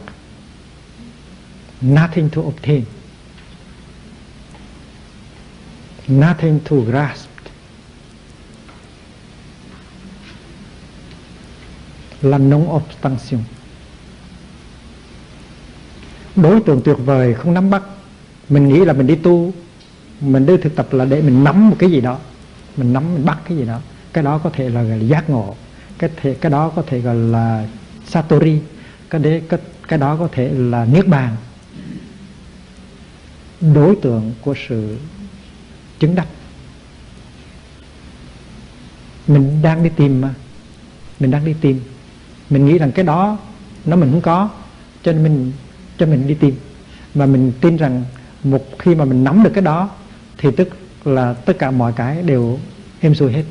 Nothing 1.80 2.28
to 2.30 2.42
obtain 2.42 2.84
nothing 6.08 6.60
to 6.70 6.76
grasp. 6.76 7.28
Là 12.22 12.38
non 12.38 12.68
obstruction 12.70 13.40
đối 16.36 16.60
tượng 16.60 16.80
tuyệt 16.84 16.96
vời 17.04 17.34
không 17.34 17.54
nắm 17.54 17.70
bắt. 17.70 17.82
Mình 18.48 18.68
nghĩ 18.68 18.84
là 18.84 18.92
mình 18.92 19.06
đi 19.06 19.14
tu 19.14 19.52
mình 20.20 20.46
đi 20.46 20.56
thực 20.56 20.76
tập 20.76 20.92
là 20.92 21.04
để 21.04 21.22
mình 21.22 21.44
nắm 21.44 21.70
một 21.70 21.76
cái 21.78 21.90
gì 21.90 22.00
đó. 22.00 22.18
Mình 22.76 22.92
nắm 22.92 23.14
mình 23.14 23.24
bắt 23.24 23.38
cái 23.48 23.56
gì 23.56 23.64
đó. 23.64 23.80
Cái 24.12 24.24
đó 24.24 24.38
có 24.38 24.50
thể 24.50 24.68
là, 24.68 24.82
là 24.82 24.96
giác 24.96 25.30
ngộ. 25.30 25.54
Cái 25.98 26.10
thể 26.16 26.34
cái 26.34 26.50
đó 26.50 26.72
có 26.76 26.82
thể 26.86 27.00
gọi 27.00 27.14
là 27.14 27.68
satori. 28.06 28.58
Cái 29.10 29.20
đấy 29.20 29.42
cái, 29.48 29.60
cái 29.88 29.98
đó 29.98 30.16
có 30.16 30.28
thể 30.32 30.50
là 30.54 30.84
niết 30.84 31.06
bàn. 31.06 31.36
Đối 33.74 33.96
tượng 33.96 34.32
của 34.42 34.54
sự 34.68 34.96
chứng 35.98 36.14
đắc. 36.14 36.26
Mình 39.26 39.62
đang 39.62 39.82
đi 39.82 39.90
tìm 39.96 40.20
mà. 40.20 40.34
Mình 41.20 41.30
đang 41.30 41.44
đi 41.44 41.54
tìm. 41.60 41.80
Mình 42.50 42.66
nghĩ 42.66 42.78
rằng 42.78 42.92
cái 42.92 43.04
đó 43.04 43.38
nó 43.84 43.96
mình 43.96 44.10
không 44.10 44.20
có 44.20 44.50
cho 45.02 45.12
nên 45.12 45.22
mình 45.22 45.52
cho 45.98 46.06
mình 46.06 46.26
đi 46.26 46.34
tìm. 46.34 46.54
Mà 47.14 47.26
mình 47.26 47.52
tin 47.60 47.76
rằng 47.76 48.04
một 48.44 48.64
khi 48.78 48.94
mà 48.94 49.04
mình 49.04 49.24
nắm 49.24 49.42
được 49.42 49.50
cái 49.54 49.62
đó, 49.62 49.90
thì 50.38 50.48
tức 50.56 50.68
là 51.04 51.32
tất 51.32 51.58
cả 51.58 51.70
mọi 51.70 51.92
cái 51.92 52.22
đều 52.22 52.58
êm 53.00 53.14
xuôi 53.14 53.32
hết. 53.32 53.44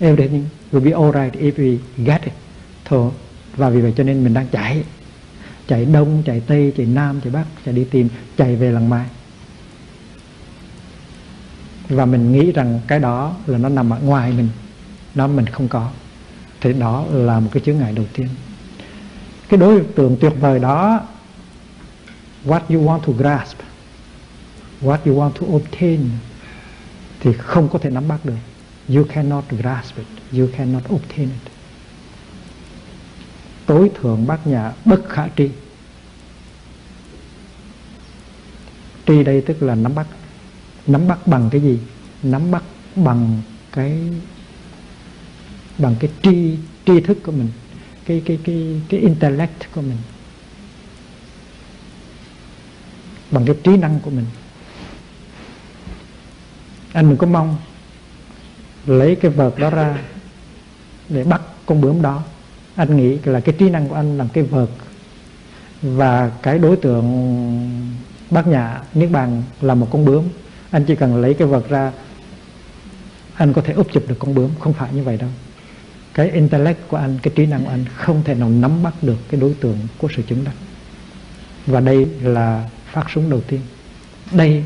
Everything 0.00 0.44
will 0.72 0.84
be 0.84 0.90
alright 0.90 1.42
if 1.42 1.52
we 1.52 1.76
get 2.04 2.22
it. 2.24 2.32
Thôi, 2.84 3.10
và 3.56 3.70
vì 3.70 3.80
vậy 3.80 3.92
cho 3.96 4.04
nên 4.04 4.24
mình 4.24 4.34
đang 4.34 4.46
chạy. 4.52 4.82
Chạy 5.68 5.84
đông, 5.84 6.22
chạy 6.26 6.42
tây, 6.46 6.72
chạy 6.76 6.86
nam, 6.86 7.20
chạy 7.24 7.32
bắc, 7.32 7.44
chạy 7.64 7.74
đi 7.74 7.84
tìm, 7.84 8.08
chạy 8.36 8.56
về 8.56 8.72
lần 8.72 8.88
mai. 8.90 9.06
Và 11.88 12.04
mình 12.04 12.32
nghĩ 12.32 12.52
rằng 12.52 12.80
cái 12.88 12.98
đó 12.98 13.36
là 13.46 13.58
nó 13.58 13.68
nằm 13.68 13.90
ở 13.90 13.98
ngoài 14.00 14.32
mình, 14.32 14.48
nó 15.14 15.26
mình 15.26 15.46
không 15.46 15.68
có. 15.68 15.90
Thì 16.60 16.72
đó 16.72 17.04
là 17.10 17.40
một 17.40 17.50
cái 17.52 17.62
chướng 17.66 17.78
ngại 17.78 17.92
đầu 17.92 18.04
tiên. 18.12 18.28
Cái 19.48 19.60
đối 19.60 19.80
tượng 19.80 20.16
tuyệt 20.20 20.32
vời 20.40 20.58
đó 20.58 21.00
what 22.44 22.60
you 22.68 22.84
want 22.84 23.00
to 23.00 23.12
grasp, 23.12 23.56
what 24.80 24.98
you 25.04 25.14
want 25.14 25.32
to 25.32 25.46
obtain, 25.46 26.10
thì 27.20 27.32
không 27.32 27.68
có 27.68 27.78
thể 27.78 27.90
nắm 27.90 28.08
bắt 28.08 28.24
được. 28.24 28.36
You 28.88 29.04
cannot 29.04 29.44
grasp 29.50 29.96
it. 29.96 30.06
You 30.38 30.48
cannot 30.56 30.82
obtain 30.94 31.28
it. 31.28 31.52
Tối 33.66 33.90
thượng 34.00 34.26
bát 34.26 34.46
nhã 34.46 34.72
bất 34.84 35.08
khả 35.08 35.28
tri. 35.36 35.48
Tri 39.06 39.22
đây 39.22 39.40
tức 39.40 39.62
là 39.62 39.74
nắm 39.74 39.94
bắt. 39.94 40.06
Nắm 40.86 41.08
bắt 41.08 41.26
bằng 41.26 41.48
cái 41.50 41.60
gì? 41.60 41.78
Nắm 42.22 42.50
bắt 42.50 42.62
bằng 42.96 43.42
cái 43.72 43.98
bằng 45.78 45.96
cái 46.00 46.10
tri 46.22 46.56
tri 46.86 47.00
thức 47.00 47.18
của 47.24 47.32
mình, 47.32 47.48
cái 48.06 48.22
cái 48.24 48.38
cái 48.44 48.80
cái 48.88 49.00
intellect 49.00 49.74
của 49.74 49.80
mình. 49.80 49.98
Bằng 53.32 53.46
cái 53.46 53.56
trí 53.64 53.76
năng 53.76 54.00
của 54.00 54.10
mình. 54.10 54.26
Anh 56.92 57.08
đừng 57.08 57.18
có 57.18 57.26
mong 57.26 57.56
lấy 58.86 59.16
cái 59.16 59.30
vợt 59.30 59.58
đó 59.58 59.70
ra 59.70 59.98
để 61.08 61.24
bắt 61.24 61.42
con 61.66 61.80
bướm 61.80 62.02
đó. 62.02 62.22
Anh 62.76 62.96
nghĩ 62.96 63.18
là 63.24 63.40
cái 63.40 63.54
trí 63.58 63.70
năng 63.70 63.88
của 63.88 63.94
anh 63.94 64.18
làm 64.18 64.28
cái 64.28 64.44
vợt 64.44 64.68
và 65.82 66.30
cái 66.42 66.58
đối 66.58 66.76
tượng 66.76 67.06
bác 68.30 68.46
nhã 68.46 68.80
niết 68.94 69.10
bàn 69.10 69.42
là 69.60 69.74
một 69.74 69.88
con 69.90 70.04
bướm. 70.04 70.24
Anh 70.70 70.84
chỉ 70.84 70.96
cần 70.96 71.16
lấy 71.16 71.34
cái 71.34 71.48
vật 71.48 71.68
ra, 71.68 71.92
anh 73.34 73.52
có 73.52 73.62
thể 73.62 73.72
úp 73.72 73.92
chụp 73.92 74.04
được 74.08 74.16
con 74.18 74.34
bướm. 74.34 74.50
Không 74.60 74.72
phải 74.72 74.92
như 74.92 75.02
vậy 75.02 75.16
đâu. 75.16 75.30
Cái 76.14 76.30
intellect 76.30 76.88
của 76.88 76.96
anh, 76.96 77.18
cái 77.22 77.32
trí 77.36 77.46
năng 77.46 77.64
của 77.64 77.70
anh 77.70 77.84
không 77.96 78.22
thể 78.24 78.34
nào 78.34 78.50
nắm 78.50 78.82
bắt 78.82 78.94
được 79.02 79.18
cái 79.30 79.40
đối 79.40 79.54
tượng 79.54 79.78
của 79.98 80.08
sự 80.16 80.22
chứng 80.22 80.44
đắc. 80.44 80.54
Và 81.66 81.80
đây 81.80 82.06
là 82.22 82.68
phát 82.92 83.10
súng 83.14 83.30
đầu 83.30 83.40
tiên. 83.40 83.60
Đây 84.32 84.64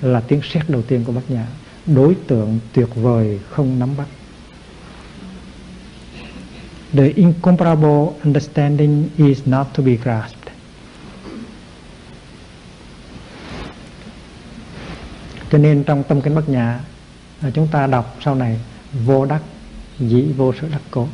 là 0.00 0.20
tiếng 0.20 0.40
sét 0.42 0.70
đầu 0.70 0.82
tiên 0.82 1.04
của 1.04 1.12
bát 1.12 1.22
nhã 1.28 1.46
đối 1.86 2.14
tượng 2.26 2.58
tuyệt 2.72 2.88
vời 2.94 3.40
không 3.50 3.78
nắm 3.78 3.96
bắt. 3.96 4.06
The 6.92 7.08
incomparable 7.08 8.06
understanding 8.24 9.08
is 9.16 9.38
not 9.46 9.66
to 9.74 9.82
be 9.82 9.96
grasped. 9.96 10.52
Cho 15.52 15.58
nên 15.58 15.84
trong 15.84 16.02
tâm 16.08 16.20
kinh 16.20 16.34
bát 16.34 16.48
nhã 16.48 16.80
à, 17.40 17.50
chúng 17.54 17.68
ta 17.68 17.86
đọc 17.86 18.16
sau 18.24 18.34
này, 18.34 18.60
vô 19.04 19.24
đắc, 19.24 19.42
dĩ 19.98 20.22
vô 20.36 20.52
sự 20.60 20.68
đắc 20.72 20.80
cố. 20.90 21.08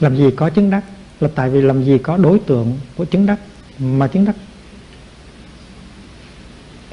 Làm 0.00 0.16
gì 0.16 0.30
có 0.36 0.50
chứng 0.50 0.70
đắc? 0.70 0.84
Là 1.20 1.28
tại 1.34 1.50
vì 1.50 1.62
làm 1.62 1.84
gì 1.84 1.98
có 1.98 2.16
đối 2.16 2.38
tượng 2.38 2.78
của 2.96 3.04
chứng 3.04 3.26
đắc 3.26 3.38
mà 3.78 4.06
chứng 4.06 4.24
đắc? 4.24 4.36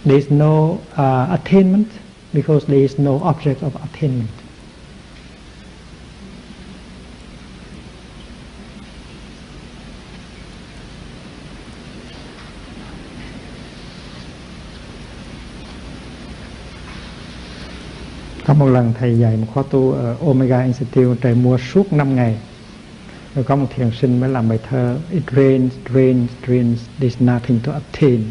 There 0.03 0.17
is 0.17 0.31
no 0.31 0.69
uh, 0.69 1.29
attainment 1.29 1.85
because 2.33 2.65
there 2.67 2.81
is 2.81 2.99
no 2.99 3.11
object 3.11 3.55
of 3.61 3.71
attainment. 3.81 4.27
Có 18.45 18.53
một 18.53 18.65
lần 18.65 18.93
thầy 18.99 19.19
dạy 19.19 19.37
một 19.37 19.47
khóa 19.53 19.63
tu 19.69 19.91
ở 19.91 20.15
Omega 20.19 20.63
Institute 20.63 21.19
trời 21.21 21.35
mua 21.35 21.57
suốt 21.57 21.93
5 21.93 22.15
ngày 22.15 22.37
rồi 23.37 23.43
có 23.43 23.55
một 23.55 23.67
thiền 23.75 23.91
sinh 23.91 24.19
mới 24.19 24.29
làm 24.29 24.49
bài 24.49 24.59
thơ 24.69 24.97
It 25.11 25.23
rains, 25.31 25.73
rains, 25.93 26.31
rains, 26.47 26.79
there's 26.99 27.33
nothing 27.33 27.59
to 27.63 27.77
obtain. 27.77 28.23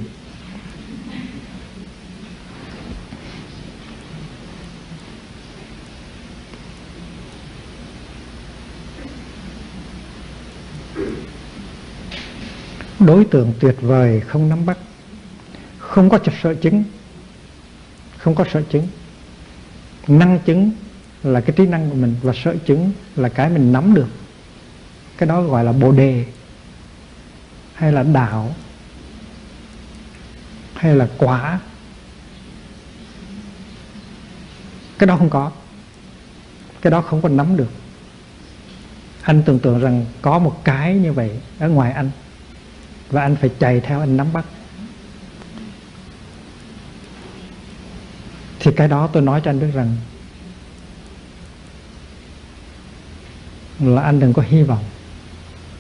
Đối 13.01 13.25
tượng 13.25 13.53
tuyệt 13.61 13.77
vời 13.81 14.21
không 14.21 14.49
nắm 14.49 14.67
bắt 14.67 14.79
không 15.79 16.11
có 16.11 16.19
sở 16.43 16.55
chứng 16.55 16.85
không 18.19 18.35
có 18.35 18.45
sở 18.53 18.63
chứng. 18.71 18.89
Năng 20.09 20.39
chứng 20.39 20.71
là 21.23 21.41
cái 21.41 21.57
trí 21.57 21.67
năng 21.67 21.91
của 21.91 21.97
mình 21.97 22.15
và 22.23 22.33
sở 22.45 22.57
chứng 22.67 22.93
là 23.17 23.29
cái 23.29 23.51
mình 23.51 23.73
nắm 23.73 23.95
được 23.95 24.09
cái 25.19 25.29
đó 25.29 25.43
gọi 25.43 25.65
là 25.65 25.73
bồ 25.73 25.93
đề, 25.93 26.25
hay 27.75 27.93
là 27.93 28.03
đạo, 28.03 28.55
hay 30.75 30.97
là 30.97 31.09
quả. 31.19 31.61
Cái 34.99 35.07
đó 35.07 35.17
không 35.17 35.31
có. 35.31 35.51
Cái 36.83 36.91
đó 36.91 37.01
không 37.01 37.23
có 37.23 37.29
nắm 37.29 37.57
được. 37.57 37.71
Anh 39.23 39.43
tưởng 39.43 39.59
tượng 39.59 39.81
rằng 39.81 40.07
có 40.23 40.39
một 40.39 40.61
cái 40.65 40.95
như 40.95 41.13
vậy 41.13 41.31
ở 41.59 41.69
ngoài 41.69 41.93
anh, 41.93 42.11
và 43.11 43.23
anh 43.23 43.37
phải 43.37 43.51
chạy 43.59 43.81
theo 43.81 44.01
anh 44.01 44.17
nắm 44.17 44.33
bắt. 44.33 44.45
Thì 48.61 48.71
cái 48.77 48.89
đó 48.89 49.07
tôi 49.13 49.23
nói 49.23 49.41
cho 49.45 49.51
anh 49.51 49.61
biết 49.61 49.71
rằng 49.75 49.97
là 53.81 54.03
anh 54.03 54.21
đừng 54.21 54.33
có 54.33 54.43
hy 54.43 54.63
vọng 54.63 54.85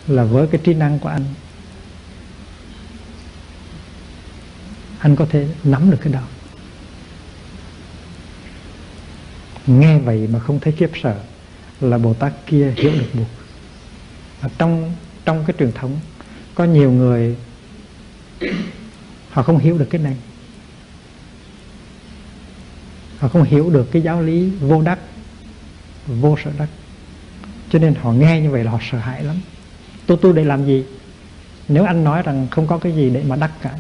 là 0.07 0.25
với 0.25 0.47
cái 0.47 0.61
trí 0.65 0.75
năng 0.75 0.99
của 0.99 1.09
anh. 1.09 1.25
Anh 4.99 5.17
có 5.17 5.27
thể 5.31 5.49
nắm 5.65 5.91
được 5.91 5.99
cái 6.01 6.13
đó. 6.13 6.23
Nghe 9.67 9.99
vậy 9.99 10.29
mà 10.33 10.39
không 10.39 10.61
thấy 10.61 10.73
khiếp 10.73 10.91
sợ 11.03 11.21
là 11.81 11.99
bồ 11.99 12.15
tát 12.15 12.33
kia 12.47 12.75
hiểu 12.77 12.93
được 12.93 13.15
buộc. 13.15 13.27
Ở 14.41 14.49
trong 14.59 14.95
trong 15.25 15.45
cái 15.47 15.57
truyền 15.59 15.73
thống, 15.73 16.01
có 16.55 16.65
nhiều 16.65 16.93
người 16.93 17.37
họ 19.31 19.43
không 19.43 19.59
hiểu 19.59 19.79
được 19.79 19.87
cái 19.91 20.01
này. 20.01 20.17
Họ 23.19 23.29
không 23.29 23.43
hiểu 23.43 23.71
được 23.71 23.89
cái 23.93 24.03
giáo 24.03 24.23
lý 24.23 24.51
vô 24.61 24.83
đắc, 24.83 24.99
vô 26.07 26.37
sở 26.45 26.51
đắc. 26.59 26.69
Cho 27.71 27.79
nên 27.79 27.95
họ 27.95 28.13
nghe 28.13 28.41
như 28.41 28.51
vậy 28.51 28.65
là 28.65 28.71
họ 28.71 28.79
sợ 28.91 28.99
hãi 28.99 29.25
lắm 29.25 29.41
tôi 30.07 30.19
tu 30.23 30.33
để 30.33 30.45
làm 30.45 30.65
gì? 30.65 30.85
Nếu 31.69 31.85
anh 31.85 32.05
nói 32.05 32.23
rằng 32.23 32.49
không 32.51 32.67
có 32.67 32.79
cái 32.79 32.93
gì 32.93 33.11
để 33.11 33.23
mà 33.25 33.37
đắc 33.37 33.53
cả 33.63 33.79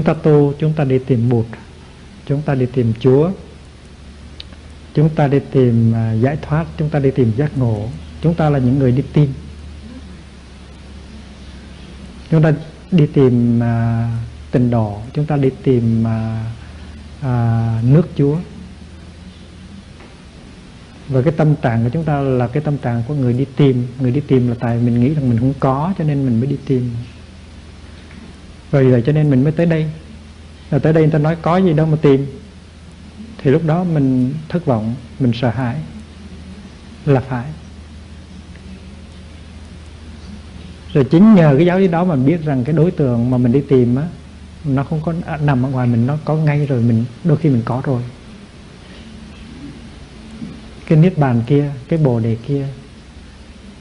chúng 0.00 0.06
ta 0.06 0.14
tu 0.22 0.52
chúng 0.58 0.72
ta 0.72 0.84
đi 0.84 0.98
tìm 0.98 1.28
bụt. 1.28 1.46
Chúng 2.26 2.42
ta 2.42 2.54
đi 2.54 2.66
tìm 2.66 2.92
chúa. 3.00 3.30
Chúng 4.94 5.08
ta 5.08 5.28
đi 5.28 5.38
tìm 5.52 5.94
à, 5.94 6.12
giải 6.12 6.36
thoát. 6.42 6.66
Chúng 6.78 6.88
ta 6.88 6.98
đi 6.98 7.10
tìm 7.10 7.32
giác 7.36 7.58
ngộ. 7.58 7.88
Chúng 8.22 8.34
ta 8.34 8.50
là 8.50 8.58
những 8.58 8.78
người 8.78 8.92
đi 8.92 9.02
tìm. 9.12 9.32
Chúng 12.30 12.42
ta 12.42 12.52
đi 12.90 13.06
tìm 13.06 13.62
à, 13.62 14.08
tình 14.50 14.70
đỏ 14.70 14.96
chúng 15.14 15.26
ta 15.26 15.36
đi 15.36 15.50
tìm 15.62 16.06
à, 16.06 16.44
à, 17.22 17.82
nước 17.82 18.08
chúa. 18.16 18.36
Và 21.08 21.22
cái 21.22 21.32
tâm 21.36 21.54
trạng 21.56 21.84
của 21.84 21.90
chúng 21.92 22.04
ta 22.04 22.20
là 22.20 22.48
cái 22.48 22.62
tâm 22.62 22.78
trạng 22.78 23.02
của 23.08 23.14
người 23.14 23.32
đi 23.32 23.44
tìm. 23.56 23.86
Người 24.00 24.10
đi 24.10 24.20
tìm 24.20 24.48
là 24.48 24.54
tại 24.60 24.78
mình 24.78 25.00
nghĩ 25.00 25.14
rằng 25.14 25.28
mình 25.28 25.38
không 25.38 25.54
có 25.60 25.94
cho 25.98 26.04
nên 26.04 26.26
mình 26.26 26.40
mới 26.40 26.46
đi 26.46 26.56
tìm 26.66 26.90
rồi 28.72 28.90
vậy 28.90 29.02
cho 29.06 29.12
nên 29.12 29.30
mình 29.30 29.44
mới 29.44 29.52
tới 29.52 29.66
đây. 29.66 29.90
Rồi 30.70 30.80
tới 30.80 30.92
đây 30.92 31.02
người 31.02 31.12
ta 31.12 31.18
nói 31.18 31.36
có 31.42 31.56
gì 31.56 31.72
đâu 31.72 31.86
mà 31.86 31.96
tìm. 32.02 32.26
Thì 33.38 33.50
lúc 33.50 33.62
đó 33.66 33.84
mình 33.84 34.34
thất 34.48 34.66
vọng, 34.66 34.94
mình 35.18 35.32
sợ 35.34 35.50
hãi. 35.50 35.76
Là 37.06 37.20
phải. 37.20 37.46
Rồi 40.92 41.04
chính 41.04 41.34
nhờ 41.34 41.54
cái 41.56 41.66
giáo 41.66 41.78
lý 41.78 41.88
đó 41.88 42.04
mà 42.04 42.16
biết 42.16 42.44
rằng 42.44 42.64
cái 42.64 42.74
đối 42.74 42.90
tượng 42.90 43.30
mà 43.30 43.38
mình 43.38 43.52
đi 43.52 43.60
tìm 43.68 43.96
á, 43.96 44.06
nó 44.64 44.84
không 44.84 45.00
có 45.04 45.14
nằm 45.40 45.62
ở 45.66 45.68
ngoài 45.68 45.86
mình, 45.86 46.06
nó 46.06 46.18
có 46.24 46.36
ngay 46.36 46.66
rồi 46.66 46.82
mình, 46.82 47.04
đôi 47.24 47.36
khi 47.36 47.48
mình 47.48 47.62
có 47.64 47.82
rồi. 47.84 48.02
Cái 50.86 50.98
niết 50.98 51.18
bàn 51.18 51.42
kia, 51.46 51.70
cái 51.88 51.98
bồ 51.98 52.20
đề 52.20 52.36
kia, 52.46 52.66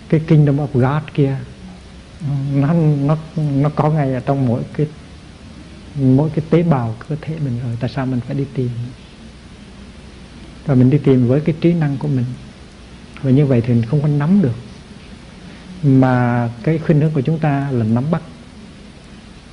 cái 0.10 0.22
kingdom 0.28 0.58
of 0.58 0.68
God 0.74 1.04
kia 1.14 1.38
nó 2.54 2.74
nó 2.74 3.18
nó 3.38 3.70
có 3.70 3.90
ngay 3.90 4.14
ở 4.14 4.20
trong 4.20 4.48
mỗi 4.48 4.62
cái 4.74 4.88
mỗi 5.96 6.30
cái 6.30 6.46
tế 6.50 6.64
bào 6.64 6.96
cơ 7.10 7.16
thể 7.22 7.36
mình 7.40 7.60
rồi, 7.64 7.78
tại 7.80 7.90
sao 7.90 8.06
mình 8.06 8.20
phải 8.28 8.36
đi 8.36 8.46
tìm? 8.54 8.70
Và 10.66 10.76
mình 10.76 10.90
đi 10.90 10.98
tìm 10.98 11.28
với 11.28 11.42
cái 11.42 11.56
trí 11.62 11.74
năng 11.74 11.98
của 11.98 12.08
mình. 12.08 12.26
Và 13.22 13.32
như 13.32 13.46
vậy 13.46 13.62
thì 13.62 13.74
mình 13.74 13.86
không 13.86 14.02
có 14.02 14.08
nắm 14.08 14.42
được. 14.42 14.56
Mà 15.84 16.50
cái 16.64 16.78
khuynh 16.78 17.02
hướng 17.02 17.12
của 17.12 17.22
chúng 17.22 17.40
ta 17.40 17.70
là 17.72 17.86
nắm 17.86 18.12
bắt. 18.12 18.22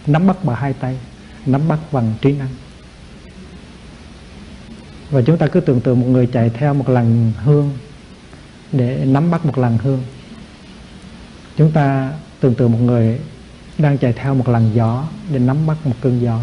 Nắm 0.06 0.26
bắt 0.26 0.44
bằng 0.44 0.56
hai 0.56 0.72
tay, 0.72 0.98
nắm 1.46 1.68
bắt 1.68 1.78
bằng 1.92 2.14
trí 2.22 2.32
năng. 2.32 2.48
Và 5.10 5.22
chúng 5.22 5.38
ta 5.38 5.46
cứ 5.46 5.60
tưởng 5.60 5.80
tượng 5.80 6.00
một 6.00 6.06
người 6.06 6.26
chạy 6.26 6.50
theo 6.50 6.74
một 6.74 6.88
làn 6.88 7.32
hương 7.44 7.70
để 8.72 9.04
nắm 9.04 9.30
bắt 9.30 9.46
một 9.46 9.58
làn 9.58 9.78
hương. 9.78 10.02
Chúng 11.56 11.72
ta 11.72 12.12
tưởng 12.46 12.54
tượng 12.54 12.72
một 12.72 12.78
người 12.80 13.18
đang 13.78 13.98
chạy 13.98 14.12
theo 14.12 14.34
một 14.34 14.48
làn 14.48 14.70
gió 14.74 15.04
để 15.32 15.38
nắm 15.38 15.66
bắt 15.66 15.76
một 15.84 15.94
cơn 16.00 16.22
gió, 16.22 16.40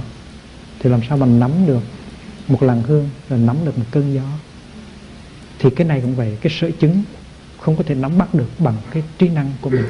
thì 0.79 0.89
làm 0.89 0.99
sao 1.09 1.17
mình 1.17 1.39
nắm 1.39 1.51
được 1.67 1.81
một 2.47 2.63
làn 2.63 2.83
hương, 2.83 3.09
rồi 3.29 3.39
nắm 3.39 3.57
được 3.65 3.77
một 3.77 3.85
cơn 3.91 4.13
gió? 4.13 4.21
Thì 5.59 5.69
cái 5.69 5.87
này 5.87 6.01
cũng 6.01 6.15
vậy, 6.15 6.37
cái 6.41 6.51
sở 6.59 6.71
chứng 6.79 7.03
không 7.61 7.75
có 7.75 7.83
thể 7.87 7.95
nắm 7.95 8.17
bắt 8.17 8.33
được 8.33 8.49
bằng 8.59 8.75
cái 8.91 9.03
trí 9.17 9.29
năng 9.29 9.51
của 9.61 9.69
mình. 9.69 9.85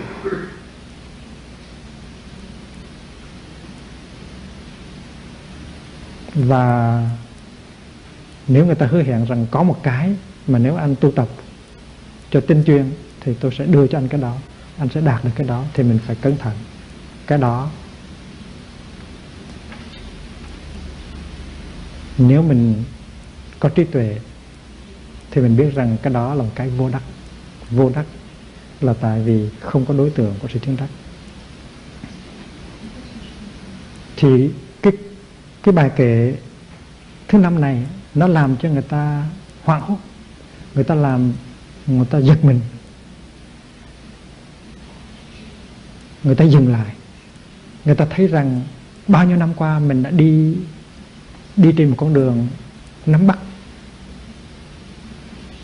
Và 6.35 7.09
nếu 8.47 8.65
người 8.65 8.75
ta 8.75 8.85
hứa 8.85 9.03
hẹn 9.03 9.25
rằng 9.25 9.45
có 9.51 9.63
một 9.63 9.79
cái 9.83 10.15
mà 10.47 10.59
nếu 10.59 10.75
anh 10.75 10.95
tu 10.95 11.11
tập 11.11 11.27
cho 12.31 12.41
tinh 12.41 12.63
chuyên 12.65 12.85
thì 13.21 13.33
tôi 13.33 13.51
sẽ 13.57 13.65
đưa 13.65 13.87
cho 13.87 13.97
anh 13.97 14.07
cái 14.07 14.21
đó 14.21 14.35
anh 14.77 14.89
sẽ 14.89 15.01
đạt 15.01 15.23
được 15.23 15.31
cái 15.35 15.47
đó, 15.47 15.65
thì 15.73 15.83
mình 15.83 15.99
phải 16.05 16.15
cẩn 16.15 16.37
thận. 16.37 16.53
Cái 17.27 17.37
đó, 17.37 17.69
nếu 22.17 22.41
mình 22.41 22.83
có 23.59 23.69
trí 23.69 23.83
tuệ, 23.83 24.19
thì 25.31 25.41
mình 25.41 25.57
biết 25.57 25.75
rằng 25.75 25.97
cái 26.03 26.13
đó 26.13 26.33
là 26.33 26.43
một 26.43 26.51
cái 26.55 26.69
vô 26.69 26.89
đắc. 26.89 27.01
Vô 27.69 27.89
đắc 27.95 28.05
là 28.81 28.93
tại 28.93 29.21
vì 29.23 29.49
không 29.59 29.85
có 29.85 29.93
đối 29.93 30.09
tượng 30.09 30.35
của 30.41 30.47
sự 30.53 30.59
chứng 30.59 30.77
đắc. 30.77 30.89
Thì 34.15 34.49
cái 34.81 34.93
cái 35.63 35.73
bài 35.73 35.91
kệ 35.95 36.35
thứ 37.27 37.37
năm 37.37 37.61
này, 37.61 37.83
nó 38.15 38.27
làm 38.27 38.57
cho 38.57 38.69
người 38.69 38.81
ta 38.81 39.23
hoảng 39.63 39.81
hốt. 39.81 39.97
Người 40.73 40.83
ta 40.83 40.95
làm, 40.95 41.33
người 41.87 42.05
ta 42.05 42.19
giật 42.19 42.45
mình. 42.45 42.59
Người 46.23 46.35
ta 46.35 46.45
dừng 46.45 46.71
lại. 46.71 46.93
Người 47.85 47.95
ta 47.95 48.05
thấy 48.09 48.27
rằng 48.27 48.61
bao 49.07 49.25
nhiêu 49.25 49.37
năm 49.37 49.53
qua 49.55 49.79
mình 49.79 50.03
đã 50.03 50.09
đi 50.09 50.55
đi 51.57 51.71
trên 51.77 51.89
một 51.89 51.95
con 51.97 52.13
đường 52.13 52.47
nắm 53.05 53.27
bắt. 53.27 53.39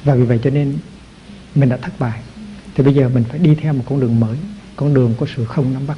Và 0.04 0.16
vì 0.16 0.24
vậy 0.24 0.40
cho 0.44 0.50
nên 0.50 0.78
mình 1.56 1.70
đã 1.70 1.78
thất 1.78 2.00
bại. 2.00 2.20
Thì 2.76 2.84
bây 2.84 2.94
giờ 2.94 3.10
mình 3.10 3.24
phải 3.30 3.40
đi 3.40 3.56
theo 3.56 3.74
một 3.74 3.84
con 3.90 4.00
đường 4.00 4.20
mới, 4.20 4.38
con 4.76 4.94
đường 4.94 5.14
của 5.18 5.26
sự 5.36 5.46
không 5.46 5.74
nắm 5.74 5.88
bắt. 5.88 5.98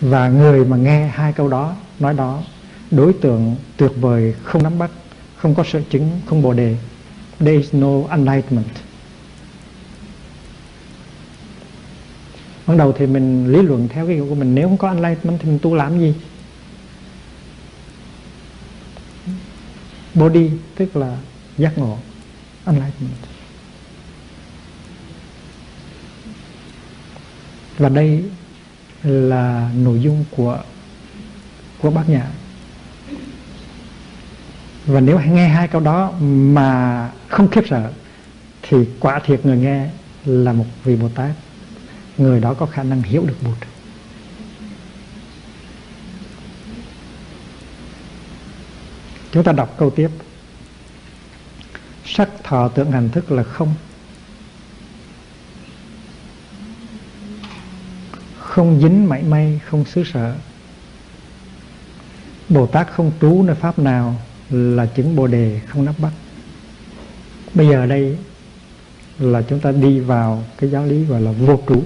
Và 0.00 0.28
người 0.28 0.64
mà 0.64 0.76
nghe 0.76 1.08
hai 1.08 1.32
câu 1.32 1.48
đó, 1.48 1.76
nói 2.00 2.14
đó, 2.14 2.42
đối 2.90 3.12
tượng 3.12 3.56
tuyệt 3.76 3.92
vời 3.96 4.34
không 4.42 4.62
nắm 4.62 4.78
bắt, 4.78 4.90
không 5.36 5.54
có 5.54 5.64
sở 5.64 5.82
chứng, 5.90 6.20
không 6.26 6.42
bồ 6.42 6.52
đề. 6.52 6.76
There 7.38 7.56
is 7.56 7.74
no 7.74 7.88
enlightenment. 8.10 8.66
Ban 12.70 12.78
đầu 12.78 12.92
thì 12.92 13.06
mình 13.06 13.52
lý 13.52 13.62
luận 13.62 13.88
theo 13.88 14.06
cái 14.06 14.16
kiểu 14.16 14.26
của 14.28 14.34
mình. 14.34 14.54
Nếu 14.54 14.68
không 14.68 14.76
có 14.76 14.88
enlightenment 14.88 15.40
thì 15.40 15.48
mình 15.48 15.58
tu 15.62 15.74
làm 15.74 16.00
gì? 16.00 16.14
Body, 20.14 20.50
tức 20.76 20.96
là 20.96 21.16
giác 21.58 21.78
ngộ, 21.78 21.98
enlightenment. 22.66 23.20
Và 27.78 27.88
đây 27.88 28.24
là 29.02 29.70
nội 29.76 30.00
dung 30.00 30.24
của 30.30 30.58
của 31.78 31.90
bác 31.90 32.08
nhã. 32.08 32.26
Và 34.86 35.00
nếu 35.00 35.20
nghe 35.20 35.48
hai 35.48 35.68
câu 35.68 35.80
đó 35.80 36.12
mà 36.30 37.10
không 37.28 37.50
khiếp 37.50 37.64
sợ, 37.70 37.92
thì 38.62 38.78
quả 39.00 39.20
thiệt 39.24 39.46
người 39.46 39.56
nghe 39.56 39.88
là 40.24 40.52
một 40.52 40.66
vị 40.84 40.96
bồ 40.96 41.08
tát 41.08 41.30
người 42.20 42.40
đó 42.40 42.54
có 42.54 42.66
khả 42.66 42.82
năng 42.82 43.02
hiểu 43.02 43.26
được 43.26 43.36
Bụt. 43.42 43.56
Chúng 49.32 49.44
ta 49.44 49.52
đọc 49.52 49.74
câu 49.78 49.90
tiếp. 49.90 50.10
Sắc 52.04 52.28
thọ 52.44 52.68
tượng 52.68 52.90
hành 52.90 53.08
thức 53.10 53.32
là 53.32 53.42
không. 53.42 53.74
Không 58.38 58.80
dính 58.80 59.08
mảy 59.08 59.22
may 59.22 59.60
không 59.66 59.84
xứ 59.84 60.04
sở. 60.12 60.34
Bồ 62.48 62.66
Tát 62.66 62.92
không 62.92 63.12
trú 63.20 63.42
nơi 63.42 63.56
pháp 63.56 63.78
nào 63.78 64.20
là 64.50 64.86
chứng 64.86 65.16
Bồ 65.16 65.26
đề 65.26 65.60
không 65.68 65.84
nắp 65.84 65.98
bắt. 65.98 66.12
Bây 67.54 67.68
giờ 67.68 67.86
đây 67.86 68.18
là 69.18 69.42
chúng 69.42 69.60
ta 69.60 69.72
đi 69.72 70.00
vào 70.00 70.44
cái 70.58 70.70
giáo 70.70 70.86
lý 70.86 71.04
gọi 71.04 71.20
là 71.20 71.32
vô 71.32 71.60
trú, 71.68 71.82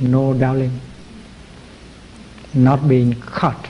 no 0.00 0.34
darling, 0.34 0.78
not 2.54 2.80
being 2.88 3.12
caught. 3.40 3.66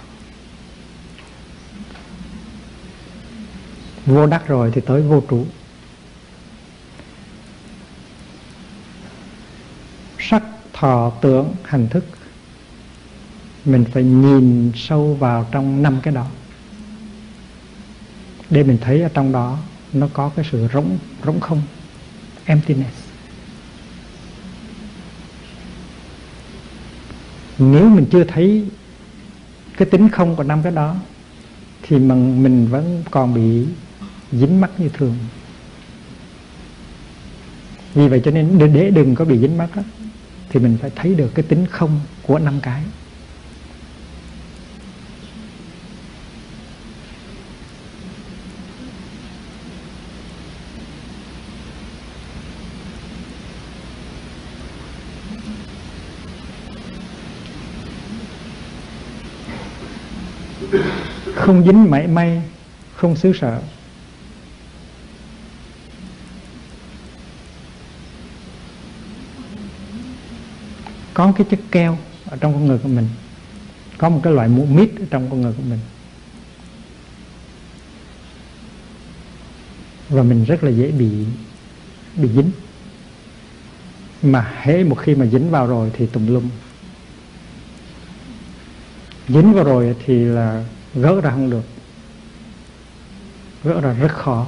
Vô 4.07 4.27
đắc 4.27 4.47
rồi 4.47 4.71
thì 4.75 4.81
tới 4.81 5.03
vô 5.03 5.23
trụ, 5.29 5.47
Sắc 10.19 10.43
thọ 10.73 11.13
tưởng 11.21 11.55
hành 11.65 11.89
thức 11.89 12.05
mình 13.65 13.85
phải 13.93 14.03
nhìn 14.03 14.73
sâu 14.75 15.15
vào 15.15 15.47
trong 15.51 15.83
năm 15.83 16.01
cái 16.03 16.15
đó. 16.15 16.27
Để 18.51 18.63
mình 18.63 18.79
thấy 18.81 19.03
ở 19.03 19.09
trong 19.15 19.33
đó 19.33 19.59
nó 19.93 20.09
có 20.13 20.31
cái 20.37 20.45
sự 20.51 20.69
rỗng 20.73 20.99
rỗng 21.25 21.41
không 21.41 21.63
emptiness. 22.45 23.04
Nếu 27.59 27.89
mình 27.89 28.07
chưa 28.11 28.25
thấy 28.25 28.65
cái 29.77 29.89
tính 29.91 30.09
không 30.09 30.37
của 30.37 30.43
năm 30.43 30.63
cái 30.63 30.73
đó 30.73 30.97
thì 31.83 31.99
mình 31.99 32.43
mình 32.43 32.67
vẫn 32.67 33.03
còn 33.11 33.35
bị 33.35 33.67
dính 34.33 34.61
mắc 34.61 34.71
như 34.79 34.89
thường. 34.89 35.17
Vì 37.95 38.09
vậy 38.09 38.21
cho 38.25 38.31
nên 38.31 38.59
để 38.75 38.91
đừng 38.91 39.15
có 39.15 39.25
bị 39.25 39.39
dính 39.39 39.59
mắc 39.59 39.77
đó, 39.77 39.83
thì 40.49 40.61
mình 40.61 40.77
phải 40.81 40.91
thấy 40.97 41.15
được 41.15 41.35
cái 41.35 41.45
tính 41.49 41.67
không 41.71 42.01
của 42.23 42.39
năm 42.39 42.61
cái. 42.63 42.83
Không 61.45 61.65
dính 61.65 61.91
mảy 61.91 62.07
may, 62.07 62.43
không 62.95 63.17
xứ 63.17 63.33
sợ 63.41 63.61
có 71.15 71.33
cái 71.37 71.47
chất 71.51 71.61
keo 71.71 71.99
ở 72.27 72.37
trong 72.41 72.53
con 72.53 72.67
người 72.67 72.79
của 72.79 72.89
mình, 72.89 73.09
có 73.99 74.09
một 74.09 74.21
cái 74.23 74.33
loại 74.33 74.49
mũ 74.49 74.67
mít 74.67 74.91
ở 75.01 75.07
trong 75.11 75.31
con 75.31 75.41
người 75.41 75.53
của 75.57 75.63
mình. 75.69 75.79
Và 80.09 80.23
mình 80.23 80.45
rất 80.45 80.65
là 80.65 80.71
dễ 80.71 80.91
bị 80.91 81.11
bị 82.17 82.29
dính. 82.35 82.51
Mà 84.23 84.53
hễ 84.63 84.85
một 84.85 84.99
khi 84.99 85.15
mà 85.15 85.27
dính 85.27 85.51
vào 85.51 85.67
rồi 85.67 85.91
thì 85.93 86.07
tùm 86.07 86.27
lum. 86.27 86.51
Dính 89.29 89.53
vào 89.53 89.65
rồi 89.65 89.97
thì 90.07 90.15
là 90.15 90.65
gỡ 90.95 91.21
ra 91.21 91.31
không 91.31 91.51
được. 91.51 91.65
Gỡ 93.65 93.81
ra 93.81 93.93
rất 93.93 94.13
khó. 94.13 94.47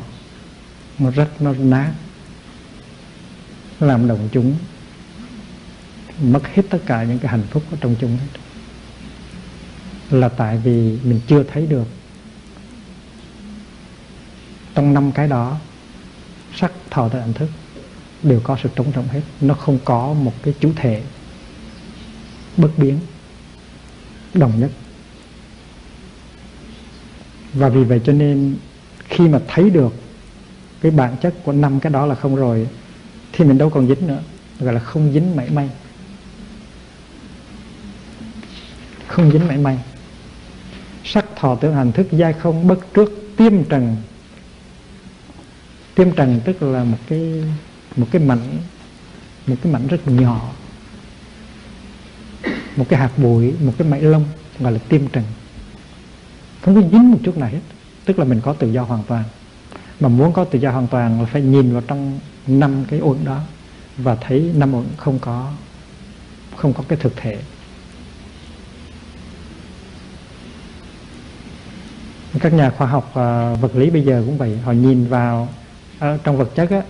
Nó 0.99 1.11
rất 1.11 1.43
nó 1.43 1.53
nát 1.53 1.93
làm 3.81 4.09
đồng 4.09 4.29
chúng. 4.33 4.57
Mất 6.23 6.47
hết 6.55 6.63
tất 6.71 6.79
cả 6.87 7.05
những 7.05 7.19
cái 7.19 7.31
hạnh 7.31 7.47
phúc 7.51 7.63
ở 7.71 7.77
trong 7.81 7.95
chúng 8.01 8.17
hết. 8.17 8.41
Là 10.11 10.29
tại 10.29 10.59
vì 10.65 10.99
mình 11.03 11.21
chưa 11.27 11.43
thấy 11.43 11.67
được. 11.67 11.87
Trong 14.75 14.95
năm 14.95 15.13
cái 15.13 15.29
đó, 15.29 15.59
sắc, 16.55 16.73
thọ 16.91 17.09
tới 17.09 17.21
ảnh 17.21 17.33
thức 17.33 17.49
đều 18.23 18.41
có 18.41 18.57
sự 18.63 18.69
trống 18.77 18.93
rỗng 18.95 19.09
hết. 19.09 19.21
Nó 19.41 19.55
không 19.55 19.79
có 19.85 20.13
một 20.13 20.33
cái 20.43 20.55
chủ 20.61 20.73
thể 20.77 21.03
bất 22.57 22.71
biến, 22.77 22.99
đồng 24.35 24.61
nhất 24.61 24.71
và 27.57 27.69
vì 27.69 27.85
vậy 27.85 28.01
cho 28.05 28.13
nên 28.13 28.57
khi 29.09 29.29
mà 29.29 29.41
thấy 29.49 29.71
được 29.71 29.93
cái 30.81 30.91
bản 30.91 31.17
chất 31.23 31.35
của 31.45 31.53
năm 31.53 31.81
cái 31.81 31.93
đó 31.93 32.07
là 32.07 32.15
không 32.15 32.37
rồi, 32.37 32.69
thì 33.33 33.45
mình 33.45 33.59
đâu 33.59 33.71
còn 33.71 33.89
dính 33.89 34.07
nữa, 34.07 34.23
gọi 34.61 34.75
là 34.75 34.81
không 34.81 35.13
dính 35.13 35.37
mảy 35.37 35.51
may. 35.51 35.69
Không 39.07 39.31
dính 39.31 39.49
mảy 39.49 39.59
may. 39.59 39.79
Sắc 41.05 41.27
thọ 41.37 41.55
tưởng 41.55 41.75
hành 41.75 41.93
thức 41.93 42.07
giai 42.13 42.33
không 42.33 42.69
bất 42.69 42.79
trước 42.95 43.13
tiêm 43.37 43.65
trần. 43.65 43.97
Tiêm 45.95 46.11
trần 46.11 46.41
tức 46.45 46.63
là 46.63 46.85
một 46.85 46.99
cái 47.09 47.45
một 47.97 48.07
cái 48.11 48.23
mảnh, 48.23 48.59
một 49.47 49.57
cái 49.63 49.73
mảnh 49.73 49.87
rất 49.87 50.09
nhỏ. 50.09 50.53
Một 52.77 52.87
cái 52.89 53.01
hạt 53.01 53.11
bụi, 53.17 53.53
một 53.61 53.73
cái 53.79 53.89
mảy 53.89 54.03
lông, 54.03 54.25
gọi 54.59 54.73
là 54.73 54.79
tiêm 54.89 55.07
trần 55.09 55.25
không 56.67 56.75
có 56.75 56.89
dính 56.93 57.11
một 57.11 57.19
chút 57.23 57.39
nào 57.39 57.49
hết. 57.49 57.61
Tức 58.05 58.19
là 58.19 58.25
mình 58.25 58.41
có 58.41 58.53
tự 58.53 58.73
do 58.73 58.83
hoàn 58.83 59.03
toàn. 59.09 59.25
Mà 60.01 60.09
muốn 60.09 60.33
có 60.33 60.45
tự 60.45 60.59
do 60.59 60.71
hoàn 60.71 60.87
toàn 60.87 61.21
là 61.21 61.27
phải 61.27 61.43
nhìn 61.43 61.73
vào 61.73 61.83
trong 61.87 62.19
năm 62.47 62.85
cái 62.89 63.01
uẩn 63.01 63.25
đó 63.25 63.41
và 63.97 64.17
thấy 64.21 64.53
năm 64.55 64.75
uẩn 64.75 64.85
không 64.97 65.19
có 65.19 65.53
không 66.57 66.73
có 66.73 66.85
cái 66.89 66.99
thực 67.03 67.17
thể. 67.17 67.39
Các 72.41 72.53
nhà 72.53 72.71
khoa 72.71 72.87
học 72.87 73.05
uh, 73.09 73.61
vật 73.61 73.77
lý 73.77 73.91
bây 73.91 74.03
giờ 74.03 74.23
cũng 74.27 74.39
vậy. 74.39 74.59
Họ 74.65 74.73
nhìn 74.73 75.09
vào 75.09 75.49
uh, 75.97 76.21
trong 76.25 76.37
vật 76.37 76.51
chất 76.55 76.71
á, 76.71 76.83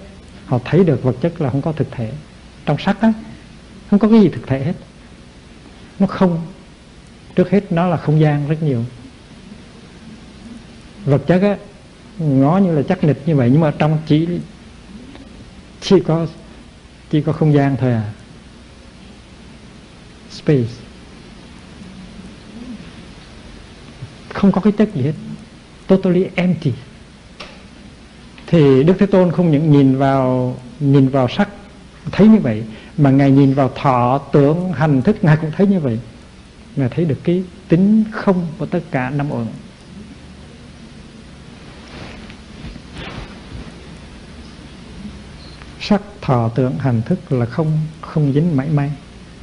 họ 0.47 0.59
thấy 0.64 0.85
được 0.85 1.03
vật 1.03 1.16
chất 1.20 1.41
là 1.41 1.51
không 1.51 1.62
có 1.62 1.72
thực 1.72 1.91
thể. 1.91 2.12
Trong 2.66 2.79
sắt 2.79 3.01
á 3.01 3.12
không 3.91 3.99
có 3.99 4.09
cái 4.09 4.20
gì 4.20 4.29
thực 4.29 4.47
thể 4.47 4.64
hết. 4.64 4.74
Nó 5.99 6.07
không 6.07 6.41
trước 7.35 7.51
hết 7.51 7.72
nó 7.72 7.87
là 7.87 7.97
không 7.97 8.20
gian 8.20 8.49
rất 8.49 8.62
nhiều 8.62 8.85
vật 11.07 11.23
chất 11.27 11.43
á 11.43 11.57
ngó 12.19 12.59
như 12.59 12.75
là 12.75 12.83
chắc 12.83 13.05
nịch 13.05 13.23
như 13.27 13.37
vậy, 13.37 13.51
nhưng 13.53 13.61
mà 13.61 13.73
trong 13.79 13.99
chỉ 14.07 14.29
chỉ 15.81 16.01
có 16.01 16.27
chỉ 17.11 17.21
có 17.21 17.33
không 17.33 17.55
gian 17.55 17.77
thôi 17.77 17.93
à. 17.93 18.13
Space. 20.31 20.69
Không 24.35 24.53
có 24.53 24.61
cái 24.61 24.73
chất 24.73 24.95
gì 24.95 25.03
hết, 25.03 25.13
totally 25.87 26.27
empty. 26.35 26.73
Thì 28.47 28.85
Đức 28.85 28.95
Thế 28.99 29.07
Tôn 29.07 29.33
không 29.33 29.51
những 29.51 29.71
nhìn 29.71 29.97
vào 29.97 30.57
nhìn 30.81 31.09
vào 31.09 31.29
sắc, 31.29 31.49
thấy 32.13 32.29
như 32.29 32.39
vậy, 32.39 32.63
mà 32.99 33.11
ngài 33.11 33.31
nhìn 33.31 33.55
vào 33.55 33.71
thọ 33.75 34.19
tưởng, 34.33 34.73
hành 34.73 35.03
thức, 35.03 35.25
ngài 35.25 35.37
cũng 35.37 35.51
thấy 35.57 35.67
như 35.67 35.81
vậy. 35.81 35.99
Ngài 36.77 36.89
thấy 36.89 37.05
được 37.05 37.19
cái 37.25 37.43
tính 37.69 38.05
không 38.13 38.47
của 38.59 38.67
tất 38.67 38.81
cả 38.91 39.11
năm 39.11 39.33
uẩn. 39.33 39.47
Sắc 45.89 46.03
thọ 46.20 46.49
tưởng 46.49 46.78
hành 46.78 47.03
thức 47.03 47.32
là 47.32 47.47
không 47.47 47.78
không 48.01 48.32
dính 48.32 48.57
mảy 48.57 48.68
may, 48.68 48.93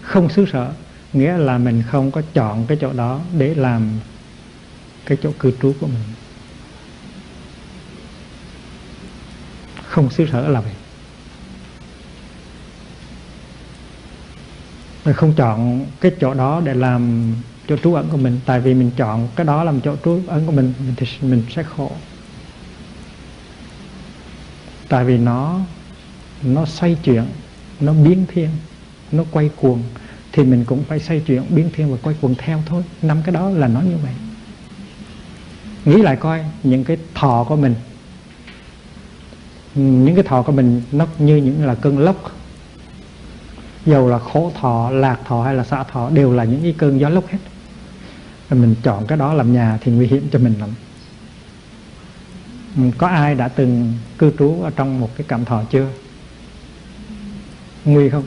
không 0.02 0.30
xứ 0.30 0.46
sở. 0.52 0.74
Nghĩa 1.14 1.38
là 1.38 1.58
mình 1.58 1.84
không 1.92 2.12
có 2.12 2.22
chọn 2.34 2.66
cái 2.68 2.78
chỗ 2.82 2.94
đó 2.94 3.20
để 3.38 3.56
làm 3.56 3.90
cái 5.06 5.18
chỗ 5.24 5.32
cư 5.40 5.52
trú 5.62 5.74
của 5.80 5.88
mình. 5.88 6.04
Không 9.84 10.10
xứ 10.10 10.28
sở 10.32 10.48
là 10.48 10.62
vậy. 10.62 10.74
Mình 15.06 15.16
không 15.16 15.34
chọn 15.34 15.86
cái 16.02 16.12
chỗ 16.20 16.34
đó 16.34 16.62
để 16.66 16.74
làm 16.74 17.34
chỗ 17.68 17.78
trú 17.78 17.94
ẩn 17.94 18.08
của 18.12 18.18
mình. 18.18 18.40
Tại 18.46 18.60
vì 18.60 18.74
mình 18.74 18.92
chọn 18.98 19.28
cái 19.36 19.46
đó 19.46 19.64
làm 19.64 19.82
chỗ 19.82 19.96
trú 20.06 20.22
ẩn 20.28 20.46
của 20.46 20.52
mình 20.52 20.74
thì 20.98 21.08
mình 21.22 21.44
sẽ 21.50 21.64
khổ. 21.64 21.92
Tại 24.90 25.06
vì 25.06 25.18
nó 25.18 25.60
nó 26.44 26.66
xoay 26.66 26.98
chuyển 27.04 27.24
nó 27.80 27.94
biến 27.94 28.26
thiên, 28.34 28.50
nó 29.12 29.24
quay 29.32 29.50
cuồng, 29.56 29.84
thì 30.32 30.44
mình 30.44 30.66
cũng 30.66 30.84
phải 30.84 31.00
xoay 31.00 31.20
chuyển 31.20 31.44
biến 31.50 31.70
thiên 31.74 31.92
và 31.92 31.98
quay 32.02 32.16
cuồng 32.22 32.36
theo 32.38 32.64
thôi. 32.66 32.84
Năm 33.02 33.22
cái 33.26 33.34
đó 33.34 33.50
là 33.50 33.68
nó 33.68 33.82
như 33.82 33.98
vậy. 34.04 34.14
Nghĩ 35.86 36.02
lại 36.02 36.16
coi, 36.16 36.46
những 36.64 36.84
cái 36.84 36.98
thọ 37.14 37.46
của 37.50 37.56
mình, 37.56 37.76
những 39.76 40.16
cái 40.16 40.24
thọ 40.24 40.42
của 40.42 40.52
mình 40.52 40.82
nó 40.92 41.08
như 41.18 41.36
những 41.36 41.66
là 41.66 41.76
cơn 41.76 42.00
lốc. 42.00 42.32
Dầu 43.86 44.10
là 44.10 44.20
khổ 44.20 44.52
thọ, 44.62 44.90
lạc 44.90 45.20
thọ 45.26 45.44
hay 45.44 45.56
là 45.56 45.64
xã 45.64 45.84
thọ 45.84 46.10
đều 46.10 46.34
là 46.34 46.44
những 46.44 46.62
cái 46.62 46.76
cơn 46.78 47.00
gió 47.00 47.10
lốc 47.10 47.28
hết. 47.28 47.38
Và 48.50 48.58
mình 48.58 48.76
chọn 48.84 49.08
cái 49.08 49.18
đó 49.18 49.34
làm 49.34 49.54
nhà 49.54 49.78
thì 49.82 49.92
nguy 49.92 50.08
hiểm 50.08 50.28
cho 50.32 50.40
mình 50.40 50.54
lắm. 50.60 50.70
Có 52.98 53.08
ai 53.08 53.36
đã 53.36 53.48
từng 53.48 53.94
cư 54.18 54.32
trú 54.40 54.62
ở 54.62 54.72
trong 54.76 55.00
một 55.00 55.10
cái 55.18 55.26
cảm 55.28 55.46
thọ 55.46 55.64
chưa? 55.72 55.88
Nguy 57.86 58.10
không? 58.10 58.24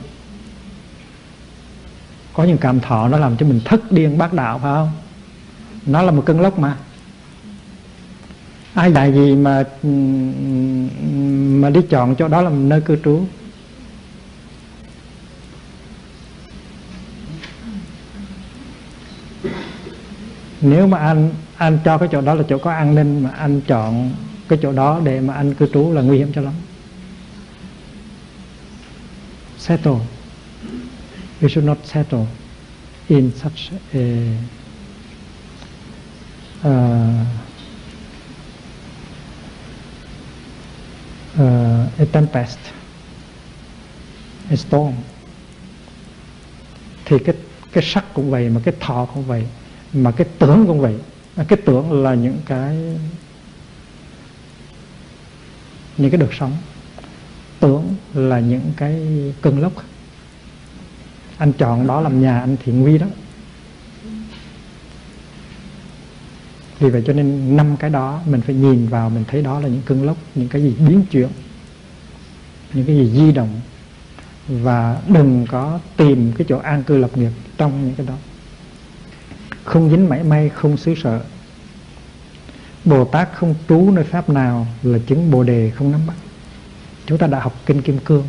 Có 2.33 2.43
những 2.43 2.57
cảm 2.57 2.79
thọ 2.79 3.07
nó 3.07 3.17
làm 3.17 3.37
cho 3.37 3.45
mình 3.45 3.61
thất 3.65 3.91
điên 3.91 4.17
bác 4.17 4.33
đạo, 4.33 4.59
phải 4.59 4.73
không? 4.73 4.91
Nó 5.85 6.01
là 6.01 6.11
một 6.11 6.23
cơn 6.25 6.41
lốc 6.41 6.59
mà. 6.59 6.77
Ai 8.73 8.93
dạy 8.93 9.13
gì 9.13 9.35
mà 9.35 9.63
mà 11.61 11.69
đi 11.69 11.81
chọn 11.89 12.15
chỗ 12.15 12.27
đó 12.27 12.41
làm 12.41 12.69
nơi 12.69 12.81
cư 12.81 12.97
trú? 13.03 13.25
Nếu 20.61 20.87
mà 20.87 20.97
anh 20.97 21.29
anh 21.57 21.79
cho 21.85 21.97
cái 21.97 22.09
chỗ 22.11 22.21
đó 22.21 22.33
là 22.33 22.43
chỗ 22.49 22.57
có 22.57 22.71
an 22.71 22.95
ninh, 22.95 23.23
mà 23.23 23.29
anh 23.29 23.61
chọn 23.61 24.11
cái 24.47 24.59
chỗ 24.61 24.71
đó 24.71 25.01
để 25.03 25.19
mà 25.19 25.33
anh 25.33 25.53
cư 25.53 25.67
trú 25.73 25.91
là 25.93 26.01
nguy 26.01 26.17
hiểm 26.17 26.31
cho 26.35 26.41
lắm 26.41 26.53
settle. 29.67 29.99
We 31.41 31.49
should 31.49 31.65
not 31.65 31.77
settle 31.83 32.27
in 33.09 33.31
such 33.31 33.71
a 33.93 34.35
uh, 36.63 37.25
uh, 41.39 41.99
a 41.99 42.05
tempest 42.11 42.57
a 44.49 44.55
storm. 44.55 44.93
Thì 47.05 47.19
cái 47.25 47.35
cái 47.71 47.83
sắc 47.83 48.05
cũng 48.13 48.31
vậy 48.31 48.49
mà 48.49 48.61
cái 48.63 48.73
thọ 48.79 49.05
cũng 49.13 49.23
vậy 49.23 49.43
mà 49.93 50.11
cái 50.11 50.27
tưởng 50.39 50.67
cũng 50.67 50.81
vậy. 50.81 50.95
Cái 51.47 51.59
tưởng 51.65 52.03
là 52.03 52.13
những 52.13 52.39
cái 52.45 52.77
những 55.97 56.11
cái 56.11 56.19
được 56.19 56.33
sống 56.33 56.57
tưởng 57.59 57.95
là 58.13 58.39
những 58.39 58.71
cái 58.77 59.01
cơn 59.41 59.59
lốc. 59.59 59.73
Anh 61.37 61.53
chọn 61.53 61.87
đó 61.87 62.01
làm 62.01 62.21
nhà, 62.21 62.39
anh 62.39 62.57
thiện 62.63 62.85
vi 62.85 62.97
đó. 62.97 63.07
Vì 66.79 66.89
vậy 66.89 67.03
cho 67.07 67.13
nên 67.13 67.57
năm 67.57 67.77
cái 67.77 67.89
đó 67.89 68.21
mình 68.25 68.41
phải 68.41 68.55
nhìn 68.55 68.87
vào, 68.87 69.09
mình 69.09 69.23
thấy 69.27 69.41
đó 69.41 69.59
là 69.59 69.67
những 69.67 69.81
cơn 69.85 70.05
lốc, 70.05 70.17
những 70.35 70.47
cái 70.47 70.61
gì 70.61 70.75
biến 70.87 71.05
chuyển, 71.11 71.29
những 72.73 72.85
cái 72.85 72.95
gì 72.95 73.11
di 73.13 73.31
động. 73.31 73.61
Và 74.47 75.01
đừng 75.07 75.45
có 75.49 75.79
tìm 75.97 76.31
cái 76.37 76.45
chỗ 76.49 76.57
an 76.57 76.83
cư 76.83 76.97
lập 76.97 77.17
nghiệp 77.17 77.31
trong 77.57 77.85
những 77.85 77.95
cái 77.95 78.05
đó. 78.05 78.15
Không 79.63 79.89
dính 79.89 80.09
mảy 80.09 80.23
may, 80.23 80.49
không 80.49 80.77
xứ 80.77 80.93
sợ 81.03 81.21
Bồ 82.85 83.05
Tát 83.05 83.29
không 83.33 83.55
trú 83.69 83.91
nơi 83.91 84.03
pháp 84.03 84.29
nào 84.29 84.67
là 84.83 84.99
chứng 85.07 85.31
Bồ 85.31 85.43
đề 85.43 85.71
không 85.75 85.91
nắm 85.91 86.01
bắt 86.07 86.15
chúng 87.07 87.17
ta 87.17 87.27
đã 87.27 87.39
học 87.39 87.61
kinh 87.65 87.81
Kim 87.81 87.99
Cương. 87.99 88.27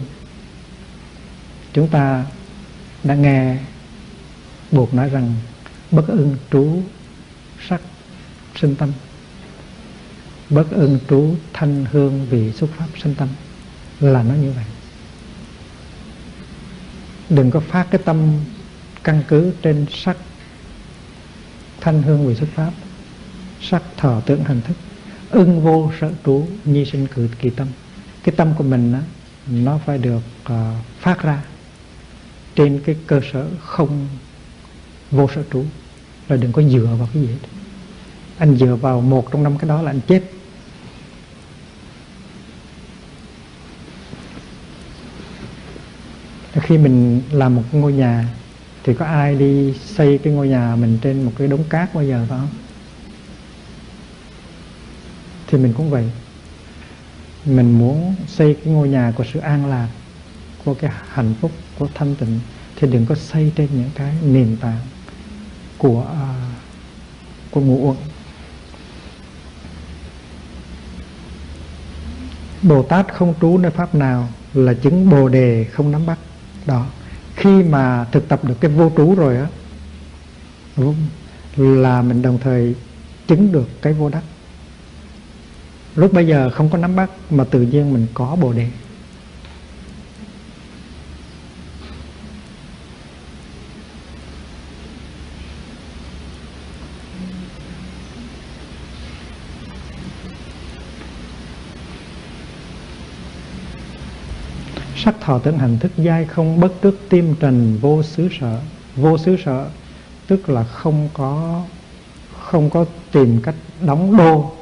Chúng 1.72 1.88
ta 1.88 2.26
đã 3.04 3.14
nghe 3.14 3.58
buộc 4.70 4.94
nói 4.94 5.08
rằng 5.08 5.34
bất 5.90 6.08
ưng 6.08 6.36
trú 6.50 6.82
sắc 7.68 7.80
sinh 8.56 8.76
tâm. 8.76 8.92
Bất 10.50 10.70
ưng 10.70 10.98
trú 11.08 11.34
thanh 11.52 11.86
hương 11.92 12.26
vị 12.30 12.52
xuất 12.52 12.70
pháp 12.76 12.86
sinh 13.02 13.14
tâm 13.14 13.28
là 14.00 14.22
nó 14.22 14.34
như 14.34 14.52
vậy. 14.52 14.64
Đừng 17.28 17.50
có 17.50 17.60
phát 17.60 17.86
cái 17.90 18.00
tâm 18.04 18.32
căn 19.04 19.22
cứ 19.28 19.52
trên 19.62 19.86
sắc 19.90 20.16
thanh 21.80 22.02
hương 22.02 22.26
vị 22.26 22.34
xuất 22.34 22.48
pháp, 22.54 22.72
sắc 23.60 23.82
thọ 23.96 24.20
tưởng 24.20 24.44
hành 24.44 24.60
thức. 24.60 24.76
Ưng 25.30 25.64
vô 25.64 25.92
sở 26.00 26.10
trú, 26.24 26.46
nhi 26.64 26.84
sinh 26.84 27.06
cử 27.14 27.28
kỳ 27.40 27.50
tâm 27.50 27.68
cái 28.22 28.34
tâm 28.36 28.54
của 28.58 28.64
mình 28.64 28.92
đó, 28.92 28.98
nó 29.50 29.78
phải 29.86 29.98
được 29.98 30.22
uh, 30.52 30.56
phát 31.00 31.22
ra 31.22 31.42
trên 32.54 32.80
cái 32.86 32.96
cơ 33.06 33.20
sở 33.32 33.48
không 33.60 34.08
vô 35.10 35.28
sở 35.34 35.42
trú 35.52 35.64
là 36.28 36.36
đừng 36.36 36.52
có 36.52 36.62
dựa 36.62 36.96
vào 36.98 37.08
cái 37.14 37.22
gì 37.22 37.28
hết. 37.28 37.48
Anh 38.38 38.56
dựa 38.56 38.74
vào 38.74 39.00
một 39.00 39.32
trong 39.32 39.42
năm 39.42 39.58
cái 39.58 39.68
đó 39.68 39.82
là 39.82 39.90
anh 39.90 40.00
chết. 40.00 40.22
Khi 46.62 46.78
mình 46.78 47.22
làm 47.30 47.56
một 47.56 47.62
ngôi 47.72 47.92
nhà 47.92 48.28
thì 48.84 48.94
có 48.94 49.04
ai 49.04 49.34
đi 49.34 49.74
xây 49.74 50.18
cái 50.18 50.32
ngôi 50.32 50.48
nhà 50.48 50.76
mình 50.76 50.98
trên 51.02 51.24
một 51.24 51.32
cái 51.38 51.48
đống 51.48 51.64
cát 51.64 51.94
bao 51.94 52.04
giờ 52.04 52.26
phải 52.28 52.38
không? 52.38 52.48
Thì 55.46 55.58
mình 55.58 55.72
cũng 55.76 55.90
vậy 55.90 56.10
mình 57.48 57.78
muốn 57.78 58.14
xây 58.26 58.54
cái 58.54 58.74
ngôi 58.74 58.88
nhà 58.88 59.12
của 59.16 59.24
sự 59.32 59.40
an 59.40 59.66
lạc 59.66 59.88
của 60.64 60.74
cái 60.74 60.90
hạnh 61.08 61.34
phúc 61.40 61.50
của 61.78 61.88
thanh 61.94 62.14
tịnh 62.14 62.40
thì 62.76 62.88
đừng 62.88 63.06
có 63.06 63.14
xây 63.14 63.52
trên 63.56 63.68
những 63.72 63.90
cái 63.94 64.14
nền 64.22 64.56
tảng 64.60 64.80
của 65.78 66.00
uh, 66.00 66.18
của 67.50 67.60
ngũ 67.60 67.88
uẩn. 67.88 67.96
Bồ 72.62 72.82
Tát 72.82 73.14
không 73.14 73.34
trú 73.40 73.58
nơi 73.58 73.70
pháp 73.70 73.94
nào 73.94 74.28
là 74.54 74.74
chứng 74.74 75.10
Bồ 75.10 75.28
đề 75.28 75.64
không 75.64 75.90
nắm 75.90 76.06
bắt. 76.06 76.18
Đó. 76.66 76.86
Khi 77.36 77.62
mà 77.62 78.04
thực 78.12 78.28
tập 78.28 78.44
được 78.44 78.60
cái 78.60 78.70
vô 78.70 78.92
trú 78.96 79.14
rồi 79.14 79.36
á 79.36 79.46
là 81.56 82.02
mình 82.02 82.22
đồng 82.22 82.38
thời 82.38 82.74
chứng 83.26 83.52
được 83.52 83.68
cái 83.82 83.92
vô 83.92 84.08
đắc 84.08 84.22
lúc 85.98 86.12
bây 86.12 86.26
giờ 86.26 86.50
không 86.50 86.68
có 86.68 86.78
nắm 86.78 86.96
bắt, 86.96 87.10
mà 87.30 87.44
tự 87.44 87.60
nhiên 87.60 87.92
mình 87.92 88.06
có 88.14 88.36
bồ 88.40 88.52
đề. 88.52 88.66
Sắc 104.96 105.14
thọ 105.20 105.38
tưởng 105.38 105.58
hành 105.58 105.78
thức 105.78 105.92
giai 105.96 106.24
không 106.24 106.60
bất 106.60 106.72
tức 106.80 107.00
tim 107.08 107.34
trần 107.40 107.78
vô 107.80 108.02
xứ 108.02 108.28
sở. 108.40 108.60
Vô 108.96 109.18
xứ 109.18 109.36
sở 109.44 109.68
tức 110.26 110.48
là 110.48 110.64
không 110.64 111.08
có 111.14 111.62
không 112.40 112.70
có 112.70 112.84
tìm 113.12 113.40
cách 113.42 113.54
đóng 113.80 114.16
đô 114.16 114.57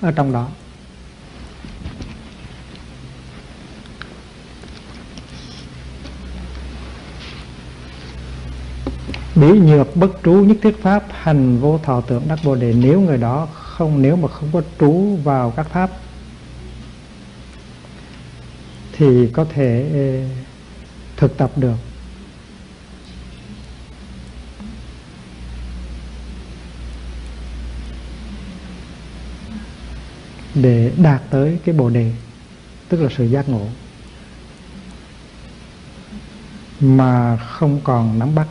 ở 0.00 0.10
trong 0.12 0.32
đó. 0.32 0.48
Bí 9.34 9.48
nhược 9.48 9.96
bất 9.96 10.10
trú 10.24 10.32
nhất 10.32 10.56
thiết 10.62 10.82
pháp, 10.82 11.04
hành 11.10 11.58
vô 11.58 11.80
thọ 11.82 12.00
tưởng 12.00 12.22
đắc 12.28 12.38
bồ 12.44 12.54
đề. 12.54 12.72
Nếu 12.72 13.00
người 13.00 13.18
đó 13.18 13.48
không, 13.52 14.02
nếu 14.02 14.16
mà 14.16 14.28
không 14.28 14.48
có 14.52 14.62
trú 14.80 15.16
vào 15.24 15.50
các 15.56 15.66
pháp, 15.70 15.90
thì 18.92 19.28
có 19.32 19.44
thể 19.44 19.90
thực 21.16 21.36
tập 21.36 21.50
được. 21.56 21.85
Để 30.62 30.92
đạt 30.96 31.22
tới 31.30 31.58
cái 31.64 31.74
bồ 31.74 31.90
đề, 31.90 32.12
tức 32.88 33.00
là 33.00 33.08
sự 33.16 33.24
giác 33.24 33.48
ngộ, 33.48 33.66
mà 36.80 37.36
không 37.36 37.80
còn 37.84 38.18
nắm 38.18 38.34
bắt. 38.34 38.48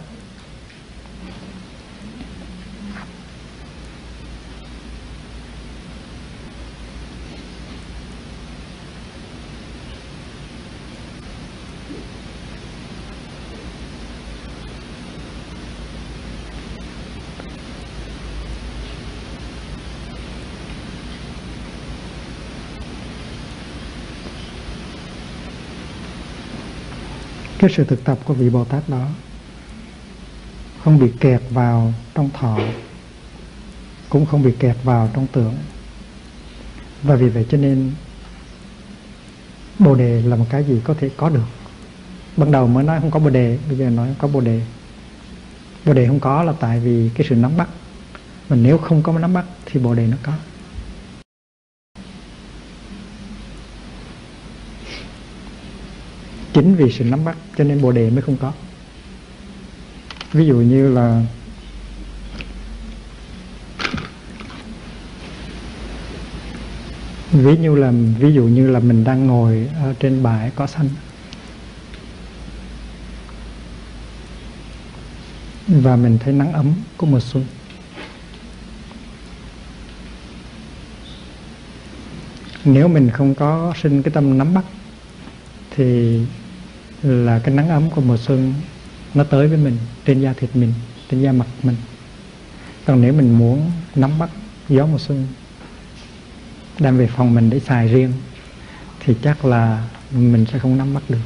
Cái 27.68 27.74
sự 27.78 27.84
thực 27.84 28.04
tập 28.04 28.20
của 28.26 28.34
vị 28.34 28.50
Bồ 28.50 28.66
Tát 28.66 28.90
đó 28.90 29.08
không 30.84 31.00
bị 31.00 31.12
kẹt 31.20 31.42
vào 31.50 31.94
trong 32.16 32.30
thọ, 32.34 32.60
cũng 34.10 34.26
không 34.26 34.44
bị 34.44 34.52
kẹt 34.60 34.76
vào 34.84 35.10
trong 35.14 35.28
tưởng. 35.32 35.54
Và 37.04 37.16
vì 37.16 37.30
vậy 37.30 37.46
cho 37.50 37.58
nên 37.58 37.92
bồ 39.80 39.96
đề 39.96 40.22
là 40.22 40.36
một 40.36 40.46
cái 40.50 40.64
gì 40.64 40.82
có 40.84 40.94
thể 41.00 41.10
có 41.18 41.30
được. 41.30 41.46
Ban 42.38 42.52
đầu 42.52 42.68
mới 42.68 42.84
nói 42.84 43.00
không 43.02 43.12
có 43.12 43.20
bồ 43.20 43.30
đề, 43.30 43.58
bây 43.68 43.78
giờ 43.78 43.90
nói 43.90 44.16
có 44.18 44.28
bồ 44.28 44.42
đề. 44.42 44.62
Bồ 45.86 45.94
đề 45.94 46.08
không 46.08 46.20
có 46.20 46.44
là 46.44 46.54
tại 46.60 46.80
vì 46.80 47.10
cái 47.16 47.28
sự 47.30 47.36
nắm 47.36 47.58
bắt. 47.58 47.70
Mà 48.50 48.56
nếu 48.56 48.78
không 48.78 49.04
có 49.04 49.20
nắm 49.20 49.34
bắt 49.34 49.46
thì 49.66 49.80
bồ 49.80 49.94
đề 49.94 50.08
nó 50.08 50.18
có. 50.24 50.34
Chính 56.56 56.76
vì 56.76 56.92
sự 56.92 57.04
nắm 57.04 57.26
bắt, 57.26 57.38
cho 57.58 57.64
nên 57.64 57.82
bồ 57.82 57.92
đề 57.92 58.10
mới 58.10 58.22
không 58.22 58.38
có. 58.38 58.54
Ví 60.34 60.46
dụ 60.46 60.56
như 60.56 60.94
là 60.94 61.26
ví 67.32 67.58
như 67.58 67.76
là, 67.76 67.92
ví 68.20 68.34
dụ 68.34 68.44
như 68.44 68.70
là 68.70 68.80
mình 68.80 69.04
đang 69.04 69.28
ngồi 69.28 69.70
ở 69.76 69.94
trên 70.00 70.24
bãi 70.24 70.52
cỏ 70.56 70.68
xanh. 70.68 70.90
Và 75.68 75.96
mình 75.96 76.18
thấy 76.24 76.34
nắng 76.34 76.54
ấm 76.54 76.74
của 76.98 77.06
mùa 77.06 77.20
xuân. 77.20 77.46
Nếu 82.66 82.88
mình 82.88 83.10
không 83.10 83.36
có 83.36 83.74
sinh 83.82 84.04
cái 84.04 84.12
tâm 84.12 84.38
nắm 84.38 84.54
bắt, 84.54 84.66
thì 85.72 86.20
là 87.06 87.40
cái 87.40 87.56
nắng 87.56 87.70
ấm 87.70 87.90
của 87.90 88.02
mùa 88.02 88.18
xuân 88.18 88.54
nó 89.14 89.24
tới 89.24 89.48
với 89.48 89.58
mình 89.58 89.78
trên 90.06 90.22
da 90.22 90.34
thịt 90.34 90.56
mình, 90.56 90.74
trên 91.12 91.22
da 91.22 91.32
mặt 91.32 91.48
mình. 91.64 91.76
Còn 92.86 93.02
nếu 93.02 93.14
mình 93.14 93.38
muốn 93.38 93.72
nắm 93.96 94.20
bắt 94.20 94.30
gió 94.70 94.86
mùa 94.86 94.98
xuân, 94.98 95.28
đem 96.80 96.98
về 96.98 97.08
phòng 97.08 97.34
mình 97.34 97.50
để 97.50 97.60
xài 97.60 97.88
riêng, 97.88 98.14
thì 99.00 99.16
chắc 99.24 99.46
là 99.46 99.88
mình 100.12 100.46
sẽ 100.52 100.60
không 100.60 100.78
nắm 100.78 100.94
bắt 100.94 101.04
được. 101.10 101.20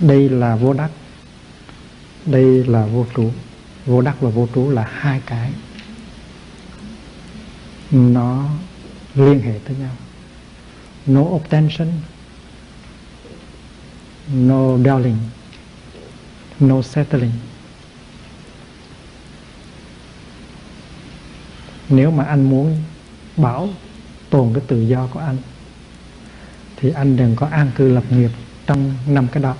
Đây 0.00 0.28
là 0.28 0.56
vô 0.56 0.72
đắc. 0.72 0.90
Đây 2.26 2.64
là 2.64 2.86
vô 2.86 3.06
trú. 3.16 3.30
Vô 3.86 4.00
đắc 4.00 4.20
và 4.20 4.30
vô 4.30 4.48
trú 4.54 4.70
là 4.70 4.88
hai 4.90 5.20
cái. 5.26 5.50
Nó 7.90 8.48
liên 9.14 9.40
hệ 9.40 9.58
tới 9.64 9.76
nhau 9.76 9.96
no 11.06 11.20
obtention. 11.20 11.88
No 14.32 14.76
dwelling 14.76 15.16
no 16.60 16.82
settling. 16.82 17.32
Nếu 21.88 22.10
mà 22.10 22.24
anh 22.24 22.50
muốn 22.50 22.82
bảo 23.36 23.68
tồn 24.30 24.54
cái 24.54 24.62
tự 24.66 24.80
do 24.80 25.08
của 25.12 25.20
anh, 25.20 25.36
thì 26.76 26.90
anh 26.90 27.16
đừng 27.16 27.36
có 27.36 27.46
an 27.46 27.70
cư 27.76 27.88
lập 27.88 28.04
nghiệp 28.10 28.30
trong 28.66 28.94
năm 29.06 29.28
cái 29.32 29.42
đó. 29.42 29.56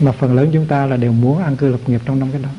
Mà 0.00 0.12
phần 0.12 0.34
lớn 0.34 0.50
chúng 0.52 0.66
ta 0.66 0.86
là 0.86 0.96
đều 0.96 1.12
muốn 1.12 1.42
an 1.42 1.56
cư 1.56 1.68
lập 1.68 1.80
nghiệp 1.86 2.00
trong 2.04 2.18
năm 2.18 2.32
cái 2.32 2.42
đó. 2.42 2.50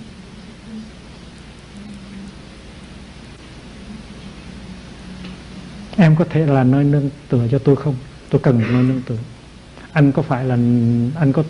Em 5.98 6.16
có 6.16 6.26
thể 6.30 6.46
là 6.46 6.64
nơi 6.64 6.84
nương 6.84 7.10
tựa 7.30 7.48
cho 7.52 7.60
tôi 7.60 7.76
không? 7.76 7.96
Tôi 8.30 8.42
cần 8.42 8.60
một 8.60 8.68
nơi 8.72 8.84
nương 8.84 9.02
tựa. 9.02 9.18
Anh 9.92 10.12
có 10.12 10.22
phải 10.22 10.46
là, 10.46 10.56
anh 11.16 11.32
có 11.34 11.44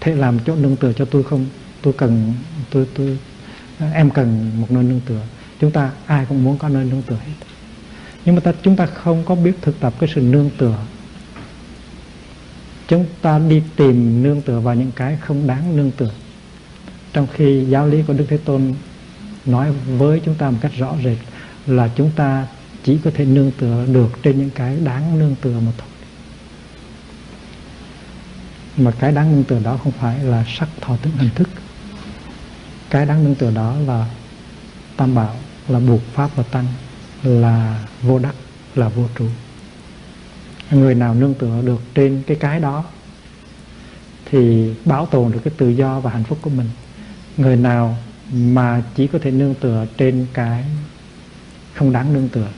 thể 0.00 0.14
làm 0.14 0.38
chỗ 0.46 0.56
nương 0.56 0.76
tựa 0.76 0.92
cho 0.92 1.04
tôi 1.04 1.22
không? 1.22 1.46
Tôi 1.82 1.92
cần, 1.92 2.34
tôi 2.70 2.86
tôi, 2.94 3.18
em 3.92 4.10
cần 4.10 4.50
một 4.60 4.70
nơi 4.70 4.82
nương 4.82 5.00
tựa. 5.06 5.20
Chúng 5.60 5.70
ta 5.70 5.90
ai 6.06 6.26
cũng 6.28 6.44
muốn 6.44 6.58
có 6.58 6.68
nơi 6.68 6.84
nương 6.84 7.02
tựa 7.02 7.16
hết. 7.16 7.46
Nhưng 8.24 8.34
mà 8.34 8.40
ta, 8.40 8.52
chúng 8.62 8.76
ta 8.76 8.86
không 8.86 9.24
có 9.24 9.34
biết 9.34 9.52
thực 9.62 9.80
tập 9.80 9.94
cái 10.00 10.08
sự 10.14 10.20
nương 10.20 10.50
tựa. 10.58 10.78
Chúng 12.88 13.06
ta 13.22 13.38
đi 13.38 13.62
tìm 13.76 14.22
nương 14.22 14.42
tựa 14.42 14.60
vào 14.60 14.74
những 14.74 14.92
cái 14.96 15.16
không 15.16 15.46
đáng 15.46 15.76
nương 15.76 15.90
tựa. 15.90 16.10
Trong 17.12 17.26
khi 17.32 17.64
giáo 17.68 17.86
lý 17.86 18.02
của 18.02 18.12
đức 18.12 18.24
thế 18.28 18.38
tôn 18.44 18.74
nói 19.46 19.72
với 19.98 20.20
chúng 20.24 20.34
ta 20.34 20.50
một 20.50 20.58
cách 20.60 20.72
rõ 20.78 20.94
rệt 21.04 21.18
là 21.66 21.90
chúng 21.96 22.10
ta 22.16 22.46
chỉ 22.88 22.98
có 23.04 23.10
thể 23.14 23.24
nương 23.24 23.50
tựa 23.50 23.86
được 23.92 24.22
trên 24.22 24.38
những 24.38 24.50
cái 24.50 24.76
đáng 24.84 25.18
nương 25.18 25.34
tựa 25.40 25.60
mà 25.60 25.72
thôi. 25.78 25.88
Mà 28.76 28.90
cái 28.98 29.12
đáng 29.12 29.32
nương 29.32 29.44
tựa 29.44 29.60
đó 29.64 29.78
không 29.84 29.92
phải 29.92 30.18
là 30.18 30.44
sắc, 30.48 30.68
thọ 30.80 30.96
tưởng 31.02 31.12
hình 31.16 31.30
thức. 31.34 31.48
Cái 32.90 33.06
đáng 33.06 33.24
nương 33.24 33.34
tựa 33.34 33.50
đó 33.50 33.76
là 33.86 34.10
tam 34.96 35.14
bảo, 35.14 35.36
là 35.68 35.80
buộc 35.80 36.00
pháp 36.12 36.36
và 36.36 36.42
tăng, 36.42 36.66
là 37.22 37.84
vô 38.02 38.18
đắc, 38.18 38.34
là 38.74 38.88
vô 38.88 39.08
trụ. 39.18 39.26
Người 40.70 40.94
nào 40.94 41.14
nương 41.14 41.34
tựa 41.34 41.62
được 41.62 41.80
trên 41.94 42.22
cái 42.26 42.36
cái 42.40 42.60
đó 42.60 42.84
thì 44.30 44.72
bảo 44.84 45.06
tồn 45.06 45.32
được 45.32 45.40
cái 45.44 45.54
tự 45.56 45.68
do 45.68 46.00
và 46.00 46.10
hạnh 46.10 46.24
phúc 46.24 46.38
của 46.42 46.50
mình. 46.50 46.70
Người 47.36 47.56
nào 47.56 47.98
mà 48.32 48.82
chỉ 48.94 49.06
có 49.06 49.18
thể 49.22 49.30
nương 49.30 49.54
tựa 49.54 49.86
trên 49.96 50.26
cái 50.32 50.64
không 51.74 51.92
đáng 51.92 52.12
nương 52.12 52.28
tựa 52.28 52.48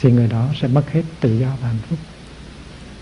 thì 0.00 0.12
người 0.12 0.28
đó 0.28 0.48
sẽ 0.60 0.68
mất 0.68 0.90
hết 0.92 1.02
tự 1.20 1.38
do 1.38 1.48
và 1.60 1.68
hạnh 1.68 1.78
phúc. 1.88 1.98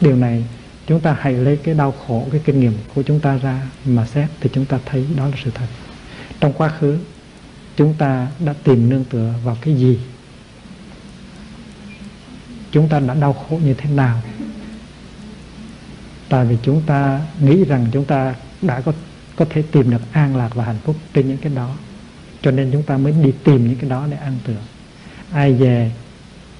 Điều 0.00 0.16
này 0.16 0.44
chúng 0.86 1.00
ta 1.00 1.16
hãy 1.20 1.32
lấy 1.32 1.56
cái 1.56 1.74
đau 1.74 1.92
khổ, 2.06 2.28
cái 2.32 2.40
kinh 2.44 2.60
nghiệm 2.60 2.72
của 2.94 3.02
chúng 3.02 3.20
ta 3.20 3.36
ra 3.36 3.62
mà 3.84 4.06
xét 4.06 4.30
thì 4.40 4.50
chúng 4.52 4.64
ta 4.64 4.78
thấy 4.86 5.06
đó 5.16 5.26
là 5.26 5.36
sự 5.44 5.50
thật. 5.54 5.66
Trong 6.40 6.52
quá 6.52 6.68
khứ, 6.68 6.98
chúng 7.76 7.94
ta 7.94 8.26
đã 8.38 8.54
tìm 8.64 8.88
nương 8.88 9.04
tựa 9.04 9.34
vào 9.44 9.56
cái 9.60 9.74
gì? 9.74 9.98
Chúng 12.72 12.88
ta 12.88 13.00
đã 13.00 13.14
đau 13.14 13.32
khổ 13.32 13.60
như 13.64 13.74
thế 13.74 13.90
nào? 13.90 14.22
Tại 16.28 16.46
vì 16.46 16.56
chúng 16.62 16.82
ta 16.86 17.20
nghĩ 17.40 17.64
rằng 17.64 17.86
chúng 17.92 18.04
ta 18.04 18.34
đã 18.62 18.80
có 18.80 18.92
có 19.36 19.44
thể 19.50 19.62
tìm 19.72 19.90
được 19.90 20.02
an 20.12 20.36
lạc 20.36 20.54
và 20.54 20.64
hạnh 20.64 20.78
phúc 20.84 20.96
trên 21.14 21.28
những 21.28 21.38
cái 21.38 21.52
đó. 21.54 21.76
Cho 22.42 22.50
nên 22.50 22.70
chúng 22.72 22.82
ta 22.82 22.96
mới 22.98 23.12
đi 23.12 23.32
tìm 23.44 23.68
những 23.68 23.76
cái 23.76 23.90
đó 23.90 24.06
để 24.10 24.16
an 24.16 24.38
tưởng. 24.44 24.62
ai 25.32 25.52
về 25.52 25.92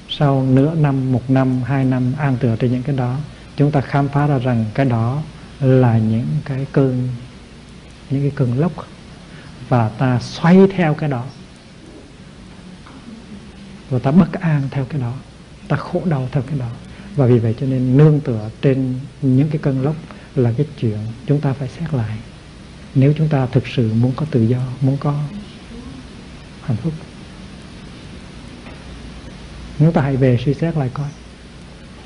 sau 0.08 0.42
nửa 0.42 0.74
năm, 0.74 1.12
một 1.12 1.30
năm, 1.30 1.62
hai 1.62 1.84
năm 1.84 2.12
an 2.18 2.36
tựa 2.40 2.56
trên 2.56 2.72
những 2.72 2.82
cái 2.82 2.96
đó, 2.96 3.16
chúng 3.56 3.70
ta 3.70 3.80
khám 3.80 4.08
phá 4.08 4.26
ra 4.26 4.38
rằng 4.38 4.64
cái 4.74 4.86
đó 4.86 5.22
là 5.60 5.98
những 5.98 6.26
cái 6.44 6.66
cơn, 6.72 7.08
những 8.10 8.22
cái 8.22 8.32
cơn 8.34 8.58
lốc 8.58 8.72
và 9.68 9.88
ta 9.88 10.20
xoay 10.20 10.58
theo 10.76 10.94
cái 10.94 11.08
đó. 11.08 11.24
Và 13.90 13.98
ta 13.98 14.10
bất 14.10 14.32
an 14.32 14.62
theo 14.70 14.84
cái 14.84 15.00
đó. 15.00 15.14
Ta 15.68 15.76
khổ 15.76 16.02
đau 16.04 16.28
theo 16.32 16.42
cái 16.42 16.58
đó. 16.58 16.68
Và 17.16 17.26
vì 17.26 17.38
vậy 17.38 17.54
cho 17.60 17.66
nên 17.66 17.96
nương 17.96 18.20
tựa 18.20 18.50
trên 18.62 18.94
những 19.22 19.48
cái 19.48 19.58
cơn 19.62 19.82
lốc 19.82 19.94
là 20.34 20.52
cái 20.56 20.66
chuyện 20.80 20.98
chúng 21.26 21.40
ta 21.40 21.52
phải 21.52 21.68
xét 21.68 21.94
lại. 21.94 22.18
Nếu 22.94 23.14
chúng 23.18 23.28
ta 23.28 23.46
thực 23.46 23.66
sự 23.66 23.92
muốn 23.94 24.12
có 24.16 24.26
tự 24.30 24.42
do, 24.42 24.60
muốn 24.80 24.96
có 24.96 25.14
hạnh 26.62 26.76
phúc 26.76 26.92
chúng 29.78 29.92
ta 29.92 30.02
hãy 30.02 30.16
về 30.16 30.38
suy 30.44 30.54
xét 30.54 30.76
lại 30.76 30.90
coi. 30.94 31.08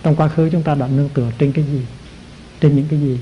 Trong 0.03 0.17
quá 0.17 0.29
khứ 0.29 0.49
chúng 0.53 0.63
ta 0.63 0.75
đã 0.75 0.87
nương 0.87 1.09
tựa 1.09 1.31
trên 1.39 1.53
cái 1.53 1.65
gì? 1.65 1.81
Trên 2.61 2.77
những 2.77 2.87
cái 2.91 3.01
gì? 3.01 3.19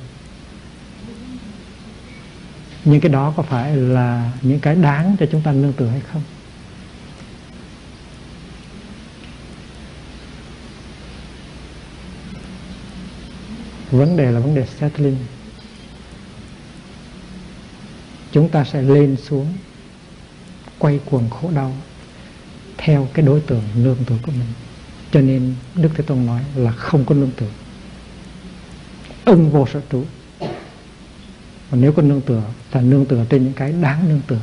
Những 2.85 3.01
cái 3.01 3.13
đó 3.13 3.35
có 3.37 3.43
phải 3.43 3.77
là 3.77 4.33
những 4.43 4.61
cái 4.61 4.75
đáng 4.75 5.17
cho 5.21 5.27
chúng 5.33 5.43
ta 5.43 5.53
nương 5.53 5.73
tựa 5.73 5.89
hay 5.89 6.01
không? 6.13 6.23
Vấn 13.91 14.17
đề 14.17 14.33
là 14.33 14.41
vấn 14.41 14.55
đề 14.55 14.67
settling. 14.67 15.17
Chúng 18.33 18.49
ta 18.49 18.65
sẽ 18.65 18.83
lên 18.83 19.17
xuống, 19.17 19.55
quay 20.79 21.01
cuồng 21.05 21.31
khổ 21.31 21.51
đau 21.55 21.75
theo 22.83 23.09
cái 23.15 23.27
đối 23.27 23.41
tượng 23.41 23.63
nương 23.75 23.97
tựa 24.07 24.17
của 24.23 24.33
mình. 24.33 24.53
Cho 25.13 25.21
nên 25.21 25.55
đức 25.75 25.89
thế 25.95 26.05
tôn 26.07 26.27
nói 26.27 26.43
là 26.55 26.73
không 26.73 27.05
có 27.05 27.15
nương 27.15 27.31
tựa 27.31 27.51
ưng 29.25 29.51
vô 29.51 29.67
sở 29.73 29.81
trụ. 29.91 30.05
Và 31.71 31.79
nếu 31.79 31.93
có 31.93 32.03
nương 32.03 32.21
tựa 32.21 32.43
là 32.73 32.81
nương 32.81 33.07
tựa 33.07 33.25
trên 33.31 33.45
những 33.45 33.53
cái 33.53 33.73
đáng 33.73 34.09
nương 34.09 34.21
tựa 34.27 34.41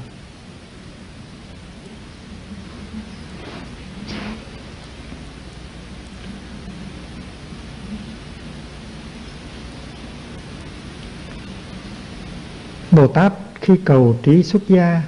Bồ 12.92 13.08
Tát 13.08 13.34
khi 13.62 13.74
cầu 13.86 14.20
trí 14.24 14.44
xuất 14.44 14.68
gia, 14.68 15.02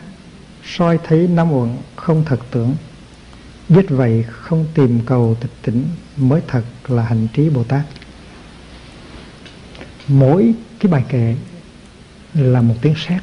soi 0.64 1.00
thấy 1.04 1.28
năm 1.28 1.52
uẩn 1.52 1.78
không 1.96 2.24
thật 2.26 2.40
tưởng 2.52 2.76
biết 3.70 3.86
vậy 3.90 4.26
không 4.30 4.66
tìm 4.74 5.00
cầu 5.06 5.38
tịch 5.42 5.52
tỉnh 5.62 5.88
mới 6.18 6.42
thật 6.48 6.64
là 6.88 7.04
hành 7.04 7.28
trí 7.34 7.50
Bồ 7.50 7.64
Tát. 7.64 7.86
Mỗi 10.08 10.54
cái 10.80 10.92
bài 10.92 11.04
kệ 11.10 11.36
là 12.34 12.62
một 12.62 12.76
tiếng 12.82 12.96
sét. 12.96 13.22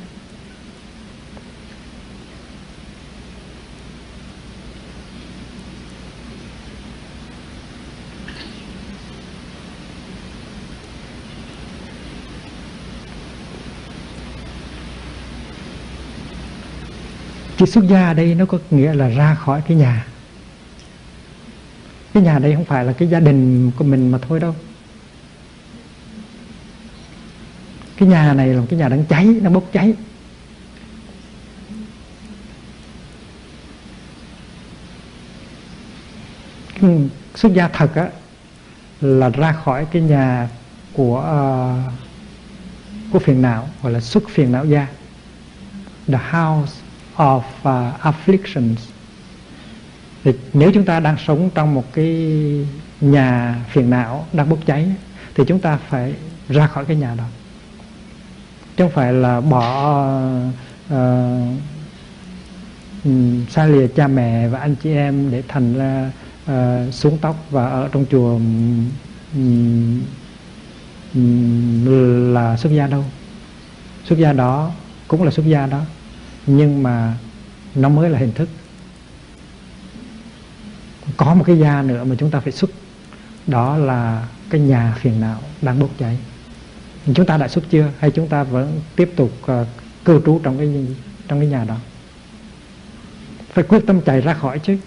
Chữ 17.58 17.66
xuất 17.66 17.84
gia 17.88 18.06
ở 18.06 18.14
đây 18.14 18.34
nó 18.34 18.46
có 18.46 18.58
nghĩa 18.70 18.94
là 18.94 19.08
ra 19.08 19.34
khỏi 19.34 19.62
cái 19.68 19.76
nhà. 19.76 20.06
Cái 22.16 22.22
nhà 22.22 22.38
đây 22.38 22.54
không 22.54 22.64
phải 22.64 22.84
là 22.84 22.92
cái 22.92 23.08
gia 23.08 23.20
đình 23.20 23.70
của 23.70 23.84
mình 23.84 24.10
mà 24.10 24.18
thôi 24.28 24.40
đâu. 24.40 24.54
Cái 27.96 28.08
nhà 28.08 28.32
này 28.32 28.48
là 28.48 28.60
một 28.60 28.66
cái 28.70 28.78
nhà 28.78 28.88
đang 28.88 29.04
cháy 29.04 29.40
đang 29.42 29.52
bốc 29.52 29.64
cháy. 29.72 29.94
Xuất 37.34 37.54
gia 37.54 37.68
thật 37.68 37.94
á 37.94 38.08
là 39.00 39.28
ra 39.28 39.52
khỏi 39.52 39.86
cái 39.92 40.02
nhà 40.02 40.48
của 40.92 41.18
uh, 41.18 41.92
của 43.12 43.18
phiền 43.18 43.42
não 43.42 43.68
gọi 43.82 43.92
là 43.92 44.00
xuất 44.00 44.28
phiền 44.28 44.52
não 44.52 44.64
gia. 44.64 44.86
The 46.06 46.18
house 46.30 46.72
of 47.16 47.42
uh, 47.62 48.00
afflictions 48.00 48.76
thì 50.26 50.32
nếu 50.52 50.72
chúng 50.72 50.84
ta 50.84 51.00
đang 51.00 51.16
sống 51.26 51.50
trong 51.54 51.74
một 51.74 51.92
cái 51.92 52.06
nhà 53.00 53.56
phiền 53.70 53.90
não 53.90 54.26
đang 54.32 54.48
bốc 54.48 54.58
cháy 54.66 54.86
thì 55.34 55.44
chúng 55.46 55.58
ta 55.58 55.78
phải 55.88 56.14
ra 56.48 56.66
khỏi 56.66 56.84
cái 56.84 56.96
nhà 56.96 57.14
đó. 57.14 57.24
Chứ 58.76 58.84
không 58.84 58.92
phải 58.92 59.12
là 59.12 59.40
bỏ 59.40 60.00
uh, 60.94 60.98
xa 63.50 63.66
lìa 63.66 63.86
cha 63.86 64.08
mẹ 64.08 64.48
và 64.48 64.58
anh 64.58 64.74
chị 64.74 64.90
em 64.90 65.30
để 65.30 65.42
thành 65.48 65.74
ra 65.74 66.10
uh, 66.44 66.94
xuống 66.94 67.18
tóc 67.18 67.36
và 67.50 67.66
ở 67.66 67.88
trong 67.92 68.04
chùa 68.10 68.28
um, 68.34 68.90
um, 71.14 71.86
là 72.34 72.56
xuất 72.56 72.72
gia 72.72 72.86
đâu. 72.86 73.04
Xuất 74.04 74.18
gia 74.18 74.32
đó 74.32 74.70
cũng 75.08 75.22
là 75.22 75.30
xuất 75.30 75.46
gia 75.46 75.66
đó 75.66 75.80
nhưng 76.46 76.82
mà 76.82 77.14
nó 77.74 77.88
mới 77.88 78.10
là 78.10 78.18
hình 78.18 78.32
thức 78.32 78.48
có 81.16 81.34
một 81.34 81.44
cái 81.46 81.58
da 81.58 81.82
nữa 81.82 82.04
mà 82.04 82.16
chúng 82.18 82.30
ta 82.30 82.40
phải 82.40 82.52
xuất 82.52 82.70
đó 83.46 83.76
là 83.76 84.28
cái 84.50 84.60
nhà 84.60 84.96
phiền 85.00 85.20
não 85.20 85.40
đang 85.62 85.78
bốc 85.78 85.90
cháy. 85.98 86.18
Chúng 87.14 87.26
ta 87.26 87.36
đã 87.36 87.48
xuất 87.48 87.64
chưa? 87.70 87.90
Hay 87.98 88.10
chúng 88.10 88.28
ta 88.28 88.42
vẫn 88.42 88.80
tiếp 88.96 89.12
tục 89.16 89.32
uh, 89.42 89.66
cư 90.04 90.20
trú 90.26 90.40
trong 90.42 90.58
cái 90.58 90.86
trong 91.28 91.40
cái 91.40 91.48
nhà 91.48 91.64
đó? 91.64 91.76
Phải 93.52 93.64
quyết 93.64 93.80
tâm 93.86 94.00
chạy 94.00 94.20
ra 94.20 94.34
khỏi 94.34 94.58
chứ. 94.58 94.78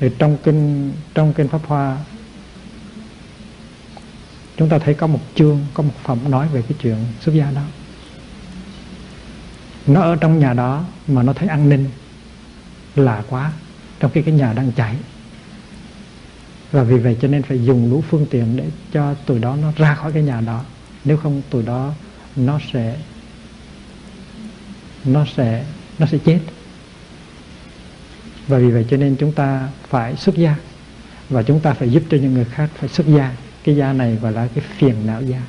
Thì 0.00 0.10
trong 0.18 0.36
kinh 0.44 0.92
trong 1.14 1.32
kinh 1.32 1.48
pháp 1.48 1.60
hoa 1.66 1.98
chúng 4.56 4.68
ta 4.68 4.78
thấy 4.78 4.94
có 4.94 5.06
một 5.06 5.20
chương 5.34 5.66
có 5.74 5.82
một 5.82 5.94
phẩm 6.04 6.18
nói 6.30 6.48
về 6.48 6.62
cái 6.62 6.78
chuyện 6.82 6.96
xuất 7.20 7.32
gia 7.32 7.50
đó. 7.50 7.62
Nó 9.86 10.00
ở 10.00 10.16
trong 10.16 10.38
nhà 10.38 10.52
đó 10.52 10.84
mà 11.08 11.22
nó 11.22 11.32
thấy 11.32 11.48
an 11.48 11.68
ninh 11.68 11.90
lạ 12.96 13.22
quá, 13.30 13.52
trong 14.00 14.10
khi 14.10 14.22
cái 14.22 14.34
nhà 14.34 14.52
đang 14.52 14.72
cháy. 14.72 14.96
Và 16.72 16.82
vì 16.82 16.98
vậy 16.98 17.16
cho 17.22 17.28
nên 17.28 17.42
phải 17.42 17.64
dùng 17.64 17.90
đủ 17.90 18.00
phương 18.10 18.26
tiện 18.30 18.56
để 18.56 18.70
cho 18.92 19.14
tụi 19.14 19.38
đó 19.38 19.56
nó 19.56 19.72
ra 19.76 19.94
khỏi 19.94 20.12
cái 20.12 20.22
nhà 20.22 20.40
đó. 20.40 20.64
Nếu 21.04 21.16
không, 21.16 21.42
tụi 21.50 21.62
đó 21.62 21.94
nó 22.36 22.58
sẽ 22.72 22.96
nó 25.04 25.26
sẽ 25.36 25.64
nó 25.98 26.06
sẽ 26.06 26.18
chết. 26.18 26.40
Và 28.48 28.58
vì 28.58 28.70
vậy 28.70 28.86
cho 28.90 28.96
nên 28.96 29.16
chúng 29.16 29.32
ta 29.32 29.68
phải 29.88 30.16
xuất 30.16 30.36
gia. 30.36 30.56
Và 31.28 31.42
chúng 31.42 31.60
ta 31.60 31.72
phải 31.72 31.90
giúp 31.90 32.02
cho 32.10 32.16
những 32.16 32.34
người 32.34 32.44
khác 32.44 32.70
phải 32.74 32.88
xuất 32.88 33.06
gia. 33.06 33.36
Cái 33.64 33.76
gia 33.76 33.92
này 33.92 34.16
gọi 34.16 34.32
là 34.32 34.48
cái 34.54 34.64
phiền 34.78 35.06
não 35.06 35.22
gia. 35.22 35.42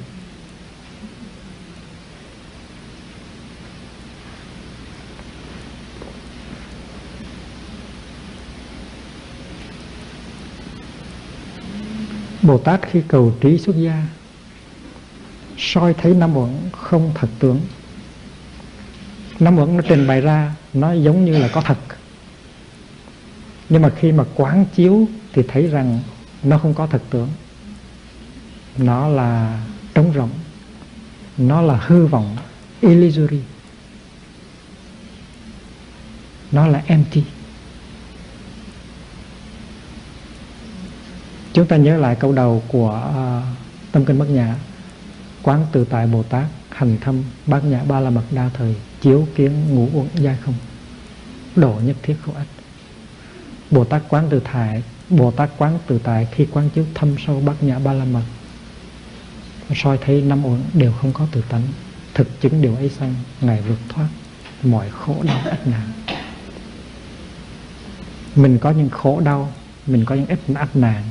Bồ 12.44 12.58
Tát 12.58 12.82
khi 12.92 13.02
cầu 13.08 13.34
trí 13.42 13.58
xuất 13.58 13.76
gia, 13.76 14.04
soi 15.58 15.94
thấy 15.94 16.14
năm 16.14 16.38
uẩn 16.38 16.50
không 16.72 17.12
thật 17.16 17.28
tướng. 17.40 17.62
Năm 19.40 19.58
uẩn 19.58 19.78
nó 19.78 19.84
trình 19.90 20.08
bày 20.08 20.22
ra, 20.22 20.56
nó 20.74 20.92
giống 20.92 21.26
như 21.26 21.38
là 21.38 21.48
có 21.48 21.62
thật. 21.62 21.78
Nhưng 23.70 23.82
mà 23.82 23.90
khi 23.90 24.12
mà 24.12 24.24
quán 24.36 24.66
chiếu 24.76 25.08
thì 25.34 25.44
thấy 25.48 25.68
rằng 25.68 26.00
nó 26.44 26.58
không 26.58 26.74
có 26.74 26.88
thật 26.88 27.02
tướng. 27.10 27.30
Nó 28.78 29.08
là 29.08 29.62
trống 29.94 30.14
rỗng. 30.16 30.30
Nó 31.38 31.62
là 31.62 31.78
hư 31.88 32.06
vọng, 32.06 32.38
illusory. 32.82 33.42
Nó 36.52 36.68
là 36.68 36.84
empty. 36.88 37.24
Chúng 41.54 41.68
ta 41.68 41.78
nhớ 41.78 41.98
lại 41.98 42.16
câu 42.16 42.32
đầu 42.32 42.64
của 42.68 43.04
uh, 43.10 43.44
tâm 43.92 44.06
kinh 44.06 44.20
bát 44.20 44.30
nhã. 44.30 44.56
Quán 45.44 45.66
tự 45.72 45.86
tại 45.86 46.08
bồ 46.08 46.24
tát 46.24 46.46
hành 46.70 46.98
thâm 47.02 47.24
bát 47.46 47.64
nhã 47.66 47.84
ba 47.84 48.00
la 48.00 48.10
mật 48.10 48.24
đa 48.32 48.50
thời 48.54 48.76
chiếu 49.02 49.28
kiến 49.36 49.52
ngũ 49.76 49.90
uẩn 49.94 50.08
giai 50.16 50.38
không. 50.46 50.54
Độ 51.56 51.80
nhất 51.86 51.96
thiết 52.04 52.16
khổ 52.26 52.34
ách 52.36 52.48
bồ 53.72 53.84
tát 53.84 54.02
quán 54.10 54.30
tự 54.30 54.42
tại 54.54 54.84
bồ 55.10 55.32
tát 55.32 55.50
quán 55.58 55.80
tự 55.88 56.00
tại 56.04 56.28
khi 56.32 56.48
quán 56.52 56.70
chiếu 56.70 56.86
thâm 56.94 57.16
sâu 57.28 57.42
bát 57.46 57.64
nhã 57.64 57.80
ba 57.80 57.94
la 57.94 58.06
mật. 58.06 58.24
Soi 59.76 59.98
thấy 59.98 60.22
năm 60.22 60.46
uẩn 60.46 60.62
đều 60.74 60.92
không 60.92 61.14
có 61.14 61.28
tự 61.32 61.44
tánh 61.50 61.64
thực 62.14 62.42
chứng 62.42 62.62
điều 62.62 62.76
ấy 62.76 62.90
sanh 62.90 63.16
ngài 63.42 63.62
vượt 63.62 63.80
thoát 63.90 64.08
mọi 64.64 64.90
khổ 64.90 65.16
đau 65.24 65.40
ách 65.50 65.68
nạn 65.68 65.92
mình 68.36 68.58
có 68.60 68.72
những 68.72 68.90
khổ 68.90 69.20
đau 69.20 69.52
mình 69.88 70.06
có 70.06 70.16
những 70.16 70.26
ít 70.26 70.40
ách 70.56 70.76
nạn 70.76 71.04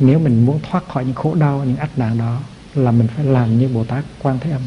nếu 0.00 0.18
mình 0.18 0.46
muốn 0.46 0.60
thoát 0.70 0.88
khỏi 0.88 1.04
những 1.04 1.14
khổ 1.14 1.34
đau 1.34 1.64
những 1.64 1.76
ách 1.76 1.98
nạn 1.98 2.18
đó 2.18 2.40
là 2.74 2.90
mình 2.90 3.08
phải 3.16 3.24
làm 3.24 3.58
như 3.58 3.68
bồ 3.68 3.84
tát 3.84 4.04
quan 4.22 4.38
thế 4.40 4.50
âm 4.50 4.62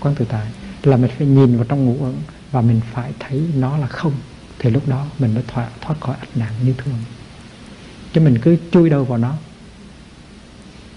quan 0.00 0.14
tự 0.14 0.24
tại 0.24 0.46
là 0.82 0.96
mình 0.96 1.10
phải 1.18 1.26
nhìn 1.26 1.56
vào 1.56 1.64
trong 1.68 1.84
ngũ 1.84 1.96
uẩn 2.04 2.14
và 2.52 2.60
mình 2.60 2.80
phải 2.92 3.12
thấy 3.20 3.42
nó 3.56 3.78
là 3.78 3.86
không. 3.86 4.12
Thì 4.58 4.70
lúc 4.70 4.88
đó 4.88 5.06
mình 5.18 5.34
mới 5.34 5.42
thoát, 5.48 5.68
thoát 5.80 6.00
khỏi 6.00 6.16
ách 6.20 6.36
nạn 6.36 6.52
như 6.64 6.74
thường. 6.78 6.98
Chứ 8.12 8.20
mình 8.20 8.38
cứ 8.42 8.56
chui 8.72 8.90
đầu 8.90 9.04
vào 9.04 9.18
nó. 9.18 9.34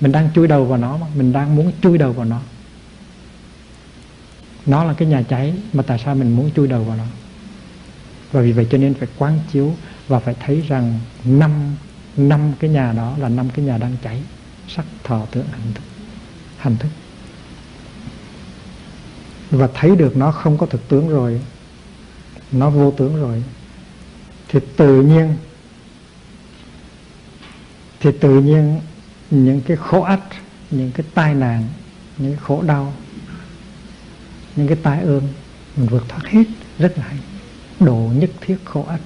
Mình 0.02 0.12
đang 0.12 0.30
chui 0.36 0.48
đầu 0.48 0.66
vào 0.66 0.78
nó 0.78 0.98
mà 0.98 1.08
mình 1.16 1.34
đang 1.34 1.56
muốn 1.56 1.72
chui 1.82 1.98
đầu 1.98 2.14
vào 2.14 2.26
nó. 2.26 2.42
Nó 4.66 4.84
là 4.84 4.94
cái 4.94 5.08
nhà 5.08 5.22
cháy 5.22 5.54
mà 5.74 5.84
tại 5.84 6.00
sao 6.06 6.16
mình 6.16 6.36
muốn 6.36 6.52
chui 6.56 6.68
đầu 6.68 6.84
vào 6.84 6.98
nó? 6.98 7.06
Và 8.32 8.42
vì 8.42 8.52
vậy 8.52 8.68
cho 8.72 8.78
nên 8.78 8.94
phải 8.94 9.08
quán 9.18 9.40
chiếu 9.52 9.74
và 10.08 10.20
phải 10.20 10.36
thấy 10.46 10.64
rằng 10.68 11.00
năm 11.24 11.51
năm 12.17 12.54
cái 12.59 12.70
nhà 12.70 12.92
đó 12.92 13.16
là 13.17 13.29
năm 13.29 13.50
cái 13.50 13.66
nhà 13.66 13.78
đang 13.78 13.96
cháy. 14.04 14.24
Sắc, 14.67 14.86
thọ, 15.04 15.25
tưởng, 15.32 15.46
hành 15.51 15.74
thức. 15.74 15.83
Hành 16.58 16.78
thức. 16.78 16.89
Và 19.51 19.70
thấy 19.74 19.96
được 19.96 20.17
nó 20.17 20.32
không 20.32 20.58
có 20.58 20.66
thực 20.66 20.89
tướng 20.89 21.09
rồi. 21.09 21.42
Nó 22.51 22.70
vô 22.70 22.92
tướng 22.92 23.16
rồi. 23.21 23.43
Thì 24.47 24.59
tự 24.78 25.01
nhiên, 25.01 25.36
thì 28.00 28.09
tự 28.21 28.42
nhiên 28.42 28.79
những 29.32 29.62
cái 29.62 29.78
khổ 29.78 30.01
ách, 30.01 30.24
những 30.71 30.92
cái 30.92 31.05
tai 31.13 31.33
nạn, 31.33 31.67
những 32.17 32.32
cái 32.32 32.42
khổ 32.43 32.62
đau, 32.62 32.93
những 34.55 34.67
cái 34.67 34.78
tai 34.83 35.01
ương 35.01 35.28
mình 35.75 35.87
vượt 35.87 36.04
thoát 36.09 36.25
hết. 36.25 36.43
Rất 36.79 36.97
là 36.97 37.04
hay. 37.04 37.17
Độ 37.79 38.12
nhất 38.16 38.29
thiết 38.42 38.58
khổ 38.66 38.86
ách. 38.89 39.01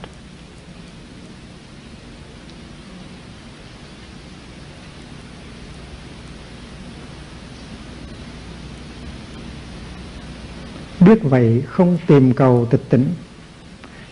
Biết 11.10 11.20
vậy 11.24 11.64
không 11.68 11.98
tìm 12.08 12.34
cầu 12.34 12.68
tịch 12.72 12.82
tỉnh 12.90 13.14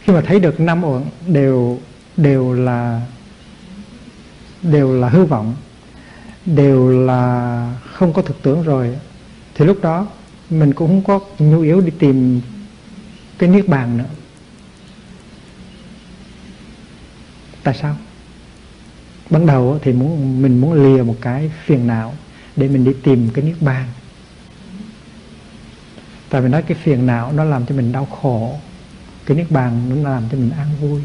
khi 0.02 0.14
mà 0.14 0.22
thấy 0.22 0.40
được 0.40 0.60
năm 0.60 0.84
uẩn 0.84 1.03
đều 1.28 1.80
đều 2.18 2.53
là 2.53 3.02
đều 4.61 4.94
là 4.94 5.10
hư 5.10 5.26
vọng, 5.26 5.56
đều 6.45 7.06
là 7.06 7.74
không 7.94 8.14
có 8.14 8.22
thực 8.22 8.41
tưởng 8.41 8.64
rồi, 8.64 8.95
thì 9.56 9.65
lúc 9.65 9.78
đó 9.82 10.07
mình 10.49 10.74
cũng 10.74 10.88
không 10.88 11.03
có 11.03 11.26
nhu 11.40 11.61
yếu 11.61 11.82
đi 11.82 11.91
tìm 11.99 12.41
cái 13.38 13.49
niết 13.49 13.68
bàn 13.68 13.98
nữa. 13.98 14.10
Tại 17.64 17.74
sao? 17.82 17.95
Ban 19.30 19.45
đầu 19.45 19.80
thì 19.82 19.94
muốn, 19.94 20.41
mình 20.41 20.61
muốn 20.61 20.74
lìa 20.74 21.03
một 21.03 21.15
cái 21.22 21.52
phiền 21.65 21.88
não 21.88 22.14
để 22.56 22.68
mình 22.68 22.86
đi 22.86 22.91
tìm 23.03 23.30
cái 23.34 23.45
niết 23.45 23.61
bàn 23.61 23.86
tại 26.30 26.41
vì 26.41 26.49
nói 26.49 26.62
cái 26.62 26.78
phiền 26.84 27.06
não 27.06 27.32
nó 27.32 27.44
làm 27.44 27.66
cho 27.66 27.76
mình 27.76 27.91
đau 27.91 28.06
khổ, 28.06 28.56
cái 29.26 29.38
niết 29.38 29.52
bàn 29.52 29.90
nó 29.90 30.10
làm 30.10 30.24
cho 30.32 30.38
mình 30.38 30.49
an 30.49 30.68
vui. 30.82 31.02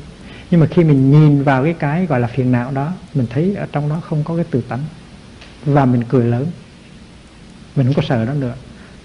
Nhưng 0.51 0.61
mà 0.61 0.67
khi 0.67 0.85
mình 0.85 1.11
nhìn 1.11 1.43
vào 1.43 1.65
cái 1.65 1.75
cái 1.79 2.07
gọi 2.07 2.21
là 2.21 2.29
phiền 2.29 2.53
não 2.53 2.71
đó, 2.71 2.93
mình 3.15 3.27
thấy 3.31 3.55
ở 3.55 3.67
trong 3.73 3.89
đó 3.89 4.01
không 4.01 4.25
có 4.25 4.37
cái 4.37 4.45
tự 4.51 4.61
tánh. 4.61 4.85
Và 5.65 5.85
mình 5.85 6.03
cười 6.09 6.25
lớn. 6.25 6.47
Mình 7.77 7.87
không 7.87 7.95
có 7.95 8.03
sợ 8.09 8.25
đó 8.25 8.33
nữa. 8.33 8.55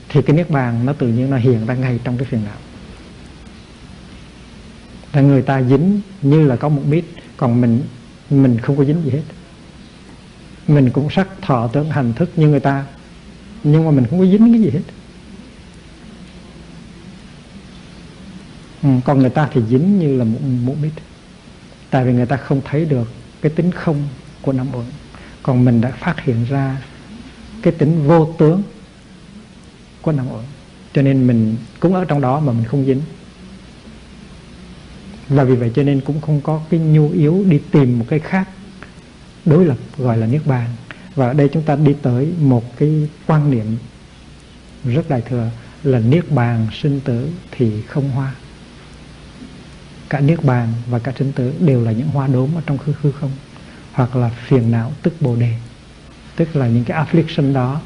Thì 0.10 0.22
cái 0.22 0.36
niết 0.36 0.50
bàn 0.50 0.86
nó 0.86 0.94
tự 0.94 1.08
nhiên 1.08 1.30
nó 1.30 1.38
hiện 1.38 1.66
ra 1.66 1.74
ngay 1.74 2.00
trong 2.04 2.18
cái 2.18 2.26
phiền 2.26 2.42
não. 2.46 2.58
Là 5.14 5.22
người 5.22 5.42
ta 5.42 5.62
dính 5.62 6.02
như 6.22 6.48
là 6.48 6.56
có 6.56 6.70
một 6.70 6.82
mít, 6.88 7.06
còn 7.38 7.62
mình 7.62 7.82
mình 8.30 8.60
không 8.60 8.78
có 8.78 8.86
dính 8.86 9.02
gì 9.04 9.12
hết. 9.12 9.24
Mình 10.68 10.90
cũng 10.90 11.10
sắc 11.10 11.28
thọ 11.42 11.68
tưởng 11.68 11.90
hành 11.90 12.14
thức 12.14 12.30
như 12.36 12.48
người 12.48 12.60
ta, 12.60 12.86
nhưng 13.64 13.86
mà 13.86 13.92
mình 13.92 14.06
không 14.10 14.20
có 14.20 14.26
dính 14.26 14.54
cái 14.54 14.62
gì 14.62 14.70
hết. 14.70 14.82
Ừ, 18.84 18.90
còn 19.06 19.20
người 19.20 19.30
ta 19.30 19.50
thì 19.54 19.62
dính 19.70 20.00
như 20.00 20.18
là 20.18 20.24
một 20.24 20.40
mũ 20.64 20.76
mít. 20.82 20.92
Tại 21.90 22.06
vì 22.06 22.14
người 22.14 22.26
ta 22.26 22.38
không 22.38 22.62
thấy 22.66 22.86
được 22.86 23.12
cái 23.42 23.52
tính 23.56 23.72
không 23.72 24.08
của 24.42 24.54
năm 24.54 24.68
uẩn 24.74 24.86
còn 25.44 25.66
mình 25.66 25.82
đã 25.82 25.92
phát 25.92 26.22
hiện 26.22 26.46
ra 26.50 26.82
cái 27.62 27.74
tính 27.74 28.08
vô 28.08 28.34
tướng 28.38 28.64
của 30.02 30.12
năm 30.12 30.26
uẩn 30.32 30.44
cho 30.94 31.02
nên 31.02 31.28
mình 31.28 31.56
cũng 31.80 31.94
ở 31.94 32.06
trong 32.06 32.22
đó 32.22 32.40
mà 32.40 32.54
mình 32.54 32.66
không 32.66 32.86
dính. 32.86 33.02
Và 35.30 35.44
vì 35.44 35.56
vậy 35.56 35.72
cho 35.76 35.84
nên 35.84 36.02
cũng 36.02 36.22
không 36.22 36.42
có 36.42 36.62
cái 36.70 36.80
nhu 36.80 37.10
yếu 37.12 37.46
đi 37.48 37.62
tìm 37.72 38.00
một 38.00 38.06
cái 38.10 38.20
khác 38.20 38.50
đối 39.46 39.66
lập 39.66 39.78
gọi 39.98 40.18
là 40.18 40.28
niết 40.28 40.42
bàn. 40.46 40.70
Và 41.16 41.28
ở 41.28 41.34
đây 41.34 41.50
chúng 41.54 41.64
ta 41.64 41.76
đi 41.76 41.96
tới 42.02 42.34
một 42.40 42.78
cái 42.78 43.10
quan 43.28 43.52
niệm 43.52 43.78
rất 44.86 45.10
đại 45.10 45.22
thừa 45.22 45.50
là 45.84 46.00
niết 46.00 46.32
bàn 46.32 46.68
sinh 46.74 47.00
tử 47.00 47.30
thì 47.52 47.82
không 47.82 48.10
hoa 48.10 48.34
cả 50.10 50.20
niết 50.20 50.44
bàn 50.44 50.74
và 50.90 51.00
cả 51.00 51.12
sinh 51.18 51.32
tử 51.32 51.54
đều 51.60 51.84
là 51.84 51.92
những 51.92 52.08
hoa 52.08 52.28
đốm 52.28 52.50
ở 52.56 52.62
trong 52.66 52.78
hư 52.86 52.94
hư 53.02 53.12
không 53.12 53.32
hoặc 53.92 54.16
là 54.16 54.30
phiền 54.30 54.72
não 54.72 54.92
tức 55.02 55.14
bồ 55.22 55.36
đề. 55.36 55.54
Tức 56.36 56.56
là 56.56 56.68
những 56.68 56.84
cái 56.84 57.06
affliction 57.06 57.54
đó 57.54 57.82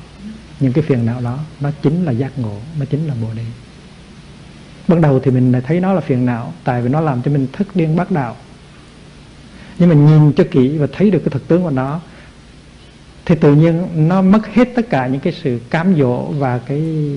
những 0.60 0.74
cái 0.74 0.84
phiền 0.84 1.06
não 1.06 1.22
đó 1.22 1.40
nó 1.60 1.72
chính 1.82 2.06
là 2.06 2.12
giác 2.12 2.40
ngộ 2.40 2.58
nó 2.80 2.86
chính 2.86 3.08
là 3.08 3.14
bồ 3.22 3.28
đề. 3.36 3.46
Ban 4.88 5.02
đầu 5.02 5.20
thì 5.20 5.32
mình 5.32 5.52
lại 5.52 5.62
thấy 5.62 5.80
nó 5.80 5.94
là 5.94 6.02
phiền 6.02 6.26
não 6.26 6.54
tại 6.64 6.82
vì 6.82 6.90
nó 6.90 7.02
làm 7.02 7.22
cho 7.22 7.32
mình 7.32 7.48
thức 7.54 7.76
điên 7.76 7.96
bác 7.96 8.12
đạo. 8.12 8.36
Nhưng 9.80 9.90
mà 9.90 9.96
nhìn 9.96 10.34
cho 10.34 10.44
kỹ 10.52 10.78
và 10.78 10.88
thấy 10.94 11.12
được 11.12 11.20
cái 11.20 11.30
thực 11.30 11.48
tướng 11.48 11.64
của 11.64 11.70
nó 11.70 12.00
thì 13.26 13.36
tự 13.36 13.56
nhiên 13.56 13.88
nó 14.08 14.22
mất 14.22 14.48
hết 14.54 14.70
tất 14.76 14.90
cả 14.90 15.08
những 15.08 15.22
cái 15.22 15.34
sự 15.44 15.60
cám 15.70 15.96
dỗ 16.00 16.24
và 16.24 16.58
cái 16.58 17.16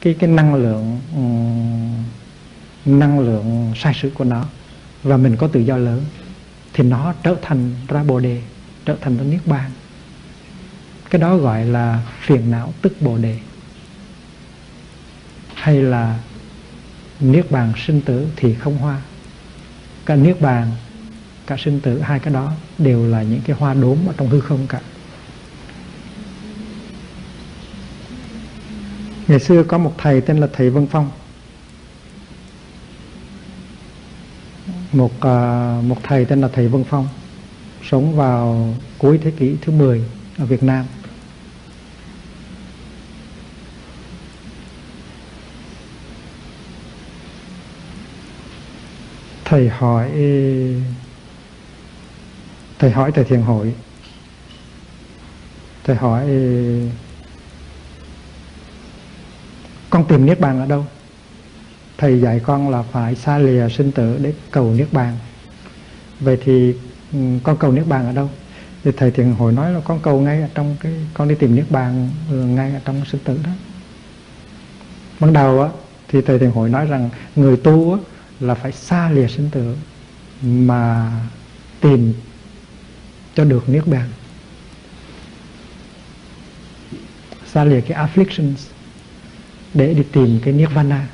cái 0.00 0.14
cái 0.14 0.30
năng 0.30 0.54
lượng 0.54 1.00
um, 1.14 2.04
năng 2.86 3.20
lượng 3.20 3.72
sai 3.76 3.94
sự 4.02 4.10
của 4.14 4.24
nó, 4.24 4.44
và 5.02 5.16
mình 5.16 5.36
có 5.36 5.48
tự 5.48 5.60
do 5.60 5.76
lớn, 5.76 6.04
thì 6.72 6.84
nó 6.84 7.14
trở 7.22 7.36
thành 7.42 7.74
ra 7.88 8.04
bồ 8.04 8.20
đề, 8.20 8.42
trở 8.84 8.96
thành 9.00 9.16
ra 9.16 9.24
niết 9.24 9.46
bàn. 9.46 9.70
Cái 11.10 11.20
đó 11.20 11.36
gọi 11.36 11.64
là 11.64 12.02
phiền 12.20 12.50
não 12.50 12.72
tức 12.82 13.02
bồ 13.02 13.18
đề. 13.18 13.38
Hay 15.54 15.82
là 15.82 16.18
niết 17.20 17.50
bàn 17.50 17.72
sinh 17.86 18.00
tử 18.00 18.26
thì 18.36 18.54
không 18.54 18.78
hoa. 18.78 19.00
Cả 20.06 20.16
niết 20.16 20.40
bàn, 20.40 20.70
cả 21.46 21.56
sinh 21.58 21.80
tử, 21.80 22.00
hai 22.00 22.18
cái 22.18 22.34
đó 22.34 22.52
đều 22.78 23.06
là 23.06 23.22
những 23.22 23.40
cái 23.40 23.56
hoa 23.56 23.74
đốm 23.74 23.98
ở 24.06 24.14
trong 24.16 24.28
hư 24.28 24.40
không 24.40 24.66
cả. 24.66 24.80
Ngày 29.28 29.40
xưa 29.40 29.62
có 29.62 29.78
một 29.78 29.94
thầy 29.98 30.20
tên 30.20 30.38
là 30.38 30.48
thầy 30.52 30.70
Vân 30.70 30.86
Phong. 30.86 31.10
Một 34.92 35.20
à, 35.20 35.80
một 35.82 35.96
thầy 36.02 36.24
tên 36.24 36.40
là 36.40 36.48
thầy 36.48 36.68
Vân 36.68 36.84
Phong, 36.84 37.08
sống 37.82 38.16
vào 38.16 38.74
cuối 38.98 39.18
thế 39.22 39.30
kỷ 39.30 39.56
thứ 39.62 39.72
10 39.72 40.04
ở 40.38 40.46
Việt 40.46 40.62
Nam. 40.62 40.86
Thầy 49.44 49.68
hỏi 49.68 50.10
thầy 52.78 52.90
hỏi 52.90 53.12
tại 53.14 53.24
thiền 53.24 53.42
hội. 53.42 53.74
Thầy 55.84 55.96
hỏi, 55.96 56.26
con 59.90 60.04
tìm 60.08 60.26
niết 60.26 60.40
bàn 60.40 60.60
ở 60.60 60.66
đâu? 60.66 60.86
Thầy 62.02 62.20
dạy 62.20 62.40
con 62.40 62.68
là 62.68 62.82
phải 62.82 63.14
xa 63.14 63.38
lìa 63.38 63.68
sinh 63.68 63.92
tử 63.92 64.18
để 64.22 64.32
cầu 64.50 64.74
niết 64.74 64.92
bàn. 64.92 65.16
Vậy 66.20 66.38
thì 66.44 66.74
ừ, 67.12 67.18
con 67.42 67.56
cầu 67.56 67.72
niết 67.72 67.86
bàn 67.86 68.06
ở 68.06 68.12
đâu? 68.12 68.30
Thì 68.84 68.90
thầy 68.96 69.10
thiền 69.10 69.32
hội 69.32 69.52
nói 69.52 69.72
là 69.72 69.80
con 69.80 70.00
cầu 70.02 70.20
ngay 70.20 70.42
ở 70.42 70.48
trong 70.54 70.76
cái 70.80 70.92
con 71.14 71.28
đi 71.28 71.34
tìm 71.34 71.56
niết 71.56 71.70
bàn 71.70 72.10
ừ, 72.30 72.36
ngay 72.36 72.72
ở 72.72 72.80
trong 72.84 73.04
sinh 73.04 73.20
tử 73.24 73.38
đó. 73.44 73.50
Ban 75.20 75.32
đầu 75.32 75.62
á 75.62 75.68
thì 76.08 76.20
thầy 76.22 76.38
thiền 76.38 76.50
hội 76.50 76.68
nói 76.68 76.86
rằng 76.86 77.10
người 77.36 77.56
tu 77.56 77.92
á, 77.92 77.98
là 78.40 78.54
phải 78.54 78.72
xa 78.72 79.10
lìa 79.10 79.28
sinh 79.28 79.50
tử 79.50 79.76
mà 80.42 81.12
tìm 81.80 82.14
cho 83.34 83.44
được 83.44 83.68
niết 83.68 83.86
bàn. 83.86 84.08
Xa 87.46 87.64
lìa 87.64 87.80
cái 87.80 88.06
afflictions 88.06 88.54
để 89.74 89.94
đi 89.94 90.02
tìm 90.12 90.40
cái 90.44 90.54
nirvana 90.54 91.06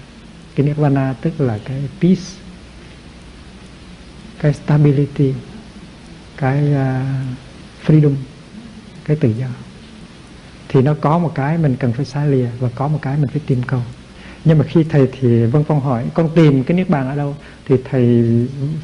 cái 0.59 0.67
nirvana 0.67 1.15
tức 1.21 1.41
là 1.41 1.59
cái 1.65 1.83
peace 2.01 2.23
cái 4.39 4.53
stability 4.53 5.35
cái 6.37 6.65
uh, 6.73 7.87
freedom 7.87 8.15
cái 9.05 9.17
tự 9.17 9.29
do. 9.29 9.47
Thì 10.69 10.83
nó 10.83 10.95
có 11.01 11.19
một 11.19 11.33
cái 11.35 11.59
mình 11.59 11.77
cần 11.81 11.93
phải 11.93 12.05
xa 12.05 12.25
lìa 12.25 12.49
và 12.61 12.69
có 12.75 12.89
một 12.89 12.99
cái 13.03 13.17
mình 13.17 13.29
phải 13.29 13.41
tìm 13.47 13.63
cầu. 13.63 13.83
Nhưng 14.45 14.59
mà 14.59 14.65
khi 14.65 14.85
thầy 14.85 15.09
thì 15.21 15.45
vân 15.45 15.65
phong 15.65 15.81
hỏi 15.81 16.05
con 16.15 16.31
tìm 16.35 16.65
cái 16.65 16.77
niết 16.77 16.91
bàn 16.91 17.09
ở 17.09 17.17
đâu? 17.17 17.37
Thì 17.65 17.77
thầy 17.85 18.03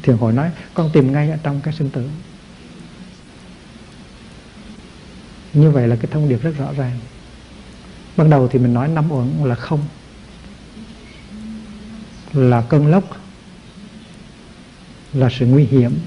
thiền 0.03 0.17
hội 0.17 0.33
nói 0.33 0.49
con 0.73 0.89
tìm 0.93 1.11
ngay 1.11 1.29
ở 1.29 1.37
trong 1.43 1.61
cái 1.61 1.73
sinh 1.73 1.89
tử. 1.89 2.09
Như 5.53 5.71
vậy 5.71 5.87
là 5.87 5.95
cái 5.95 6.07
thông 6.11 6.29
điệp 6.29 6.41
rất 6.43 6.57
rõ 6.57 6.73
ràng. 6.77 6.99
Ban 8.17 8.29
đầu 8.29 8.47
thì 8.47 8.59
mình 8.59 8.73
nói 8.73 8.87
năm 8.87 9.11
uẩn 9.11 9.29
là 9.43 9.55
không 9.55 9.79
là 12.35 12.61
cơn 12.61 12.87
lốc, 12.87 13.03
là 15.13 15.29
sự 15.39 15.45
nguy 15.45 15.63
hiểm, 15.63 15.97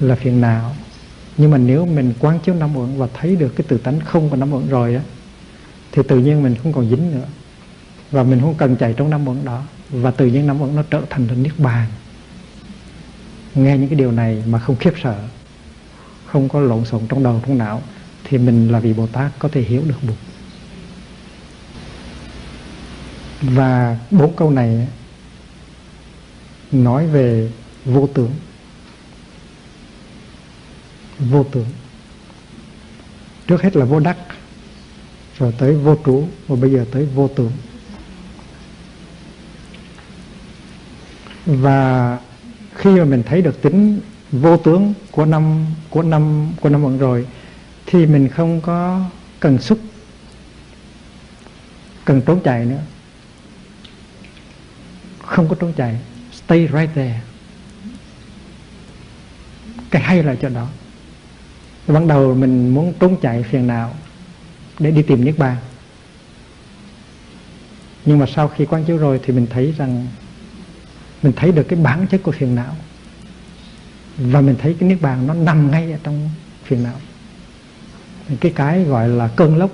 là 0.00 0.14
phiền 0.14 0.40
não. 0.40 0.74
Nhưng 1.36 1.50
mà 1.50 1.58
nếu 1.58 1.86
mình 1.86 2.14
quán 2.18 2.38
chiếu 2.38 2.54
năm 2.54 2.76
uẩn 2.76 2.98
và 2.98 3.08
thấy 3.14 3.36
được 3.36 3.52
cái 3.56 3.64
từ 3.68 3.78
tánh 3.78 4.00
không 4.00 4.30
của 4.30 4.36
năm 4.36 4.52
uẩn 4.52 4.68
rồi 4.68 4.94
á, 4.94 5.02
thì 5.92 6.02
tự 6.08 6.18
nhiên 6.18 6.42
mình 6.42 6.54
không 6.62 6.72
còn 6.72 6.90
dính 6.90 7.10
nữa. 7.10 7.26
Và 8.10 8.22
mình 8.22 8.40
không 8.40 8.54
cần 8.54 8.76
chạy 8.76 8.94
trong 8.96 9.10
năm 9.10 9.28
uẩn 9.28 9.44
đó. 9.44 9.62
Và 9.90 10.10
tự 10.10 10.26
nhiên 10.26 10.46
năm 10.46 10.62
uẩn 10.62 10.76
nó 10.76 10.82
trở 10.90 11.02
thành 11.10 11.42
niết 11.42 11.58
bàn. 11.58 11.88
Nghe 13.54 13.78
những 13.78 13.88
cái 13.88 13.98
điều 13.98 14.12
này 14.12 14.42
mà 14.46 14.58
không 14.58 14.76
khiếp 14.76 14.92
sợ, 15.02 15.18
không 16.26 16.48
có 16.48 16.60
lộn 16.60 16.84
xộn 16.84 17.02
trong 17.08 17.22
đầu, 17.22 17.40
trong 17.46 17.58
não, 17.58 17.82
thì 18.24 18.38
mình 18.38 18.72
là 18.72 18.80
vị 18.80 18.92
bồ 18.92 19.06
tát 19.06 19.32
có 19.38 19.48
thể 19.48 19.60
hiểu 19.60 19.82
được 19.88 19.94
bụt 20.02 20.16
và 23.40 23.98
bốn 24.10 24.36
câu 24.36 24.50
này 24.50 24.88
nói 26.72 27.06
về 27.06 27.50
vô 27.84 28.08
tướng. 28.14 28.30
Vô 31.18 31.44
tướng. 31.44 31.66
Trước 33.46 33.62
hết 33.62 33.76
là 33.76 33.84
vô 33.84 34.00
đắc, 34.00 34.16
rồi 35.38 35.54
tới 35.58 35.74
vô 35.74 35.96
trú, 36.04 36.24
và 36.48 36.56
bây 36.56 36.70
giờ 36.70 36.84
tới 36.92 37.06
vô 37.14 37.28
tướng. 37.28 37.52
Và 41.46 42.18
khi 42.74 42.90
mà 42.90 43.04
mình 43.04 43.22
thấy 43.26 43.42
được 43.42 43.62
tính 43.62 44.00
vô 44.32 44.56
tướng 44.56 44.94
của 45.10 45.24
năm 45.24 45.66
của 45.90 46.02
năm 46.02 46.52
của 46.60 46.68
năm 46.68 46.82
vận 46.82 46.98
rồi, 46.98 47.26
thì 47.86 48.06
mình 48.06 48.28
không 48.28 48.60
có 48.60 49.00
cần 49.40 49.58
xúc 49.58 49.78
cần 52.04 52.22
trốn 52.26 52.40
chạy 52.44 52.64
nữa 52.64 52.80
không 55.28 55.48
có 55.48 55.56
trốn 55.60 55.72
chạy. 55.72 55.98
Stay 56.32 56.68
right 56.72 56.94
there. 56.94 57.20
Cái 59.90 60.02
hay 60.02 60.22
là 60.22 60.34
chỗ 60.42 60.48
đó. 60.48 60.66
Ban 61.86 62.08
đầu 62.08 62.34
mình 62.34 62.74
muốn 62.74 62.92
trốn 63.00 63.16
chạy 63.22 63.42
phiền 63.42 63.66
não 63.66 63.94
để 64.78 64.90
đi 64.90 65.02
tìm 65.02 65.24
niết 65.24 65.38
bàn. 65.38 65.56
Nhưng 68.04 68.18
mà 68.18 68.26
sau 68.34 68.48
khi 68.48 68.66
quán 68.66 68.84
chiếu 68.84 68.96
rồi 68.96 69.20
thì 69.22 69.32
mình 69.32 69.46
thấy 69.50 69.74
rằng 69.78 70.06
mình 71.22 71.32
thấy 71.36 71.52
được 71.52 71.62
cái 71.62 71.78
bản 71.78 72.06
chất 72.06 72.22
của 72.22 72.32
phiền 72.32 72.54
não. 72.54 72.76
Và 74.16 74.40
mình 74.40 74.56
thấy 74.58 74.76
cái 74.80 74.88
niết 74.88 75.00
bàn 75.00 75.26
nó 75.26 75.34
nằm 75.34 75.70
ngay 75.70 75.92
ở 75.92 75.98
trong 76.02 76.30
phiền 76.64 76.82
não. 76.82 77.00
Cái 78.40 78.52
cái 78.56 78.84
gọi 78.84 79.08
là 79.08 79.28
cơn 79.28 79.56
lốc, 79.56 79.70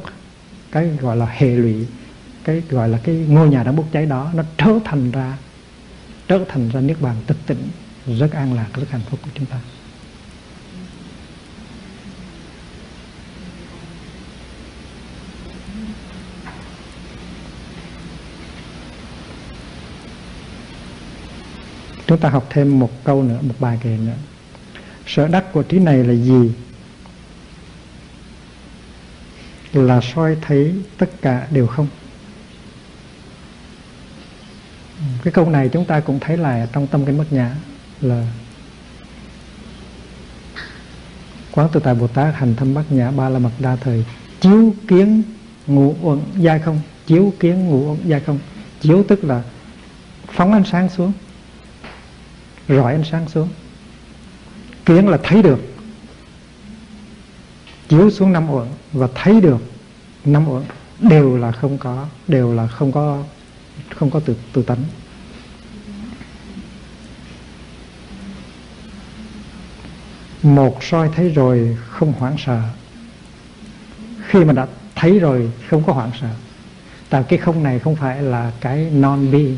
cái 0.72 0.88
gọi 1.00 1.16
là 1.16 1.26
hệ 1.26 1.46
lụy, 1.46 1.86
cái 2.44 2.62
gọi 2.70 2.88
là 2.88 2.98
cái 2.98 3.14
ngôi 3.14 3.48
nhà 3.48 3.62
đang 3.62 3.76
bốc 3.76 3.86
cháy 3.92 4.06
đó, 4.06 4.30
nó 4.34 4.42
trở 4.56 4.78
thành 4.84 5.10
ra 5.10 5.38
trở 6.28 6.44
thành 6.48 6.68
ra 6.68 6.80
niết 6.80 7.00
bàn 7.00 7.16
tịch 7.26 7.36
tịnh, 7.46 7.68
rất 8.06 8.32
an 8.32 8.54
lạc, 8.54 8.68
rất 8.74 8.90
hạnh 8.90 9.02
phúc 9.10 9.20
của 9.22 9.30
chúng 9.34 9.46
ta. 9.46 9.58
Chúng 22.06 22.18
ta 22.18 22.28
học 22.28 22.46
thêm 22.50 22.78
một 22.78 23.04
câu 23.04 23.22
nữa, 23.22 23.38
một 23.42 23.54
bài 23.58 23.78
kệ 23.82 23.96
nữa. 23.96 24.16
Sở 25.06 25.28
đắc 25.28 25.52
của 25.52 25.62
trí 25.62 25.78
này 25.78 26.04
là 26.04 26.14
gì? 26.14 26.52
Là 29.72 30.00
soi 30.00 30.36
thấy 30.42 30.74
tất 30.98 31.10
cả 31.22 31.48
đều 31.50 31.66
không? 31.66 31.88
Cái 35.24 35.32
câu 35.32 35.50
này 35.50 35.68
chúng 35.68 35.84
ta 35.84 36.00
cũng 36.00 36.20
thấy 36.20 36.36
là 36.36 36.66
trong 36.72 36.86
tâm 36.86 37.06
kinh 37.06 37.18
bát 37.18 37.32
nhã 37.32 37.54
là 38.00 38.26
quán 41.52 41.68
tự 41.72 41.80
tại 41.80 41.94
bồ 41.94 42.06
tát 42.06 42.34
hành 42.34 42.54
thâm 42.56 42.74
bát 42.74 42.92
nhã 42.92 43.10
ba 43.10 43.28
la 43.28 43.38
mật 43.38 43.50
đa 43.58 43.76
thời, 43.76 44.04
chiếu 44.40 44.74
kiến 44.88 45.22
ngũ 45.66 45.94
uẩn 46.02 46.20
giai 46.36 46.58
không? 46.58 46.80
Chiếu 47.06 47.32
kiến 47.40 47.66
ngũ 47.66 47.90
uẩn 47.90 47.98
giai 48.04 48.20
không? 48.20 48.38
Chiếu 48.80 49.04
tức 49.08 49.24
là 49.24 49.42
phóng 50.32 50.52
ánh 50.52 50.64
sáng 50.64 50.88
xuống, 50.88 51.12
rọi 52.68 52.92
ánh 52.92 53.04
sáng 53.04 53.28
xuống. 53.28 53.48
Kiến 54.86 55.08
là 55.08 55.18
thấy 55.22 55.42
được, 55.42 55.60
chiếu 57.88 58.10
xuống 58.10 58.32
năm 58.32 58.50
uẩn 58.50 58.68
và 58.92 59.08
thấy 59.14 59.40
được 59.40 59.60
năm 60.24 60.48
uẩn 60.48 60.62
đều 61.00 61.36
là 61.36 61.52
không 61.52 61.78
có, 61.78 62.06
đều 62.28 62.54
là 62.54 62.66
không 62.66 62.92
có 62.92 63.22
không 63.94 64.10
có 64.10 64.20
tự 64.20 64.36
tự 64.52 64.62
tánh. 64.62 64.84
Một 70.44 70.84
soi 70.84 71.08
thấy 71.16 71.28
rồi 71.28 71.76
không 71.88 72.12
hoảng 72.12 72.36
sợ. 72.38 72.62
Khi 74.26 74.44
mà 74.44 74.52
đã 74.52 74.66
thấy 74.94 75.18
rồi 75.18 75.50
không 75.68 75.82
có 75.84 75.92
hoảng 75.92 76.10
sợ. 76.20 76.30
Tại 77.10 77.22
cái 77.28 77.38
không 77.38 77.62
này 77.62 77.78
không 77.78 77.96
phải 77.96 78.22
là 78.22 78.52
cái 78.60 78.90
non 78.90 79.32
being 79.32 79.56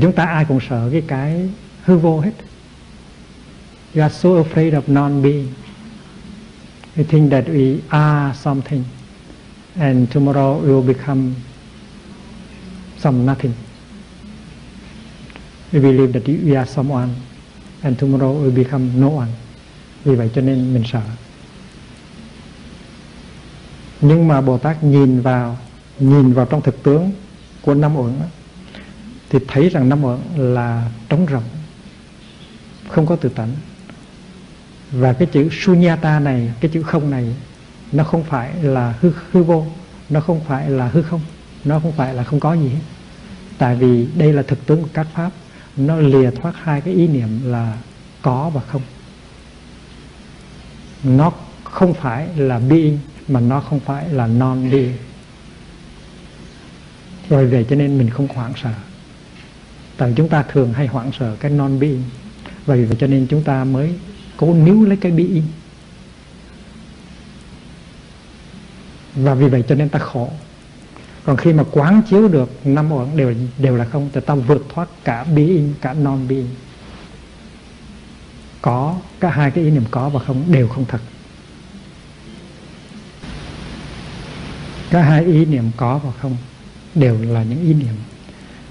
chúng 0.00 0.12
ta 0.12 0.24
ai 0.24 0.44
cũng 0.44 0.60
sợ 0.68 0.88
cái 0.92 1.02
cái 1.06 1.50
hư 1.84 1.98
vô 1.98 2.20
hết. 2.20 2.32
You 3.94 4.02
are 4.02 4.14
so 4.14 4.28
afraid 4.28 4.72
of 4.72 4.82
non-being 4.86 5.46
we 6.96 7.04
think 7.04 7.30
that 7.30 7.44
we 7.44 7.78
are 7.88 8.38
something 8.38 8.84
and 9.78 10.08
tomorrow 10.14 10.60
we 10.60 10.68
will 10.68 10.86
become 10.86 11.34
some 12.98 13.26
nothing. 13.26 13.52
We 15.72 15.80
believe 15.80 16.12
that 16.12 16.26
we 16.26 16.56
are 16.56 16.70
someone 16.70 17.08
and 17.84 18.02
tomorrow 18.02 18.44
will 18.44 18.54
become 18.54 18.88
no 18.96 19.08
one. 19.08 19.28
Vì 20.04 20.14
vậy 20.14 20.30
cho 20.34 20.40
nên 20.40 20.74
mình 20.74 20.82
sợ. 20.92 21.02
Nhưng 24.00 24.28
mà 24.28 24.40
Bồ 24.40 24.58
Tát 24.58 24.84
nhìn 24.84 25.20
vào 25.20 25.58
nhìn 25.98 26.32
vào 26.32 26.46
trong 26.46 26.62
thực 26.62 26.82
tướng 26.82 27.12
của 27.62 27.74
năm 27.74 27.96
uẩn 27.96 28.12
thì 29.30 29.38
thấy 29.48 29.68
rằng 29.68 29.88
năm 29.88 30.04
uẩn 30.04 30.18
là 30.36 30.90
trống 31.08 31.26
rỗng, 31.30 31.42
không 32.88 33.06
có 33.06 33.16
tự 33.16 33.28
tánh. 33.28 33.50
Và 34.92 35.12
cái 35.12 35.28
chữ 35.32 35.48
sunyata 35.52 36.20
này, 36.20 36.52
cái 36.60 36.70
chữ 36.74 36.82
không 36.82 37.10
này, 37.10 37.34
nó 37.92 38.04
không 38.04 38.24
phải 38.24 38.62
là 38.62 38.94
hư 39.00 39.12
hư 39.32 39.42
vô, 39.42 39.66
nó 40.10 40.20
không 40.20 40.40
phải 40.48 40.70
là 40.70 40.88
hư 40.88 41.02
không, 41.02 41.20
nó 41.64 41.80
không 41.80 41.92
phải 41.92 42.14
là 42.14 42.24
không 42.24 42.40
có 42.40 42.54
gì 42.54 42.68
hết. 42.68 42.80
Tại 43.58 43.76
vì 43.76 44.06
đây 44.14 44.32
là 44.32 44.42
thực 44.42 44.66
tướng 44.66 44.82
của 44.82 44.88
các 44.94 45.06
pháp 45.14 45.30
nó 45.76 45.96
lìa 45.96 46.30
thoát 46.30 46.54
hai 46.56 46.80
cái 46.80 46.94
ý 46.94 47.06
niệm 47.06 47.40
là 47.44 47.78
có 48.22 48.50
và 48.54 48.60
không. 48.60 48.82
Nó 51.02 51.32
không 51.64 51.94
phải 51.94 52.28
là 52.36 52.58
being, 52.58 52.98
mà 53.28 53.40
nó 53.40 53.60
không 53.60 53.80
phải 53.80 54.08
là 54.08 54.26
non 54.26 54.70
being 54.70 54.96
rồi 57.28 57.46
về 57.46 57.64
cho 57.64 57.76
nên 57.76 57.98
mình 57.98 58.10
không 58.10 58.28
hoảng 58.28 58.52
sợ. 58.62 58.72
Tại 59.96 60.12
chúng 60.16 60.28
ta 60.28 60.42
thường 60.42 60.72
hay 60.72 60.86
hoảng 60.86 61.10
sợ 61.18 61.36
cái 61.40 61.50
non 61.50 61.80
being 61.80 62.02
vậy 62.66 62.84
vậy 62.84 62.96
cho 63.00 63.06
nên 63.06 63.26
chúng 63.30 63.42
ta 63.42 63.64
mới 63.64 63.94
cố 64.36 64.54
níu 64.54 64.84
lấy 64.84 64.96
cái 64.96 65.12
being. 65.12 65.42
Và 69.14 69.34
vì 69.34 69.48
vậy 69.48 69.64
cho 69.68 69.74
nên 69.74 69.88
ta 69.88 69.98
khổ 69.98 70.30
còn 71.24 71.36
khi 71.36 71.52
mà 71.52 71.64
quán 71.72 72.02
chiếu 72.10 72.28
được 72.28 72.66
năm 72.66 72.92
uẩn 72.92 73.16
đều 73.16 73.34
đều 73.58 73.76
là 73.76 73.84
không. 73.84 74.10
Thì 74.12 74.20
ta 74.20 74.34
vượt 74.34 74.66
thoát 74.74 74.88
cả 75.04 75.24
being 75.24 75.74
cả 75.80 75.92
non 75.92 76.28
being 76.28 76.48
có 78.62 78.96
cả 79.20 79.30
hai 79.30 79.50
cái 79.50 79.64
ý 79.64 79.70
niệm 79.70 79.84
có 79.90 80.08
và 80.08 80.20
không 80.20 80.44
đều 80.52 80.68
không 80.68 80.84
thật. 80.88 81.00
Cả 84.90 85.02
hai 85.02 85.24
ý 85.24 85.44
niệm 85.44 85.70
có 85.76 85.98
và 85.98 86.12
không 86.20 86.36
đều 86.94 87.22
là 87.22 87.42
những 87.42 87.60
ý 87.60 87.74
niệm. 87.74 87.94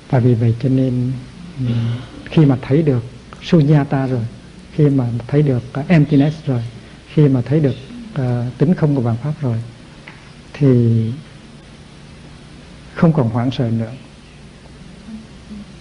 Và 0.09 0.19
vì 0.19 0.33
vậy 0.33 0.55
cho 0.59 0.69
nên 0.69 1.11
khi 2.25 2.45
mà 2.45 2.57
thấy 2.61 2.81
được 2.81 3.03
sunyata 3.41 4.07
rồi 4.07 4.25
khi 4.71 4.89
mà 4.89 5.09
thấy 5.27 5.41
được 5.41 5.73
à, 5.73 5.83
emptiness 5.87 6.45
rồi 6.45 6.63
khi 7.13 7.27
mà 7.27 7.41
thấy 7.41 7.59
được 7.59 7.75
uh, 8.21 8.57
tính 8.57 8.73
không 8.73 8.95
của 8.95 9.01
vạn 9.01 9.15
pháp 9.23 9.33
rồi 9.41 9.57
thì 10.53 11.11
không 12.95 13.13
còn 13.13 13.29
hoảng 13.29 13.51
sợ 13.51 13.69
nữa. 13.69 13.91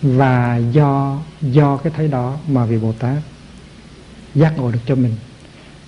Và 0.02 0.56
do 0.56 1.18
do 1.40 1.76
cái 1.76 1.92
thấy 1.96 2.08
đó 2.08 2.38
mà 2.48 2.64
vị 2.64 2.78
bồ 2.78 2.92
tát 2.92 3.22
giác 4.34 4.52
ngộ 4.56 4.70
được 4.70 4.80
cho 4.86 4.94
mình 4.94 5.16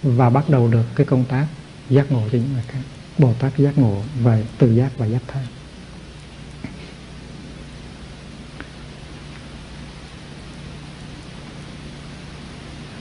và 0.02 0.30
bắt 0.30 0.48
đầu 0.48 0.68
được 0.68 0.84
cái 0.94 1.06
công 1.06 1.24
tác 1.24 1.46
giác 1.90 2.12
ngộ 2.12 2.22
cho 2.32 2.38
những 2.38 2.52
người 2.52 2.64
khác. 2.68 2.82
Bồ 3.18 3.32
tát 3.38 3.56
giác 3.58 3.78
ngộ 3.78 4.02
về 4.22 4.44
từ 4.58 4.74
giác 4.74 4.90
và 4.98 5.06
giác 5.06 5.22
thai 5.28 5.44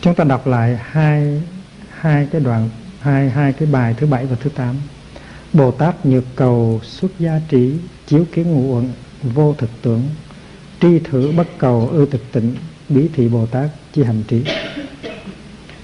chúng 0.02 0.16
ta 0.16 0.24
đọc 0.24 0.48
lại 0.48 0.80
hai 0.84 1.42
hai 1.90 2.28
cái 2.32 2.42
đoạn, 2.42 2.70
hai 3.00 3.30
hai 3.30 3.54
cái 3.54 3.68
bài 3.68 3.96
thứ 3.98 4.08
bảy 4.08 4.26
và 4.26 4.36
thứ 4.40 4.50
tám 4.50 4.76
bồ 5.54 5.72
tát 5.72 6.06
nhược 6.06 6.24
cầu 6.36 6.82
xuất 6.84 7.12
gia 7.20 7.42
trí 7.50 7.74
chiếu 8.08 8.26
kiến 8.32 8.52
ngũ 8.52 8.76
uẩn 8.76 8.92
vô 9.24 9.56
thực 9.58 9.70
tưởng 9.82 10.04
tri 10.82 11.00
thử 11.00 11.32
bất 11.38 11.48
cầu 11.58 11.90
ư 11.92 12.06
thực 12.12 12.32
tịnh 12.32 12.56
bí 12.90 13.10
thị 13.14 13.28
bồ 13.28 13.46
tát 13.46 13.70
chi 13.94 14.04
hành 14.04 14.24
trí. 14.28 14.44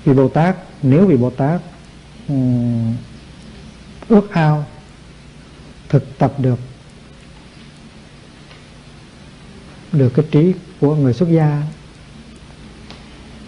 Vì 0.06 0.14
bồ 0.14 0.30
tát 0.30 0.56
nếu 0.84 1.06
vì 1.06 1.18
bồ 1.18 1.30
tát 1.30 1.62
um, 2.28 2.96
ước 4.08 4.32
ao 4.32 4.66
thực 5.90 6.18
tập 6.18 6.34
được 6.38 6.60
được 9.92 10.10
cái 10.16 10.26
trí 10.32 10.54
của 10.80 10.96
người 10.96 11.14
xuất 11.14 11.30
gia 11.30 11.64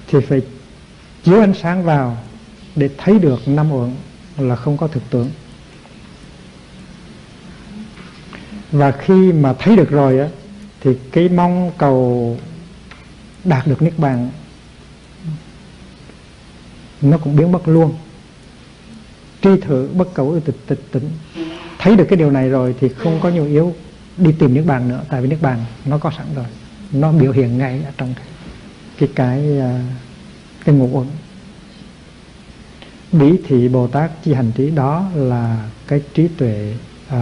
thì 0.07 0.19
phải 0.19 0.41
chiếu 1.23 1.39
ánh 1.39 1.53
sáng 1.53 1.83
vào 1.83 2.17
để 2.75 2.89
thấy 2.97 3.19
được 3.19 3.47
năm 3.47 3.71
uẩn 3.71 3.95
là 4.37 4.55
không 4.55 4.77
có 4.77 4.87
thực 4.87 5.03
tưởng. 5.09 5.29
Và 8.71 8.91
khi 8.91 9.33
mà 9.33 9.53
thấy 9.59 9.75
được 9.75 9.89
rồi 9.89 10.19
á 10.19 10.27
thì 10.81 10.91
cái 11.11 11.29
mong 11.29 11.71
cầu 11.77 12.37
đạt 13.43 13.67
được 13.67 13.81
niết 13.81 13.99
bàn 13.99 14.29
nó 17.01 17.17
cũng 17.17 17.35
biến 17.35 17.51
mất 17.51 17.67
luôn. 17.67 17.93
Tri 19.41 19.49
thử 19.61 19.89
bất 19.93 20.13
cầu 20.13 20.39
tịch 20.45 20.55
tịch 20.67 20.79
tỉnh. 20.91 21.09
Thấy 21.79 21.95
được 21.95 22.05
cái 22.09 22.17
điều 22.17 22.31
này 22.31 22.49
rồi 22.49 22.75
thì 22.79 22.89
không 22.89 23.19
có 23.21 23.29
nhiều 23.29 23.45
yếu 23.45 23.73
đi 24.17 24.31
tìm 24.39 24.53
niết 24.53 24.65
bàn 24.65 24.89
nữa 24.89 25.01
tại 25.09 25.21
vì 25.21 25.27
niết 25.27 25.41
bàn 25.41 25.65
nó 25.85 25.97
có 25.97 26.11
sẵn 26.17 26.25
rồi. 26.35 26.45
Nó 26.91 27.11
biểu 27.11 27.31
hiện 27.31 27.57
ngay 27.57 27.83
ở 27.85 27.91
trong 27.97 28.13
cái 28.13 28.25
cái 28.97 29.09
cái, 29.15 29.61
cái 30.65 30.75
ngũ 30.75 30.89
uẩn. 30.91 31.07
Bí 33.11 33.31
thị 33.47 33.67
bồ 33.67 33.87
tát 33.87 34.11
chi 34.23 34.33
hành 34.33 34.51
trí 34.51 34.69
đó 34.69 35.09
là 35.15 35.69
cái 35.87 36.01
trí 36.13 36.27
tuệ 36.27 36.75
uh, 37.07 37.15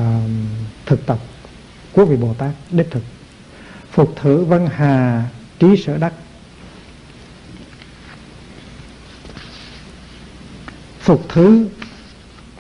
thực 0.86 1.06
tập 1.06 1.20
của 1.94 2.06
vị 2.06 2.16
bồ 2.16 2.34
tát 2.34 2.52
đích 2.72 2.88
thực. 2.92 3.04
Phục 3.92 4.16
thử 4.16 4.44
văn 4.44 4.70
hà 4.76 5.30
trí 5.60 5.68
sở 5.78 5.98
đắc. 5.98 6.14
Phục 11.00 11.26
thứ 11.30 11.68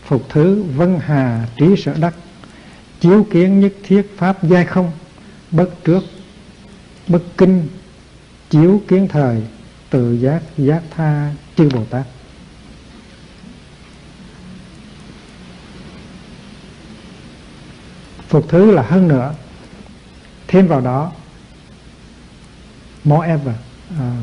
phục 0.09 0.29
thứ 0.29 0.63
vân 0.75 0.99
hà 1.05 1.47
trí 1.57 1.75
sở 1.77 1.93
đắc. 1.99 2.13
Chiếu 2.99 3.27
kiến 3.31 3.59
nhất 3.59 3.73
thiết 3.83 4.17
pháp 4.17 4.43
giai 4.43 4.65
không, 4.65 4.91
bất 5.51 5.69
trước, 5.83 6.03
bất 7.07 7.21
kinh, 7.37 7.67
chiếu 8.49 8.81
kiến 8.87 9.07
thời, 9.07 9.41
tự 9.89 10.13
giác 10.13 10.41
giác 10.57 10.83
tha 10.95 11.31
chư 11.57 11.69
bồ 11.69 11.85
tát. 11.89 12.05
Phục 18.29 18.45
thứ 18.49 18.71
là 18.71 18.81
hơn 18.81 19.07
nữa. 19.07 19.33
Thêm 20.47 20.67
vào 20.67 20.81
đó 20.81 21.11
moreover 23.03 23.55
à, 23.99 24.13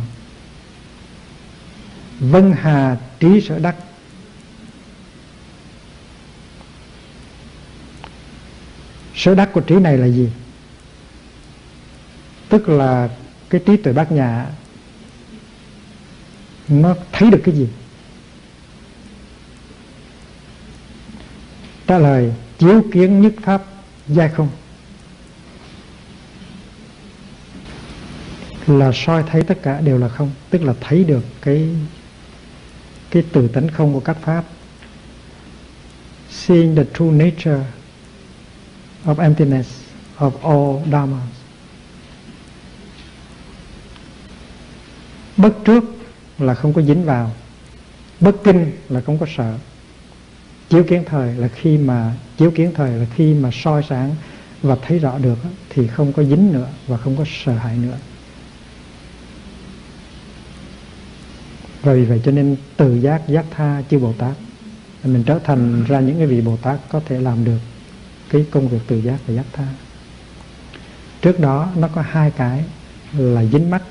vân 2.20 2.54
hà 2.60 2.96
trí 3.20 3.40
sở 3.40 3.58
đắc. 3.58 3.76
Sở 9.14 9.34
đắc 9.34 9.50
của 9.52 9.60
trí 9.60 9.74
này 9.74 9.98
là 9.98 10.06
gì? 10.06 10.30
Tức 12.48 12.68
là 12.68 13.08
cái 13.50 13.60
trí 13.66 13.76
tuệ 13.76 13.92
bát 13.92 14.12
nhã 14.12 14.46
nó 16.68 16.94
thấy 17.12 17.30
được 17.30 17.40
cái 17.44 17.54
gì? 17.54 17.68
Trả 21.86 21.98
lời 21.98 22.32
chiếu 22.58 22.82
kiến 22.92 23.20
nhất 23.20 23.32
pháp 23.42 23.62
giai 24.08 24.28
không. 24.28 24.48
Là 28.66 28.90
soi 28.94 29.24
thấy 29.30 29.42
tất 29.42 29.58
cả 29.62 29.80
đều 29.80 29.98
là 29.98 30.08
không, 30.08 30.30
tức 30.50 30.62
là 30.62 30.74
thấy 30.80 31.04
được 31.04 31.24
cái 31.40 31.68
cái 33.10 33.24
từ 33.32 33.48
tánh 33.48 33.68
không 33.68 33.94
của 33.94 34.00
các 34.00 34.16
pháp. 34.22 34.44
Seeing 36.30 36.76
the 36.76 36.84
true 36.94 37.10
nature 37.10 37.64
of 39.04 39.18
emptiness, 39.18 39.82
of 40.18 40.30
all 40.42 40.92
dharma 40.92 41.20
bất 45.36 45.52
trước 45.64 45.84
là 46.38 46.54
không 46.54 46.72
có 46.72 46.82
dính 46.82 47.04
vào, 47.04 47.32
bất 48.20 48.36
kinh 48.44 48.72
là 48.88 49.00
không 49.00 49.18
có 49.18 49.26
sợ 49.36 49.58
chiếu 50.68 50.84
kiến 50.84 51.02
thời 51.06 51.34
là 51.34 51.48
khi 51.48 51.78
mà, 51.78 52.14
chiếu 52.38 52.51
kiến 52.51 52.72
thời 52.74 52.90
là 52.90 53.06
khi 53.16 53.34
mà 53.34 53.51
soi 53.52 53.82
sáng 53.88 54.14
và 54.62 54.76
thấy 54.82 54.98
rõ 54.98 55.18
được 55.18 55.38
thì 55.70 55.86
không 55.86 56.12
có 56.12 56.24
dính 56.24 56.52
nữa 56.52 56.68
và 56.86 56.97
không 56.97 57.16
có 57.16 57.24
sợ 57.44 57.52
hãi 57.52 57.76
nữa. 57.76 57.97
Và 61.82 61.93
vì 61.93 62.05
vậy 62.05 62.20
cho 62.24 62.32
nên 62.32 62.56
từ 62.76 62.94
giác 62.94 63.22
giác 63.28 63.44
tha 63.51 63.82
chư 63.90 63.98
bồ 63.98 64.12
tát, 64.12 64.32
mình 65.05 65.22
trở 65.26 65.38
thành 65.38 65.84
ra 65.84 66.01
những 66.01 66.18
cái 66.18 66.26
vị 66.26 66.40
bồ 66.40 66.56
tát 66.56 66.80
có 66.88 67.01
thể 67.06 67.20
làm 67.20 67.44
được 67.44 67.59
cái 68.30 68.47
công 68.51 68.68
việc 68.68 68.80
từ 68.86 68.97
giác 68.97 69.18
và 69.26 69.34
giác 69.34 69.47
tha. 69.52 69.66
Trước 71.22 71.40
đó 71.40 71.72
nó 71.76 71.88
có 71.88 72.02
hai 72.02 72.30
cái 72.30 72.64
là 73.12 73.44
dính 73.44 73.70
mắc 73.70 73.82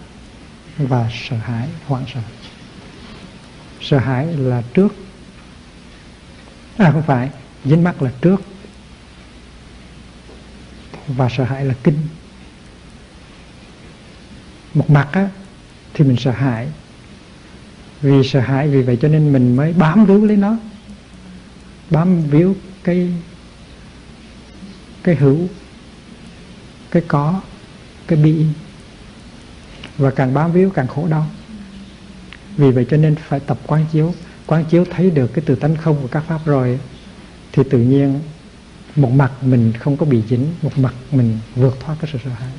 và 0.78 1.10
sợ 1.30 1.38
hãi, 1.38 1.68
hoảng 1.86 2.06
sợ. 2.14 2.22
Sợ 3.82 3.98
hãi 3.98 4.26
là 4.26 4.64
trước 4.74 4.96
à 6.78 6.92
không 6.92 7.04
phải. 7.04 7.30
Dính 7.66 7.84
mắc 7.84 8.02
là 8.02 8.12
trước 8.22 8.42
và 11.08 11.30
sợ 11.38 11.44
hãi 11.44 11.66
là 11.66 11.74
kinh. 11.84 11.98
Một 14.74 14.90
mặt 14.90 15.08
á, 15.12 15.30
thì 15.94 16.06
mình 16.06 16.18
sợ 16.18 16.32
hãi. 16.32 16.68
Vì 18.02 18.24
sợ 18.24 18.40
hãi, 18.40 18.68
vì 18.68 18.82
vậy 18.82 18.98
cho 19.02 19.08
nên 19.08 19.34
mình 19.34 19.56
mới 19.56 19.74
bám 19.74 20.06
víu 20.06 20.26
lấy 20.26 20.38
nó. 20.38 20.58
Bám 21.90 22.22
víu 22.22 22.56
cái 22.84 23.14
cái 25.04 25.16
hữu, 25.16 25.48
cái 26.92 27.04
có, 27.08 27.42
cái 28.08 28.20
bị 28.20 28.46
và 29.98 30.12
càng 30.12 30.34
bám 30.34 30.52
víu 30.52 30.70
càng 30.70 30.88
khổ 30.88 31.08
đau. 31.08 31.28
Vì 32.58 32.72
vậy 32.72 32.86
cho 32.90 32.98
nên 32.98 33.16
phải 33.16 33.40
tập 33.40 33.58
quán 33.68 33.86
chiếu 33.92 34.14
quán 34.48 34.66
chiếu 34.66 34.86
thấy 34.86 35.12
được 35.12 35.28
cái 35.34 35.44
từ 35.48 35.56
tánh 35.56 35.76
không 35.76 36.02
của 36.02 36.08
các 36.08 36.24
pháp 36.28 36.46
rồi, 36.46 36.80
thì 37.52 37.64
tự 37.70 37.78
nhiên 37.78 38.20
một 38.96 39.12
mặt 39.12 39.32
mình 39.42 39.74
không 39.80 39.98
có 39.98 40.06
bị 40.06 40.24
dính, 40.30 40.48
một 40.62 40.78
mặt 40.78 40.94
mình 41.12 41.40
vượt 41.56 41.78
thoát 41.80 41.96
cái 42.02 42.10
sự 42.14 42.20
sợ 42.24 42.30
hãi. 42.30 42.52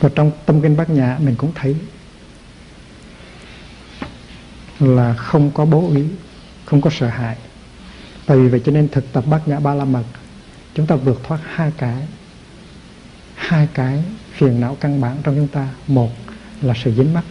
Và 0.00 0.10
trong 0.14 0.30
tâm 0.46 0.60
kinh 0.60 0.76
bát 0.76 0.90
nhã 0.90 1.18
mình 1.20 1.36
cũng 1.36 1.52
thấy 1.54 1.76
là 4.80 5.14
không 5.14 5.50
có 5.50 5.64
bố 5.64 5.90
ý, 5.94 6.04
không 6.64 6.80
có 6.80 6.90
sợ 6.90 7.06
hãi. 7.06 7.36
Tại 8.26 8.36
vì 8.36 8.48
vậy 8.48 8.60
cho 8.64 8.72
nên 8.72 8.88
thực 8.88 9.12
tập 9.12 9.24
bát 9.26 9.48
nhã 9.48 9.60
ba 9.60 9.74
la 9.74 9.84
mật 9.84 10.04
chúng 10.74 10.86
ta 10.86 10.96
vượt 10.96 11.20
thoát 11.24 11.40
hai 11.44 11.72
cái. 11.78 12.06
Hai 13.34 13.68
cái 13.74 14.04
phiền 14.32 14.60
não 14.60 14.76
căn 14.80 15.00
bản 15.00 15.16
trong 15.22 15.36
chúng 15.36 15.48
ta. 15.48 15.68
Một 15.86 16.10
là 16.62 16.74
sự 16.84 16.94
dính 16.94 17.14
mắc 17.14 17.24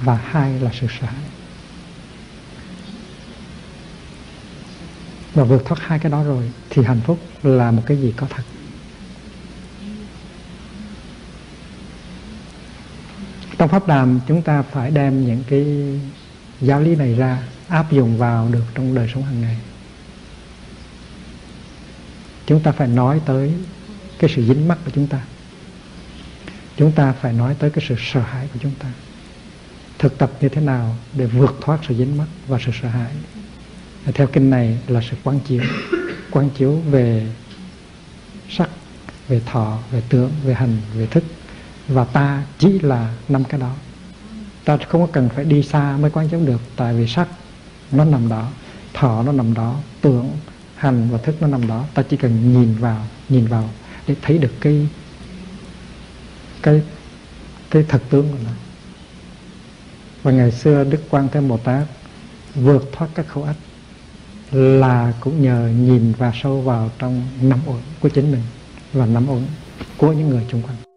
và 0.00 0.20
hai 0.24 0.60
là 0.60 0.70
sự 0.80 0.86
sợ 1.00 1.06
hãi. 1.06 1.24
Và 5.34 5.44
vượt 5.44 5.64
thoát 5.64 5.80
hai 5.80 5.98
cái 5.98 6.12
đó 6.12 6.22
rồi 6.22 6.52
thì 6.70 6.84
hạnh 6.84 7.00
phúc 7.04 7.18
là 7.42 7.70
một 7.70 7.82
cái 7.86 7.96
gì 7.96 8.14
có 8.16 8.26
thật. 8.30 8.42
Trong 13.58 13.68
pháp 13.68 13.86
đàm, 13.86 14.20
chúng 14.28 14.42
ta 14.42 14.62
phải 14.62 14.90
đem 14.90 15.26
những 15.26 15.44
cái 15.48 15.66
giáo 16.60 16.80
lý 16.80 16.96
này 16.96 17.14
ra 17.14 17.42
áp 17.68 17.92
dụng 17.92 18.18
vào 18.18 18.48
được 18.48 18.64
trong 18.74 18.94
đời 18.94 19.10
sống 19.14 19.22
hàng 19.22 19.40
ngày 19.40 19.56
chúng 22.46 22.60
ta 22.60 22.72
phải 22.72 22.88
nói 22.88 23.20
tới 23.26 23.52
cái 24.18 24.30
sự 24.36 24.44
dính 24.46 24.68
mắc 24.68 24.78
của 24.84 24.90
chúng 24.94 25.06
ta. 25.06 25.20
Chúng 26.76 26.92
ta 26.92 27.12
phải 27.12 27.32
nói 27.32 27.56
tới 27.58 27.70
cái 27.70 27.84
sự 27.88 27.94
sợ 27.98 28.20
hãi 28.20 28.48
của 28.52 28.58
chúng 28.62 28.72
ta. 28.78 28.88
Thực 29.98 30.18
tập 30.18 30.30
như 30.40 30.48
thế 30.48 30.60
nào 30.60 30.96
để 31.12 31.26
vượt 31.26 31.54
thoát 31.60 31.78
sự 31.88 31.94
dính 31.94 32.18
mắc 32.18 32.28
và 32.48 32.58
sự 32.66 32.72
sợ 32.82 32.88
hãi? 32.88 33.12
Theo 34.14 34.26
kinh 34.26 34.50
này 34.50 34.78
là 34.88 35.00
sự 35.10 35.16
quán 35.24 35.40
chiếu. 35.40 35.62
Quán 36.30 36.50
chiếu 36.50 36.72
về 36.90 37.26
sắc, 38.48 38.68
về 39.28 39.40
thọ, 39.46 39.78
về 39.90 40.02
tưởng 40.08 40.30
về 40.44 40.54
hành, 40.54 40.76
về 40.94 41.06
thức. 41.06 41.24
Và 41.88 42.04
ta 42.04 42.42
chỉ 42.58 42.78
là 42.78 43.14
năm 43.28 43.44
cái 43.44 43.60
đó. 43.60 43.74
Ta 44.64 44.78
không 44.88 45.00
có 45.00 45.12
cần 45.12 45.28
phải 45.28 45.44
đi 45.44 45.62
xa 45.62 45.96
mới 45.96 46.10
quán 46.10 46.28
chiếu 46.28 46.40
được, 46.40 46.60
tại 46.76 46.94
vì 46.94 47.06
sắc 47.06 47.28
nó 47.92 48.04
nằm 48.04 48.28
đó, 48.28 48.48
thọ 48.94 49.22
nó 49.22 49.32
nằm 49.32 49.54
đó 49.54 49.80
tưởng 50.00 50.30
hành 50.82 51.08
và 51.10 51.18
thức 51.18 51.34
nó 51.40 51.46
nằm 51.46 51.66
đó. 51.66 51.84
Ta 51.94 52.02
chỉ 52.02 52.16
cần 52.16 52.52
nhìn 52.52 52.74
vào 52.74 53.06
nhìn 53.28 53.46
vào 53.46 53.70
để 54.06 54.14
thấy 54.22 54.38
được 54.38 54.52
cái 54.60 54.88
cái 56.62 56.82
cái 57.70 57.84
thật 57.88 58.02
tướng 58.10 58.28
của 58.32 58.38
nó. 58.44 58.50
Và 60.22 60.32
ngày 60.32 60.52
xưa 60.52 60.84
đức 60.84 61.00
quan 61.10 61.28
thế 61.32 61.40
bồ 61.40 61.56
tát 61.56 61.86
vượt 62.54 62.90
thoát 62.92 63.08
các 63.14 63.26
khổ 63.28 63.42
ách 63.42 63.56
là 64.52 65.12
cũng 65.20 65.42
nhờ 65.42 65.68
nhìn 65.68 66.12
và 66.18 66.32
sâu 66.42 66.60
vào 66.60 66.90
trong 66.98 67.22
năm 67.40 67.58
uẩn 67.66 67.80
của 68.00 68.08
chính 68.08 68.32
mình 68.32 68.42
và 68.92 69.06
năm 69.06 69.30
uẩn 69.30 69.46
của 69.96 70.12
những 70.12 70.28
người 70.28 70.46
xung 70.50 70.62
quanh. 70.62 70.91